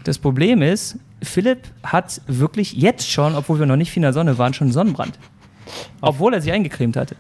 das 0.06 0.18
Problem 0.18 0.62
ist, 0.62 0.98
Philipp 1.22 1.68
hat 1.84 2.22
wirklich 2.28 2.74
jetzt 2.74 3.12
schon, 3.12 3.36
obwohl 3.36 3.60
wir 3.60 3.66
noch 3.66 3.76
nicht 3.76 3.92
viel 3.92 4.00
in 4.00 4.04
der 4.04 4.14
Sonne 4.14 4.38
waren, 4.38 4.54
schon 4.54 4.72
Sonnenbrand. 4.72 5.20
Obwohl 6.00 6.34
er 6.34 6.42
sich 6.42 6.54
eingecremt 6.54 6.96
hatte. 6.96 7.18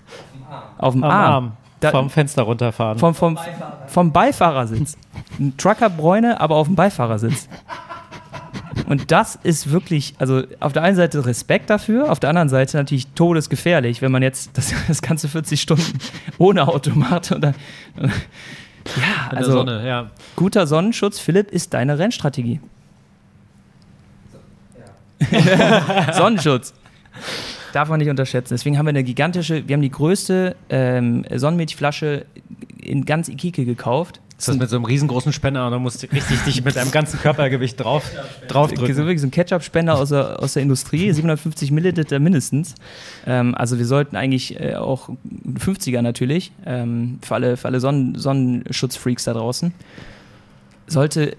Auf 0.77 0.93
dem 0.93 1.03
Am 1.03 1.11
Arm. 1.11 1.33
Arm. 1.33 1.51
Da, 1.81 1.91
vom 1.91 2.09
Fenster 2.09 2.43
runterfahren. 2.43 2.97
Vom, 2.97 3.13
vom, 3.13 3.37
vom 3.87 4.11
Beifahrersitz. 4.11 4.97
Ein 5.39 5.55
Truckerbräune, 5.57 6.39
aber 6.39 6.55
auf 6.55 6.67
dem 6.67 6.75
Beifahrersitz. 6.75 7.47
Und 8.87 9.11
das 9.11 9.37
ist 9.43 9.71
wirklich, 9.71 10.13
also 10.17 10.43
auf 10.59 10.73
der 10.73 10.83
einen 10.83 10.95
Seite 10.95 11.25
Respekt 11.25 11.69
dafür, 11.69 12.11
auf 12.11 12.19
der 12.19 12.29
anderen 12.29 12.49
Seite 12.49 12.77
natürlich 12.77 13.07
todesgefährlich, 13.07 14.01
wenn 14.01 14.11
man 14.11 14.23
jetzt 14.23 14.57
das, 14.57 14.73
das 14.87 15.01
ganze 15.01 15.27
40 15.27 15.61
Stunden 15.61 15.99
ohne 16.37 16.67
Auto 16.67 16.91
macht. 16.91 17.31
Und 17.31 17.41
dann, 17.41 17.55
ja, 17.97 18.11
also 19.29 19.51
Sonne, 19.51 19.87
ja. 19.87 20.09
guter 20.35 20.67
Sonnenschutz, 20.67 21.19
Philipp, 21.19 21.51
ist 21.51 21.73
deine 21.73 21.99
Rennstrategie. 21.99 22.59
Sonnenschutz. 26.13 26.73
Darf 27.73 27.89
man 27.89 27.99
nicht 27.99 28.09
unterschätzen. 28.09 28.53
Deswegen 28.53 28.77
haben 28.77 28.85
wir 28.85 28.89
eine 28.91 29.03
gigantische, 29.03 29.67
wir 29.67 29.75
haben 29.75 29.81
die 29.81 29.91
größte 29.91 30.55
ähm, 30.69 31.25
Sonnenmilchflasche 31.33 32.25
in 32.81 33.05
ganz 33.05 33.27
Ikike 33.27 33.65
gekauft. 33.65 34.21
Ist 34.39 34.47
das 34.47 34.57
mit 34.57 34.69
so 34.69 34.77
einem 34.77 34.85
riesengroßen 34.85 35.33
Spender 35.33 35.65
und 35.65 35.73
dann 35.73 35.81
musst 35.81 36.01
du 36.01 36.07
richtig 36.07 36.39
dich 36.43 36.63
mit 36.63 36.77
deinem 36.77 36.91
ganzen 36.91 37.19
Körpergewicht 37.19 37.77
drauf, 37.77 38.09
draufdrücken. 38.47 38.95
So 38.95 39.01
wirklich 39.01 39.19
so 39.19 39.27
ein 39.27 39.31
Ketchup-Spender 39.31 39.97
aus 39.97 40.09
der, 40.09 40.41
aus 40.41 40.53
der 40.53 40.63
Industrie, 40.63 41.11
750 41.13 41.71
Milliliter 41.71 42.19
mindestens. 42.19 42.75
Ähm, 43.27 43.53
also 43.53 43.77
wir 43.77 43.85
sollten 43.85 44.15
eigentlich 44.15 44.57
äh, 44.57 44.75
auch 44.75 45.09
50er 45.55 46.01
natürlich, 46.01 46.53
ähm, 46.65 47.19
für 47.21 47.35
alle, 47.35 47.57
für 47.57 47.67
alle 47.67 47.81
Sonnen 47.81 48.15
Sonnenschutzfreaks 48.15 49.25
da 49.25 49.33
draußen. 49.33 49.73
Sollte 50.87 51.35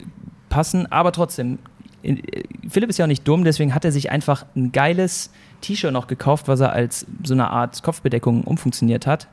passen, 0.50 0.84
aber 0.92 1.12
trotzdem, 1.12 1.58
in, 2.02 2.20
Philipp 2.68 2.90
ist 2.90 2.98
ja 2.98 3.06
auch 3.06 3.08
nicht 3.08 3.26
dumm, 3.26 3.44
deswegen 3.44 3.74
hat 3.74 3.86
er 3.86 3.92
sich 3.92 4.10
einfach 4.10 4.44
ein 4.54 4.72
geiles 4.72 5.30
T-Shirt 5.62 5.92
noch 5.92 6.06
gekauft, 6.06 6.48
was 6.48 6.60
er 6.60 6.72
als 6.72 7.06
so 7.24 7.32
eine 7.32 7.48
Art 7.48 7.82
Kopfbedeckung 7.82 8.44
umfunktioniert 8.44 9.06
hat. 9.06 9.26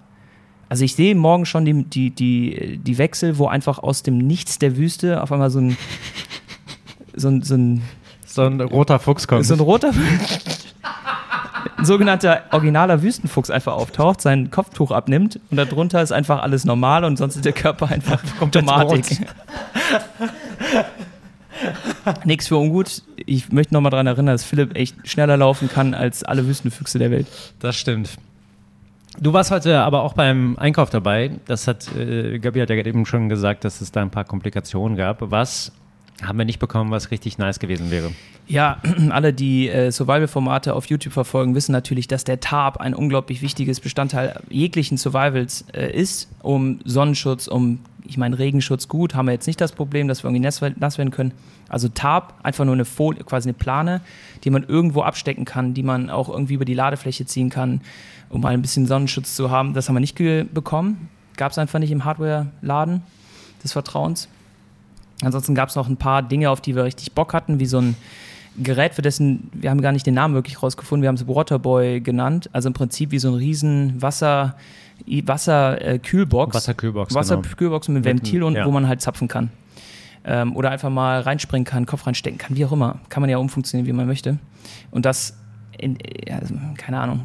Also 0.70 0.84
ich 0.84 0.96
sehe 0.96 1.16
morgen 1.16 1.46
schon 1.46 1.66
die, 1.66 1.84
die, 1.84 2.10
die, 2.12 2.78
die 2.78 2.98
Wechsel, 2.98 3.38
wo 3.38 3.48
einfach 3.48 3.80
aus 3.80 4.04
dem 4.04 4.18
Nichts 4.18 4.60
der 4.60 4.78
Wüste 4.78 5.22
auf 5.24 5.32
einmal 5.32 5.50
so 5.50 5.60
ein 5.60 5.78
so 7.18 7.30
ein, 7.30 7.42
so 7.42 7.56
ein, 7.56 7.82
so 8.26 8.44
ein 8.44 8.62
roter 8.62 9.00
Fuchs 9.00 9.28
kommt. 9.28 9.46
So 9.46 9.56
ein 9.56 9.60
roter 9.60 9.92
ein 11.78 11.86
sogenannter 11.86 12.44
originaler 12.52 13.02
Wüstenfuchs 13.02 13.50
einfach 13.50 13.74
auftaucht, 13.74 14.22
sein 14.22 14.52
Kopftuch 14.52 14.92
abnimmt 14.92 15.40
und 15.50 15.58
darunter 15.58 16.02
ist 16.02 16.12
einfach 16.12 16.42
alles 16.42 16.64
normal 16.66 17.04
und 17.04 17.18
sonst 17.18 17.36
ist 17.36 17.46
der 17.46 17.54
Körper 17.54 17.90
einfach 17.90 18.24
Automatik. 18.40 19.06
Nichts 22.24 22.48
für 22.48 22.58
ungut. 22.58 23.02
Ich 23.16 23.52
möchte 23.52 23.74
nochmal 23.74 23.90
daran 23.90 24.06
erinnern, 24.06 24.36
dass 24.36 24.44
Philipp 24.44 24.76
echt 24.76 24.96
schneller 25.10 25.38
laufen 25.38 25.70
kann 25.70 25.96
als 25.96 26.24
alle 26.24 26.46
Wüstenfüchse 26.48 27.00
der 27.00 27.10
Welt. 27.10 27.26
Das 27.60 27.76
stimmt. 27.76 28.12
Du 29.20 29.34
warst 29.34 29.50
heute 29.50 29.80
aber 29.80 30.04
auch 30.04 30.14
beim 30.14 30.58
Einkauf 30.60 30.90
dabei. 30.92 31.32
Das 31.46 31.68
hat, 31.68 31.96
äh, 31.96 32.38
Gabi 32.38 32.60
hat 32.60 32.70
ja 32.70 32.76
eben 32.76 33.06
schon 33.06 33.30
gesagt, 33.30 33.64
dass 33.64 33.82
es 33.82 33.92
da 33.92 34.02
ein 34.02 34.12
paar 34.12 34.26
Komplikationen 34.26 34.96
gab. 34.96 35.18
Was 35.32 35.72
haben 36.22 36.38
wir 36.38 36.46
nicht 36.46 36.60
bekommen, 36.60 36.92
was 36.92 37.10
richtig 37.10 37.38
nice 37.38 37.60
gewesen 37.60 37.90
wäre? 37.90 38.12
Ja, 38.48 38.82
alle, 39.10 39.34
die 39.34 39.70
äh, 39.70 39.92
Survival-Formate 39.92 40.74
auf 40.74 40.86
YouTube 40.86 41.14
verfolgen, 41.14 41.56
wissen 41.56 41.72
natürlich, 41.72 42.08
dass 42.08 42.24
der 42.24 42.40
Tarp 42.40 42.78
ein 42.78 42.94
unglaublich 42.94 43.42
wichtiges 43.42 43.80
Bestandteil 43.80 44.40
jeglichen 44.50 44.98
Survivals 44.98 45.66
äh, 45.74 45.92
ist, 45.92 46.30
um 46.42 46.80
Sonnenschutz, 46.86 47.48
um, 47.48 47.80
ich 48.08 48.18
meine, 48.18 48.40
Regenschutz 48.40 48.88
gut, 48.88 49.16
haben 49.16 49.28
wir 49.28 49.34
jetzt 49.34 49.48
nicht 49.48 49.60
das 49.60 49.72
Problem, 49.72 50.08
dass 50.08 50.24
wir 50.24 50.30
irgendwie 50.30 50.44
nass, 50.44 50.62
nass 50.78 50.98
werden 50.98 51.12
können. 51.12 51.34
Also 51.70 51.88
Tarp, 51.90 52.34
einfach 52.44 52.66
nur 52.66 52.74
eine 52.74 52.86
Folie, 52.86 53.24
quasi 53.24 53.50
eine 53.50 53.58
Plane, 53.58 54.02
die 54.44 54.50
man 54.50 54.64
irgendwo 54.64 55.02
abstecken 55.02 55.46
kann, 55.46 55.74
die 55.74 55.84
man 55.84 56.10
auch 56.10 56.30
irgendwie 56.30 56.54
über 56.54 56.66
die 56.66 56.74
Ladefläche 56.74 57.26
ziehen 57.26 57.50
kann, 57.50 57.82
um 58.30 58.42
mal 58.42 58.54
ein 58.54 58.62
bisschen 58.62 58.86
Sonnenschutz 58.86 59.36
zu 59.36 59.52
haben. 59.52 59.74
Das 59.74 59.88
haben 59.88 59.96
wir 59.96 60.00
nicht 60.00 60.16
bekommen. 60.16 61.10
Gab 61.36 61.52
es 61.52 61.58
einfach 61.58 61.80
nicht 61.80 61.92
im 61.92 62.06
Hardware-Laden 62.06 63.04
des 63.64 63.74
Vertrauens. 63.74 64.28
Ansonsten 65.22 65.56
gab 65.56 65.70
es 65.70 65.76
noch 65.76 65.88
ein 65.88 65.98
paar 65.98 66.22
Dinge, 66.22 66.50
auf 66.50 66.62
die 66.62 66.76
wir 66.76 66.84
richtig 66.84 67.14
Bock 67.14 67.34
hatten, 67.34 67.60
wie 67.60 67.66
so 67.66 67.80
ein 67.80 67.96
Gerät, 68.58 68.96
für 68.96 69.02
dessen, 69.02 69.50
wir 69.54 69.70
haben 69.70 69.82
gar 69.82 69.92
nicht 69.92 70.06
den 70.06 70.16
Namen 70.16 70.34
wirklich 70.34 70.62
rausgefunden, 70.62 71.04
wir 71.04 71.10
haben 71.10 71.16
es 71.16 71.28
Waterboy 71.28 72.02
genannt, 72.02 72.50
also 72.54 72.68
im 72.68 72.74
Prinzip 72.74 73.12
wie 73.12 73.20
so 73.20 73.30
ein 73.30 73.36
riesen 73.36 74.02
Wasser, 74.02 74.56
Wasserkühlbox. 75.06 76.56
Wasserkühlbox. 76.56 77.14
Wasserkühlbox 77.14 77.88
genau. 77.88 77.98
mit 77.98 78.06
Ventil 78.06 78.44
und 78.44 78.56
ja. 78.56 78.66
wo 78.66 78.72
man 78.72 78.88
halt 78.88 79.02
zapfen 79.02 79.28
kann. 79.28 79.52
Ähm, 80.26 80.56
oder 80.56 80.72
einfach 80.72 80.90
mal 80.90 81.22
reinspringen 81.22 81.66
kann, 81.66 81.86
Kopf 81.86 82.08
reinstecken 82.08 82.38
kann, 82.38 82.58
wie 82.58 82.66
auch 82.66 82.72
immer. 82.72 83.00
Kann 83.10 83.22
man 83.22 83.30
ja 83.30 83.38
umfunktionieren, 83.38 83.88
wie 83.88 83.94
man 83.94 84.08
möchte. 84.08 84.40
Und 84.92 85.06
das, 85.06 85.38
in, 85.78 85.98
also, 86.30 86.56
keine 86.78 87.00
Ahnung, 87.00 87.22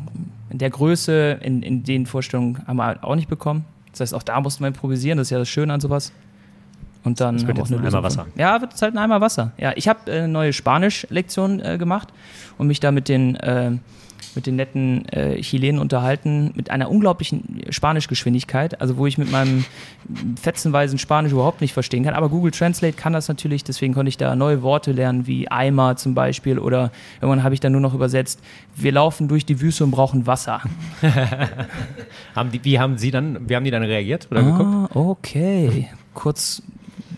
in 0.50 0.58
der 0.58 0.70
Größe, 0.70 1.38
in, 1.42 1.62
in 1.62 1.82
den 1.82 2.06
Vorstellungen 2.06 2.64
haben 2.66 2.76
wir 2.76 3.02
auch 3.02 3.16
nicht 3.16 3.28
bekommen. 3.28 3.64
Das 3.90 4.00
heißt, 4.00 4.14
auch 4.14 4.22
da 4.22 4.40
mussten 4.40 4.62
wir 4.62 4.68
improvisieren, 4.68 5.18
das 5.18 5.28
ist 5.28 5.30
ja 5.30 5.38
das 5.38 5.48
Schöne 5.48 5.72
an 5.72 5.80
sowas. 5.80 6.12
Und 7.04 7.20
dann 7.20 7.36
das 7.36 7.46
wird 7.46 7.58
jetzt 7.58 7.72
ein 7.72 7.84
Eimer 7.84 8.02
Wasser. 8.02 8.26
Ja, 8.36 8.60
wird 8.60 8.74
es 8.74 8.82
halt 8.82 8.94
ein 8.94 8.98
Eimer 8.98 9.20
Wasser. 9.20 9.52
Ja, 9.58 9.72
ich 9.74 9.88
habe 9.88 10.10
äh, 10.10 10.18
eine 10.18 10.28
neue 10.28 10.52
Spanisch-Lektion 10.52 11.60
äh, 11.60 11.78
gemacht 11.78 12.08
und 12.58 12.68
mich 12.68 12.78
da 12.78 12.92
mit 12.92 13.08
den, 13.08 13.34
äh, 13.36 13.72
mit 14.36 14.46
den 14.46 14.54
netten 14.54 15.08
äh, 15.08 15.40
Chilenen 15.40 15.80
unterhalten, 15.80 16.52
mit 16.54 16.70
einer 16.70 16.88
unglaublichen 16.88 17.62
Spanischgeschwindigkeit, 17.70 18.80
also 18.80 18.96
wo 18.96 19.06
ich 19.06 19.18
mit 19.18 19.32
meinem 19.32 19.64
fetzenweisen 20.40 20.98
Spanisch 20.98 21.32
überhaupt 21.32 21.60
nicht 21.60 21.72
verstehen 21.72 22.04
kann. 22.04 22.14
Aber 22.14 22.28
Google 22.28 22.52
Translate 22.52 22.96
kann 22.96 23.12
das 23.12 23.26
natürlich, 23.26 23.64
deswegen 23.64 23.94
konnte 23.94 24.08
ich 24.08 24.16
da 24.16 24.36
neue 24.36 24.62
Worte 24.62 24.92
lernen, 24.92 25.26
wie 25.26 25.50
Eimer 25.50 25.96
zum 25.96 26.14
Beispiel. 26.14 26.60
Oder 26.60 26.92
irgendwann 27.20 27.42
habe 27.42 27.54
ich 27.54 27.60
dann 27.60 27.72
nur 27.72 27.80
noch 27.80 27.94
übersetzt, 27.94 28.40
wir 28.76 28.92
laufen 28.92 29.26
durch 29.26 29.44
die 29.44 29.60
Wüste 29.60 29.82
und 29.82 29.90
brauchen 29.90 30.26
Wasser. 30.28 30.62
haben 32.36 32.52
die, 32.52 32.64
wie 32.64 32.78
haben 32.78 32.96
Sie 32.96 33.10
dann, 33.10 33.48
wie 33.48 33.56
haben 33.56 33.64
die 33.64 33.72
dann 33.72 33.82
reagiert 33.82 34.28
oder 34.30 34.40
ah, 34.40 34.44
geguckt? 34.44 34.96
Okay, 34.96 35.88
kurz 36.14 36.62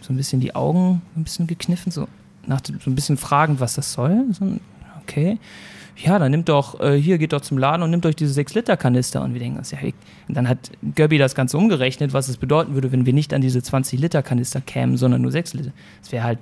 so 0.05 0.13
ein 0.13 0.17
bisschen 0.17 0.41
die 0.41 0.55
Augen 0.55 1.01
ein 1.17 1.25
bisschen 1.25 1.47
gekniffen, 1.47 1.91
so, 1.91 2.09
nach, 2.47 2.61
so 2.65 2.91
ein 2.91 2.95
bisschen 2.95 3.17
fragend, 3.17 3.61
was 3.61 3.75
das 3.75 3.93
soll. 3.93 4.25
So, 4.33 4.59
okay. 5.03 5.39
Ja, 5.97 6.19
dann 6.19 6.31
nimmt 6.31 6.49
doch, 6.49 6.81
äh, 6.81 7.01
hier 7.01 7.19
geht 7.19 7.33
doch 7.33 7.41
zum 7.41 7.57
Laden 7.57 7.83
und 7.83 7.91
nimmt 7.91 8.05
euch 8.05 8.17
diese 8.17 8.39
6-Liter-Kanister. 8.39 9.23
Und 9.23 9.33
wir 9.33 9.41
denken 9.41 9.59
uns, 9.59 9.71
ja, 9.71 9.79
und 9.81 10.37
dann 10.37 10.49
hat 10.49 10.73
Göbbi 10.95 11.19
das 11.19 11.35
Ganze 11.35 11.57
umgerechnet, 11.57 12.13
was 12.13 12.29
es 12.29 12.37
bedeuten 12.37 12.75
würde, 12.75 12.91
wenn 12.91 13.07
wir 13.07 13.13
nicht 13.13 13.33
an 13.33 13.41
diese 13.41 13.61
20-Liter-Kanister 13.61 14.61
kämen, 14.61 14.97
sondern 14.97 15.23
nur 15.23 15.31
6 15.31 15.55
Liter. 15.55 15.71
Das 16.03 16.11
wäre 16.11 16.25
halt 16.25 16.41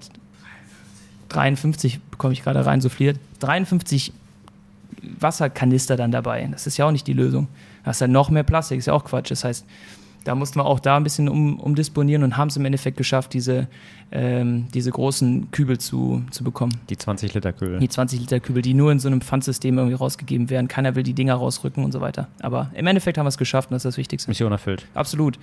53, 1.28 2.00
bekomme 2.10 2.32
ich 2.32 2.42
gerade 2.42 2.64
rein, 2.64 2.80
souffliert, 2.80 3.18
53 3.40 4.12
Wasserkanister 5.20 5.96
dann 5.96 6.12
dabei. 6.12 6.48
Das 6.50 6.66
ist 6.66 6.78
ja 6.78 6.86
auch 6.86 6.92
nicht 6.92 7.06
die 7.06 7.12
Lösung. 7.12 7.48
Da 7.84 7.90
hast 7.90 8.00
dann 8.00 8.12
noch 8.12 8.30
mehr 8.30 8.44
Plastik, 8.44 8.78
ist 8.78 8.86
ja 8.86 8.94
auch 8.94 9.04
Quatsch. 9.04 9.30
Das 9.30 9.44
heißt, 9.44 9.66
da 10.24 10.34
mussten 10.34 10.58
wir 10.58 10.64
auch 10.64 10.80
da 10.80 10.96
ein 10.96 11.04
bisschen 11.04 11.28
um, 11.28 11.58
umdisponieren 11.58 12.22
und 12.22 12.36
haben 12.36 12.48
es 12.48 12.56
im 12.56 12.64
Endeffekt 12.64 12.96
geschafft, 12.96 13.32
diese, 13.32 13.68
ähm, 14.10 14.66
diese 14.72 14.90
großen 14.90 15.50
Kübel 15.50 15.78
zu, 15.78 16.22
zu 16.30 16.44
bekommen. 16.44 16.72
Die 16.88 16.96
20 16.96 17.34
Liter 17.34 17.52
Kübel. 17.52 17.78
Die 17.78 17.88
20 17.88 18.20
Liter 18.20 18.40
Kübel, 18.40 18.62
die 18.62 18.74
nur 18.74 18.92
in 18.92 18.98
so 18.98 19.08
einem 19.08 19.20
Pfandsystem 19.20 19.78
irgendwie 19.78 19.96
rausgegeben 19.96 20.50
werden. 20.50 20.68
Keiner 20.68 20.94
will 20.94 21.02
die 21.02 21.14
Dinger 21.14 21.34
rausrücken 21.34 21.84
und 21.84 21.92
so 21.92 22.00
weiter. 22.00 22.28
Aber 22.40 22.70
im 22.74 22.86
Endeffekt 22.86 23.18
haben 23.18 23.26
wir 23.26 23.30
es 23.30 23.38
geschafft 23.38 23.70
und 23.70 23.74
das 23.74 23.84
ist 23.84 23.92
das 23.92 23.96
Wichtigste. 23.98 24.30
Mission 24.30 24.52
erfüllt. 24.52 24.86
Absolut. 24.94 25.38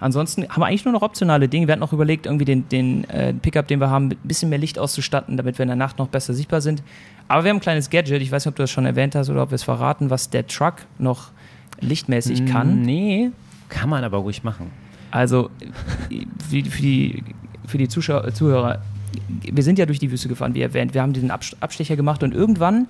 Ansonsten 0.00 0.48
haben 0.48 0.60
wir 0.60 0.66
eigentlich 0.66 0.84
nur 0.84 0.92
noch 0.92 1.02
optionale 1.02 1.48
Dinge. 1.48 1.66
Wir 1.66 1.72
hatten 1.72 1.80
noch 1.80 1.92
überlegt, 1.92 2.26
irgendwie 2.26 2.44
den, 2.44 2.68
den 2.68 3.04
äh, 3.08 3.32
Pickup, 3.32 3.68
den 3.68 3.80
wir 3.80 3.90
haben, 3.90 4.08
mit 4.08 4.22
ein 4.22 4.28
bisschen 4.28 4.50
mehr 4.50 4.58
Licht 4.58 4.78
auszustatten, 4.78 5.36
damit 5.36 5.58
wir 5.58 5.62
in 5.62 5.68
der 5.68 5.76
Nacht 5.76 5.98
noch 5.98 6.08
besser 6.08 6.34
sichtbar 6.34 6.60
sind. 6.60 6.82
Aber 7.28 7.44
wir 7.44 7.50
haben 7.50 7.58
ein 7.58 7.60
kleines 7.60 7.90
Gadget, 7.90 8.20
ich 8.20 8.30
weiß 8.30 8.44
nicht, 8.44 8.50
ob 8.50 8.56
du 8.56 8.62
das 8.64 8.70
schon 8.70 8.86
erwähnt 8.86 9.14
hast 9.14 9.30
oder 9.30 9.42
ob 9.42 9.50
wir 9.50 9.54
es 9.54 9.62
verraten, 9.62 10.10
was 10.10 10.30
der 10.30 10.46
Truck 10.46 10.74
noch 10.98 11.30
lichtmäßig 11.80 12.46
kann. 12.46 12.82
Nee, 12.82 13.30
kann 13.74 13.90
man 13.90 14.04
aber 14.04 14.18
ruhig 14.18 14.44
machen. 14.44 14.70
Also 15.10 15.50
für 16.48 16.62
die, 16.62 17.22
für 17.66 17.78
die 17.78 17.88
Zuschauer, 17.88 18.32
Zuhörer, 18.32 18.82
wir 19.42 19.62
sind 19.62 19.78
ja 19.78 19.86
durch 19.86 19.98
die 19.98 20.10
Wüste 20.10 20.28
gefahren, 20.28 20.54
wie 20.54 20.62
erwähnt. 20.62 20.94
Wir 20.94 21.02
haben 21.02 21.12
diesen 21.12 21.30
Abstecher 21.30 21.96
gemacht 21.96 22.22
und 22.22 22.34
irgendwann, 22.34 22.88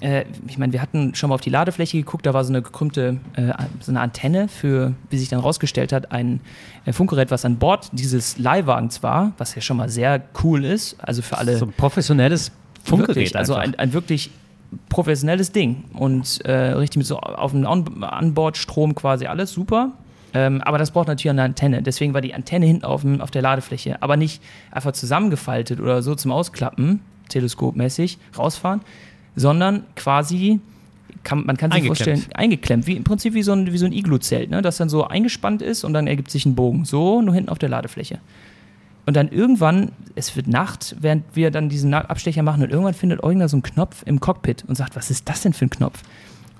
äh, 0.00 0.24
ich 0.46 0.58
meine, 0.58 0.72
wir 0.72 0.82
hatten 0.82 1.14
schon 1.14 1.28
mal 1.28 1.34
auf 1.34 1.40
die 1.40 1.50
Ladefläche 1.50 1.96
geguckt, 1.96 2.26
da 2.26 2.34
war 2.34 2.44
so 2.44 2.52
eine 2.52 2.62
gekrümmte, 2.62 3.18
äh, 3.34 3.52
so 3.80 3.92
eine 3.92 4.00
Antenne 4.00 4.48
für, 4.48 4.94
wie 5.10 5.18
sich 5.18 5.28
dann 5.28 5.40
rausgestellt 5.40 5.92
hat, 5.92 6.12
ein 6.12 6.40
äh, 6.86 6.92
Funkgerät, 6.92 7.30
was 7.30 7.44
an 7.44 7.56
Bord 7.56 7.88
dieses 7.92 8.38
Leihwagens 8.38 9.02
war, 9.02 9.32
was 9.38 9.54
ja 9.54 9.60
schon 9.60 9.76
mal 9.76 9.88
sehr 9.88 10.22
cool 10.42 10.64
ist. 10.64 10.96
Also 11.00 11.22
für 11.22 11.38
alle. 11.38 11.56
So 11.56 11.66
ein 11.66 11.72
professionelles 11.72 12.52
Funkgerät. 12.82 13.16
Wirklich, 13.16 13.36
also 13.36 13.54
ein, 13.54 13.74
ein 13.78 13.92
wirklich 13.92 14.30
professionelles 14.88 15.52
Ding 15.52 15.84
und 15.94 16.44
äh, 16.44 16.52
richtig 16.52 16.98
mit 16.98 17.06
so 17.06 17.18
auf 17.18 17.52
dem 17.52 17.64
Onboard-Strom 17.64 18.94
quasi 18.94 19.26
alles 19.26 19.52
super. 19.52 19.92
Ähm, 20.34 20.60
aber 20.62 20.78
das 20.78 20.90
braucht 20.90 21.08
natürlich 21.08 21.30
eine 21.30 21.42
Antenne. 21.42 21.82
Deswegen 21.82 22.14
war 22.14 22.20
die 22.20 22.34
Antenne 22.34 22.66
hinten 22.66 22.84
auf, 22.84 23.02
dem, 23.02 23.20
auf 23.20 23.30
der 23.30 23.42
Ladefläche. 23.42 24.02
Aber 24.02 24.16
nicht 24.16 24.42
einfach 24.70 24.92
zusammengefaltet 24.92 25.80
oder 25.80 26.02
so 26.02 26.14
zum 26.14 26.32
Ausklappen, 26.32 27.00
teleskopmäßig, 27.28 28.18
rausfahren, 28.36 28.80
sondern 29.36 29.84
quasi, 29.96 30.60
kann, 31.24 31.44
man 31.46 31.56
kann 31.56 31.70
sich 31.72 31.86
vorstellen, 31.86 32.24
eingeklemmt. 32.34 32.86
Wie, 32.86 32.96
Im 32.96 33.04
Prinzip 33.04 33.34
wie 33.34 33.42
so 33.42 33.52
ein, 33.52 33.72
wie 33.72 33.78
so 33.78 33.86
ein 33.86 33.92
Iglu-Zelt, 33.92 34.50
ne? 34.50 34.62
das 34.62 34.76
dann 34.76 34.88
so 34.88 35.04
eingespannt 35.04 35.62
ist 35.62 35.84
und 35.84 35.92
dann 35.92 36.06
ergibt 36.06 36.30
sich 36.30 36.46
ein 36.46 36.54
Bogen. 36.54 36.84
So, 36.84 37.22
nur 37.22 37.34
hinten 37.34 37.50
auf 37.50 37.58
der 37.58 37.68
Ladefläche. 37.68 38.20
Und 39.06 39.16
dann 39.16 39.28
irgendwann, 39.28 39.92
es 40.14 40.36
wird 40.36 40.46
Nacht, 40.46 40.94
während 41.00 41.24
wir 41.34 41.50
dann 41.50 41.68
diesen 41.68 41.92
Abstecher 41.94 42.42
machen 42.42 42.62
und 42.62 42.70
irgendwann 42.70 42.94
findet 42.94 43.22
Eugen 43.24 43.40
da 43.40 43.48
so 43.48 43.56
einen 43.56 43.62
Knopf 43.62 44.02
im 44.06 44.20
Cockpit 44.20 44.64
und 44.68 44.76
sagt, 44.76 44.94
was 44.94 45.10
ist 45.10 45.28
das 45.28 45.42
denn 45.42 45.52
für 45.52 45.64
ein 45.64 45.70
Knopf? 45.70 46.02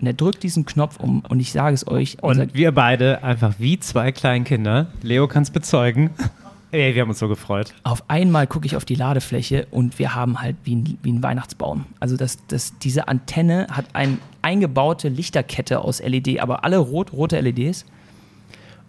Und 0.01 0.07
er 0.07 0.15
drückt 0.15 0.43
diesen 0.43 0.65
Knopf 0.65 0.99
um 0.99 1.23
und 1.29 1.41
ich 1.41 1.53
sage 1.53 1.75
es 1.75 1.87
euch. 1.87 2.23
Und 2.23 2.55
wir 2.55 2.73
beide 2.73 3.23
einfach 3.23 3.55
wie 3.59 3.79
zwei 3.79 4.13
Kleinkinder, 4.13 4.87
Leo 5.03 5.29
kann 5.29 5.43
es 5.43 5.51
bezeugen. 5.51 6.11
Ey, 6.73 6.95
wir 6.95 7.03
haben 7.03 7.09
uns 7.09 7.19
so 7.19 7.27
gefreut. 7.27 7.75
Auf 7.83 8.05
einmal 8.09 8.47
gucke 8.47 8.65
ich 8.65 8.77
auf 8.77 8.85
die 8.85 8.95
Ladefläche 8.95 9.67
und 9.73 9.99
wir 9.99 10.15
haben 10.15 10.41
halt 10.41 10.57
wie 10.63 10.77
ein, 10.77 10.99
wie 11.03 11.13
ein 11.13 11.23
Weihnachtsbaum. 11.23 11.85
Also 11.99 12.17
das, 12.17 12.39
das, 12.47 12.79
diese 12.79 13.09
Antenne 13.09 13.67
hat 13.73 13.87
eine 13.93 14.19
eingebaute 14.41 15.09
Lichterkette 15.09 15.81
aus 15.81 16.01
LED, 16.01 16.39
aber 16.41 16.65
alle 16.65 16.79
rot, 16.79 17.13
rote 17.13 17.41
LEDs. 17.41 17.87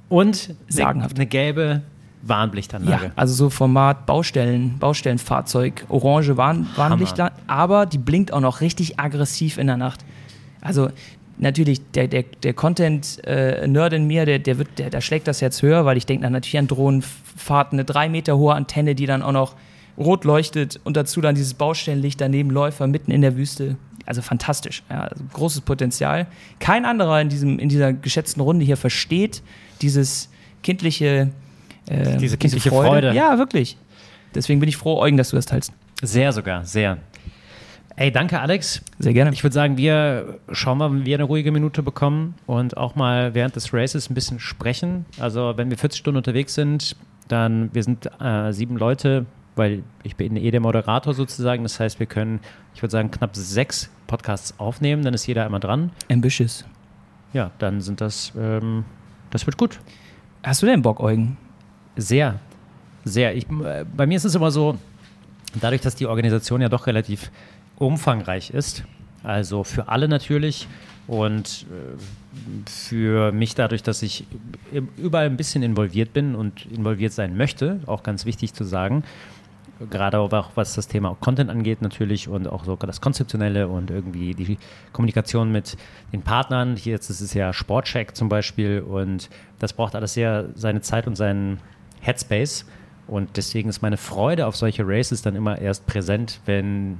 Und 0.09 0.53
sagenhaft. 0.67 1.15
eine 1.15 1.25
gelbe 1.25 1.81
Warnblichtanlage. 2.21 3.05
Ja, 3.05 3.11
also 3.15 3.33
so 3.33 3.49
Format 3.49 4.05
Baustellen, 4.05 4.77
Baustellenfahrzeug, 4.77 5.85
orange 5.89 6.37
Warn, 6.37 6.67
Warnblichter, 6.75 7.31
aber 7.47 7.87
die 7.87 7.97
blinkt 7.97 8.31
auch 8.31 8.41
noch 8.41 8.61
richtig 8.61 8.99
aggressiv 8.99 9.57
in 9.57 9.67
der 9.67 9.77
Nacht. 9.77 10.05
Also 10.61 10.89
natürlich, 11.37 11.81
der, 11.91 12.07
der, 12.07 12.23
der 12.43 12.53
Content-Nerd 12.53 13.93
äh, 13.93 13.95
in 13.95 14.07
mir, 14.07 14.25
der, 14.25 14.39
der, 14.39 14.57
wird, 14.57 14.77
der, 14.77 14.89
der 14.89 15.01
schlägt 15.01 15.27
das 15.27 15.41
jetzt 15.41 15.61
höher, 15.61 15.85
weil 15.85 15.97
ich 15.97 16.05
denke 16.05 16.23
dann 16.23 16.33
natürlich 16.33 16.59
an 16.59 16.67
Drohnenfahrten, 16.67 17.77
eine 17.77 17.85
drei 17.85 18.09
Meter 18.09 18.37
hohe 18.37 18.53
Antenne, 18.53 18.95
die 18.95 19.05
dann 19.05 19.21
auch 19.21 19.31
noch 19.31 19.55
rot 19.97 20.23
leuchtet 20.23 20.79
und 20.83 20.95
dazu 20.95 21.19
dann 21.21 21.35
dieses 21.35 21.53
Baustellenlicht 21.53 22.21
daneben 22.21 22.49
Läufer 22.49 22.87
mitten 22.87 23.11
in 23.11 23.21
der 23.21 23.35
Wüste. 23.35 23.75
Also 24.05 24.21
fantastisch, 24.21 24.83
ja, 24.89 25.01
also 25.01 25.23
großes 25.33 25.61
Potenzial. 25.61 26.27
Kein 26.59 26.85
anderer 26.85 27.21
in, 27.21 27.29
diesem, 27.29 27.59
in 27.59 27.69
dieser 27.69 27.93
geschätzten 27.93 28.41
Runde 28.41 28.65
hier 28.65 28.77
versteht 28.77 29.43
dieses 29.81 30.29
kindliche 30.63 31.29
äh, 31.87 32.17
diese 32.17 32.37
kindliche 32.37 32.63
diese 32.63 32.69
Freude. 32.69 32.89
Freude. 32.89 33.13
Ja, 33.13 33.37
wirklich. 33.37 33.77
Deswegen 34.33 34.59
bin 34.59 34.69
ich 34.69 34.77
froh, 34.77 34.99
Eugen, 34.99 35.17
dass 35.17 35.29
du 35.29 35.35
das 35.35 35.45
teilst. 35.45 35.73
Sehr 36.01 36.31
sogar, 36.31 36.65
sehr. 36.65 36.97
Ey, 37.95 38.11
danke 38.11 38.39
Alex. 38.39 38.81
Sehr 38.99 39.13
gerne. 39.13 39.31
Ich 39.33 39.43
würde 39.43 39.53
sagen, 39.53 39.77
wir 39.77 40.39
schauen 40.51 40.77
mal, 40.77 40.91
wenn 40.91 41.05
wir 41.05 41.17
eine 41.17 41.25
ruhige 41.25 41.51
Minute 41.51 41.83
bekommen 41.83 42.35
und 42.47 42.77
auch 42.77 42.95
mal 42.95 43.33
während 43.33 43.55
des 43.55 43.73
Races 43.73 44.09
ein 44.09 44.13
bisschen 44.13 44.39
sprechen. 44.39 45.05
Also 45.19 45.53
wenn 45.57 45.69
wir 45.69 45.77
40 45.77 45.99
Stunden 45.99 46.17
unterwegs 46.17 46.53
sind, 46.53 46.95
dann, 47.27 47.69
wir 47.73 47.83
sind 47.83 48.09
äh, 48.19 48.51
sieben 48.53 48.77
Leute, 48.77 49.25
weil 49.55 49.83
ich 50.03 50.15
bin 50.15 50.35
eh 50.37 50.51
der 50.51 50.61
Moderator 50.61 51.13
sozusagen. 51.13 51.63
Das 51.63 51.79
heißt, 51.79 51.99
wir 51.99 52.07
können, 52.07 52.39
ich 52.73 52.81
würde 52.81 52.91
sagen, 52.91 53.11
knapp 53.11 53.35
sechs 53.35 53.89
Podcasts 54.07 54.57
aufnehmen, 54.59 55.03
dann 55.03 55.13
ist 55.13 55.27
jeder 55.27 55.45
einmal 55.45 55.59
dran. 55.59 55.91
Ambitious. 56.09 56.65
Ja, 57.33 57.51
dann 57.59 57.81
sind 57.81 58.01
das, 58.01 58.33
ähm, 58.37 58.85
das 59.29 59.45
wird 59.45 59.57
gut. 59.57 59.79
Hast 60.43 60.61
du 60.61 60.65
denn 60.65 60.81
Bock, 60.81 60.99
Eugen? 60.99 61.37
Sehr, 61.95 62.39
sehr. 63.03 63.35
Ich, 63.35 63.49
äh, 63.49 63.85
bei 63.95 64.07
mir 64.07 64.15
ist 64.17 64.25
es 64.25 64.35
immer 64.35 64.51
so, 64.51 64.77
dadurch, 65.59 65.81
dass 65.81 65.95
die 65.95 66.07
Organisation 66.07 66.61
ja 66.61 66.69
doch 66.69 66.87
relativ 66.87 67.31
umfangreich 67.81 68.51
ist, 68.51 68.83
also 69.23 69.63
für 69.63 69.87
alle 69.89 70.07
natürlich 70.07 70.67
und 71.07 71.65
äh, 71.69 72.69
für 72.69 73.31
mich 73.31 73.55
dadurch, 73.55 73.83
dass 73.83 74.01
ich 74.01 74.25
überall 74.97 75.25
ein 75.25 75.37
bisschen 75.37 75.63
involviert 75.63 76.13
bin 76.13 76.35
und 76.35 76.65
involviert 76.67 77.11
sein 77.11 77.35
möchte, 77.35 77.81
auch 77.87 78.03
ganz 78.03 78.25
wichtig 78.25 78.53
zu 78.53 78.63
sagen, 78.63 79.03
gerade 79.89 80.19
auch 80.19 80.51
was 80.55 80.75
das 80.75 80.87
Thema 80.87 81.15
Content 81.19 81.49
angeht 81.49 81.81
natürlich 81.81 82.27
und 82.27 82.47
auch 82.47 82.65
sogar 82.65 82.87
das 82.87 83.01
Konzeptionelle 83.01 83.67
und 83.67 83.89
irgendwie 83.89 84.33
die 84.33 84.57
Kommunikation 84.93 85.51
mit 85.51 85.75
den 86.13 86.21
Partnern. 86.21 86.75
Hier 86.75 86.93
jetzt 86.93 87.09
ist 87.09 87.21
es 87.21 87.33
ja 87.33 87.51
Sportcheck 87.51 88.15
zum 88.15 88.29
Beispiel 88.29 88.81
und 88.81 89.29
das 89.59 89.73
braucht 89.73 89.95
alles 89.95 90.13
sehr 90.13 90.49
seine 90.55 90.81
Zeit 90.81 91.07
und 91.07 91.15
seinen 91.15 91.59
Headspace. 92.01 92.65
Und 93.07 93.35
deswegen 93.35 93.69
ist 93.69 93.81
meine 93.81 93.97
Freude 93.97 94.45
auf 94.45 94.55
solche 94.55 94.83
Races 94.85 95.21
dann 95.21 95.35
immer 95.35 95.57
erst 95.57 95.85
präsent, 95.87 96.39
wenn 96.45 96.99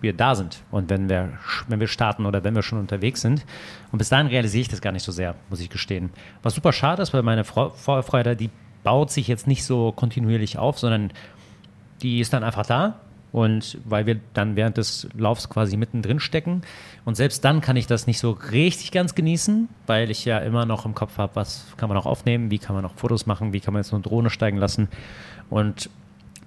wir 0.00 0.12
da 0.12 0.34
sind 0.34 0.62
und 0.70 0.90
wenn 0.90 1.08
wir, 1.08 1.32
wenn 1.66 1.80
wir 1.80 1.88
starten 1.88 2.26
oder 2.26 2.44
wenn 2.44 2.54
wir 2.54 2.62
schon 2.62 2.78
unterwegs 2.78 3.20
sind. 3.20 3.44
Und 3.90 3.98
bis 3.98 4.08
dahin 4.08 4.28
realisiere 4.28 4.62
ich 4.62 4.68
das 4.68 4.80
gar 4.80 4.92
nicht 4.92 5.02
so 5.02 5.12
sehr, 5.12 5.34
muss 5.50 5.60
ich 5.60 5.70
gestehen. 5.70 6.10
Was 6.42 6.54
super 6.54 6.72
schade 6.72 7.02
ist, 7.02 7.12
weil 7.12 7.22
meine 7.22 7.44
Vorfreude, 7.44 8.36
die 8.36 8.50
baut 8.84 9.10
sich 9.10 9.26
jetzt 9.28 9.46
nicht 9.46 9.64
so 9.64 9.92
kontinuierlich 9.92 10.56
auf, 10.56 10.78
sondern 10.78 11.12
die 12.00 12.20
ist 12.20 12.32
dann 12.32 12.44
einfach 12.44 12.64
da 12.64 13.00
Und 13.30 13.78
weil 13.84 14.06
wir 14.06 14.20
dann 14.32 14.56
während 14.56 14.78
des 14.78 15.08
Laufs 15.16 15.48
quasi 15.48 15.76
mittendrin 15.76 16.20
stecken. 16.20 16.62
Und 17.04 17.16
selbst 17.16 17.44
dann 17.44 17.60
kann 17.60 17.76
ich 17.76 17.86
das 17.86 18.06
nicht 18.06 18.18
so 18.18 18.30
richtig 18.30 18.90
ganz 18.90 19.14
genießen, 19.14 19.68
weil 19.86 20.10
ich 20.10 20.24
ja 20.24 20.38
immer 20.38 20.64
noch 20.64 20.86
im 20.86 20.94
Kopf 20.94 21.18
habe, 21.18 21.36
was 21.36 21.66
kann 21.76 21.88
man 21.88 21.96
noch 21.96 22.06
aufnehmen, 22.06 22.50
wie 22.50 22.58
kann 22.58 22.74
man 22.74 22.82
noch 22.82 22.94
Fotos 22.94 23.26
machen, 23.26 23.52
wie 23.52 23.60
kann 23.60 23.74
man 23.74 23.82
jetzt 23.82 23.92
eine 23.92 24.02
Drohne 24.02 24.30
steigen 24.30 24.56
lassen. 24.56 24.88
Und 25.50 25.90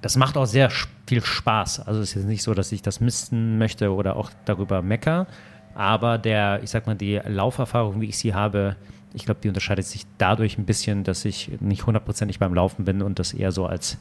das 0.02 0.18
macht 0.18 0.38
auch 0.38 0.45
sehr 0.45 0.70
viel 1.08 1.24
Spaß. 1.24 1.82
Also 1.82 2.02
es 2.02 2.10
ist 2.10 2.16
jetzt 2.16 2.26
nicht 2.26 2.43
so, 2.43 2.54
dass 2.54 2.72
ich 2.72 2.82
das 2.82 2.99
missen 2.99 3.58
möchte 3.58 3.93
oder 3.93 4.16
auch 4.16 4.32
darüber 4.45 4.82
mecker. 4.82 5.28
Aber 5.76 6.18
der, 6.18 6.62
ich 6.64 6.70
sag 6.70 6.88
mal, 6.88 6.95
die 6.95 7.22
Lauferfahrung, 7.26 8.02
wie 8.02 8.08
ich 8.08 8.18
sie 8.18 8.34
habe, 8.34 8.76
ich 9.14 9.26
glaube, 9.26 9.39
die 9.41 9.47
unterscheidet 9.47 9.86
sich 9.86 10.06
dadurch 10.18 10.58
ein 10.58 10.66
bisschen, 10.66 11.04
dass 11.04 11.26
ich 11.26 11.52
nicht 11.60 11.86
hundertprozentig 11.86 12.39
beim 12.39 12.54
Laufen 12.54 12.86
bin 12.86 13.02
und 13.02 13.20
das 13.20 13.34
eher 13.34 13.52
so 13.52 13.66
als 13.66 13.97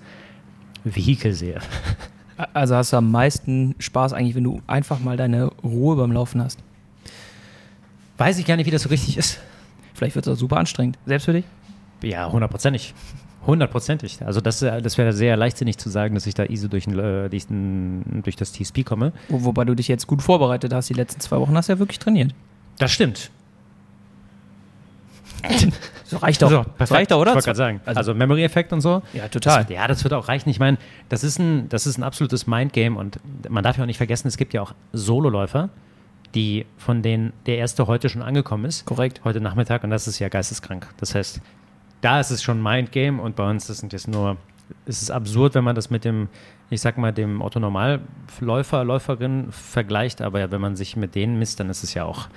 Vehikel 0.84 1.32
sehe. 1.32 1.60
Also 2.54 2.74
hast 2.74 2.94
du 2.94 2.96
am 2.96 3.10
meisten 3.10 3.74
Spaß 3.78 4.14
eigentlich, 4.14 4.34
wenn 4.34 4.44
du 4.44 4.62
einfach 4.66 4.98
mal 4.98 5.18
deine 5.18 5.48
Ruhe 5.62 5.96
beim 5.96 6.10
Laufen 6.10 6.42
hast. 6.42 6.58
Weiß 8.16 8.38
ich 8.38 8.46
gar 8.46 8.56
nicht, 8.56 8.64
wie 8.66 8.70
das 8.70 8.82
so 8.82 8.88
richtig 8.88 9.18
ist. 9.18 9.40
Vielleicht 9.92 10.14
wird 10.14 10.26
es 10.26 10.32
auch 10.32 10.38
super 10.38 10.56
anstrengend. 10.56 10.98
Selbst 11.04 11.26
für 11.26 11.34
dich? 11.34 11.44
Ja, 12.02 12.32
hundertprozentig. 12.32 12.94
Hundertprozentig. 13.46 14.18
Also 14.24 14.40
das, 14.40 14.60
das 14.60 14.98
wäre 14.98 15.12
sehr 15.12 15.36
leichtsinnig 15.36 15.78
zu 15.78 15.88
sagen, 15.88 16.14
dass 16.14 16.26
ich 16.26 16.34
da 16.34 16.44
easy 16.44 16.68
durch, 16.68 16.86
äh, 16.86 17.28
durch, 17.28 17.46
durch 17.48 18.36
das 18.36 18.52
TSP 18.52 18.84
komme. 18.84 19.12
Wo, 19.28 19.44
wobei 19.44 19.64
du 19.64 19.74
dich 19.74 19.88
jetzt 19.88 20.06
gut 20.06 20.22
vorbereitet 20.22 20.72
hast. 20.74 20.90
Die 20.90 20.94
letzten 20.94 21.20
zwei 21.20 21.38
Wochen 21.38 21.56
hast 21.56 21.68
du 21.68 21.72
ja 21.72 21.78
wirklich 21.78 21.98
trainiert. 21.98 22.34
Das 22.78 22.92
stimmt. 22.92 23.30
So 26.10 26.16
reicht 26.16 26.42
doch. 26.42 26.50
So, 26.50 26.64
das 26.76 26.90
reicht 26.90 27.12
doch, 27.12 27.20
oder? 27.20 27.30
Ich 27.30 27.34
wollte 27.36 27.46
gerade 27.46 27.56
sagen. 27.56 27.80
Also, 27.84 27.98
also 27.98 28.14
Memory-Effekt 28.14 28.72
und 28.72 28.80
so. 28.80 29.00
Ja, 29.12 29.28
total. 29.28 29.62
Das, 29.62 29.72
ja, 29.72 29.86
das 29.86 30.02
wird 30.02 30.12
auch 30.12 30.26
reichen. 30.26 30.48
Ich 30.48 30.58
meine, 30.58 30.76
das 31.08 31.22
ist 31.22 31.38
ein, 31.38 31.68
das 31.68 31.86
ist 31.86 31.98
ein 31.98 32.02
absolutes 32.02 32.48
Mindgame 32.48 32.98
und 32.98 33.20
man 33.48 33.62
darf 33.62 33.76
ja 33.76 33.84
auch 33.84 33.86
nicht 33.86 33.98
vergessen, 33.98 34.26
es 34.26 34.36
gibt 34.36 34.52
ja 34.52 34.60
auch 34.60 34.74
Sololäufer, 34.92 35.68
die 36.34 36.66
von 36.78 37.02
denen 37.02 37.32
der 37.46 37.58
erste 37.58 37.86
heute 37.86 38.08
schon 38.08 38.22
angekommen 38.22 38.64
ist. 38.64 38.86
Korrekt. 38.86 39.20
Heute 39.22 39.40
Nachmittag 39.40 39.84
und 39.84 39.90
das 39.90 40.08
ist 40.08 40.18
ja 40.18 40.28
geisteskrank. 40.28 40.88
Das 40.96 41.14
heißt, 41.14 41.40
da 42.00 42.20
ist 42.20 42.30
es 42.30 42.42
schon 42.42 42.62
Mindgame 42.62 43.20
und 43.20 43.36
bei 43.36 43.48
uns 43.48 43.68
ist 43.68 43.82
es 43.92 44.06
nur, 44.06 44.36
ist 44.86 45.02
es 45.02 45.10
absurd, 45.10 45.54
wenn 45.54 45.64
man 45.64 45.74
das 45.74 45.90
mit 45.90 46.04
dem, 46.04 46.28
ich 46.70 46.80
sag 46.80 46.98
mal, 46.98 47.12
dem 47.12 47.42
Otto-Normalläufer, 47.42 48.84
Läuferin 48.84 49.50
vergleicht, 49.50 50.22
aber 50.22 50.50
wenn 50.50 50.60
man 50.60 50.76
sich 50.76 50.96
mit 50.96 51.14
denen 51.14 51.38
misst, 51.38 51.60
dann 51.60 51.68
ist 51.70 51.82
es 51.82 51.94
ja 51.94 52.04
auch 52.04 52.28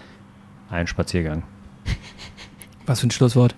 ein 0.70 0.88
Spaziergang. 0.88 1.44
Was 2.86 3.00
für 3.00 3.08
ein 3.08 3.12
Schlusswort. 3.12 3.56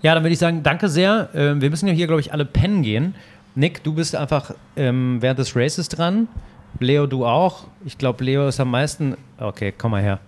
Ja, 0.00 0.14
dann 0.14 0.22
würde 0.22 0.32
ich 0.32 0.38
sagen, 0.38 0.62
danke 0.62 0.88
sehr. 0.88 1.28
Ähm, 1.34 1.60
wir 1.60 1.70
müssen 1.70 1.88
ja 1.88 1.92
hier, 1.92 2.06
glaube 2.06 2.20
ich, 2.20 2.32
alle 2.32 2.44
pennen 2.44 2.82
gehen. 2.82 3.14
Nick, 3.54 3.82
du 3.82 3.92
bist 3.92 4.14
einfach 4.14 4.54
ähm, 4.76 5.20
während 5.20 5.40
des 5.40 5.56
Races 5.56 5.88
dran. 5.88 6.28
Leo, 6.78 7.06
du 7.06 7.26
auch. 7.26 7.66
Ich 7.84 7.98
glaube, 7.98 8.22
Leo 8.22 8.46
ist 8.46 8.60
am 8.60 8.70
meisten. 8.70 9.16
Okay, 9.38 9.74
komm 9.76 9.90
mal 9.90 10.02
her. 10.02 10.20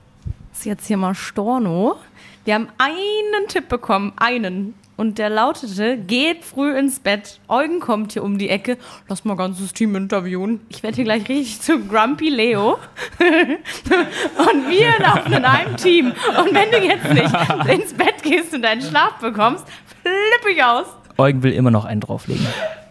Das 0.51 0.61
ist 0.61 0.65
jetzt 0.67 0.87
hier 0.87 0.97
mal 0.97 1.15
Storno. 1.15 1.97
Wir 2.45 2.55
haben 2.55 2.69
einen 2.79 3.49
Tipp 3.49 3.69
bekommen, 3.69 4.13
einen. 4.17 4.75
Und 4.97 5.17
der 5.17 5.31
lautete, 5.31 5.97
geht 5.97 6.45
früh 6.45 6.77
ins 6.77 7.01
Bett. 7.01 7.41
Eugen 7.49 7.81
kommt 7.81 8.13
hier 8.13 8.23
um 8.23 8.37
die 8.37 8.51
Ecke. 8.51 8.77
Lass 9.09 9.25
mal 9.25 9.35
ganzes 9.35 9.73
Team 9.73 9.97
interviewen. 9.97 10.61
Ich 10.69 10.83
werde 10.83 10.97
hier 10.97 11.05
gleich 11.05 11.27
richtig 11.27 11.63
zu 11.63 11.81
Grumpy 11.87 12.29
Leo. 12.29 12.73
und 13.19 14.69
wir 14.69 14.99
laufen 14.99 15.33
in 15.33 15.45
einem 15.45 15.77
Team. 15.79 16.09
Und 16.09 16.55
wenn 16.55 16.71
du 16.71 16.87
jetzt 16.87 17.15
nicht 17.15 17.35
ins 17.83 17.95
Bett 17.95 18.23
gehst 18.23 18.53
und 18.53 18.61
deinen 18.61 18.83
Schlaf 18.83 19.15
bekommst, 19.21 19.65
flippe 20.03 20.55
ich 20.55 20.63
aus. 20.63 20.85
Eugen 21.17 21.43
will 21.43 21.53
immer 21.53 21.71
noch 21.71 21.87
einen 21.87 22.03
drauflegen. 22.03 22.47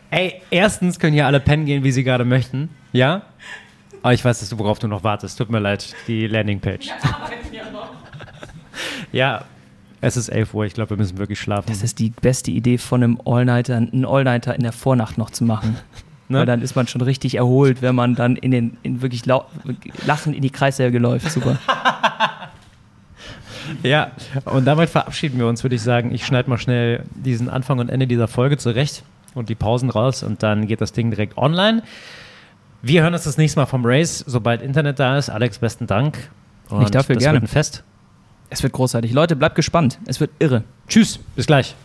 Ey, 0.09 0.41
erstens 0.49 0.97
können 0.97 1.13
hier 1.13 1.27
alle 1.27 1.39
pennen 1.39 1.65
gehen, 1.65 1.83
wie 1.83 1.91
sie 1.91 2.03
gerade 2.03 2.25
möchten. 2.25 2.69
Ja? 2.91 3.21
Aber 4.01 4.13
ich 4.13 4.23
weiß, 4.23 4.39
dass 4.39 4.49
du, 4.49 4.57
worauf 4.59 4.79
du 4.79 4.87
noch 4.87 5.03
wartest. 5.03 5.37
Tut 5.37 5.49
mir 5.49 5.59
leid, 5.59 5.93
die 6.07 6.27
Landingpage. 6.27 6.87
Ja, 6.87 7.29
ja, 9.11 9.45
es 10.01 10.15
ist 10.15 10.29
11 10.29 10.53
Uhr, 10.53 10.65
ich 10.65 10.73
glaube, 10.73 10.91
wir 10.91 10.97
müssen 10.97 11.17
wirklich 11.17 11.39
schlafen. 11.39 11.67
Das 11.67 11.83
ist 11.83 11.99
die 11.99 12.09
beste 12.09 12.51
Idee 12.51 12.77
von 12.77 13.03
einem 13.03 13.21
All-Nighter, 13.25 13.75
einen 13.75 14.05
All-Nighter 14.05 14.55
in 14.55 14.63
der 14.63 14.71
Vornacht 14.71 15.17
noch 15.17 15.29
zu 15.29 15.43
machen. 15.43 15.77
ne? 16.29 16.39
Weil 16.39 16.45
dann 16.45 16.61
ist 16.61 16.75
man 16.75 16.87
schon 16.87 17.01
richtig 17.01 17.35
erholt, 17.35 17.81
wenn 17.81 17.95
man 17.95 18.15
dann 18.15 18.35
in 18.37 18.51
den 18.51 18.77
in 18.83 19.01
wirklich 19.01 19.25
lachend 19.25 20.35
in 20.35 20.41
die 20.41 20.49
Kreissäge 20.49 20.99
läuft. 20.99 21.29
Super. 21.31 21.57
ja, 23.83 24.11
und 24.45 24.65
damit 24.65 24.89
verabschieden 24.89 25.37
wir 25.37 25.47
uns, 25.47 25.63
würde 25.63 25.75
ich 25.75 25.81
sagen. 25.81 26.13
Ich 26.13 26.25
schneide 26.25 26.49
mal 26.49 26.57
schnell 26.57 27.03
diesen 27.13 27.49
Anfang 27.49 27.79
und 27.79 27.89
Ende 27.89 28.07
dieser 28.07 28.29
Folge 28.29 28.57
zurecht 28.57 29.03
und 29.35 29.49
die 29.49 29.55
Pausen 29.55 29.89
raus 29.89 30.23
und 30.23 30.43
dann 30.43 30.67
geht 30.67 30.79
das 30.79 30.93
Ding 30.93 31.09
direkt 31.09 31.37
online. 31.37 31.83
Wir 32.81 33.03
hören 33.03 33.13
uns 33.13 33.23
das 33.23 33.37
nächste 33.37 33.59
Mal 33.59 33.65
vom 33.65 33.85
Race, 33.85 34.23
sobald 34.25 34.61
Internet 34.61 34.99
da 34.99 35.17
ist. 35.17 35.29
Alex, 35.29 35.59
besten 35.59 35.87
Dank. 35.87 36.29
Und 36.69 36.83
ich 36.83 36.91
dafür 36.91 37.15
das 37.15 37.23
gerne. 37.23 37.37
Wird 37.41 37.43
ein 37.43 37.47
Fest. 37.47 37.83
Es 38.49 38.63
wird 38.63 38.73
großartig. 38.73 39.11
Leute, 39.11 39.35
bleibt 39.35 39.55
gespannt. 39.55 39.99
Es 40.05 40.19
wird 40.19 40.31
irre. 40.39 40.63
Tschüss, 40.87 41.19
bis 41.35 41.45
gleich. 41.45 41.75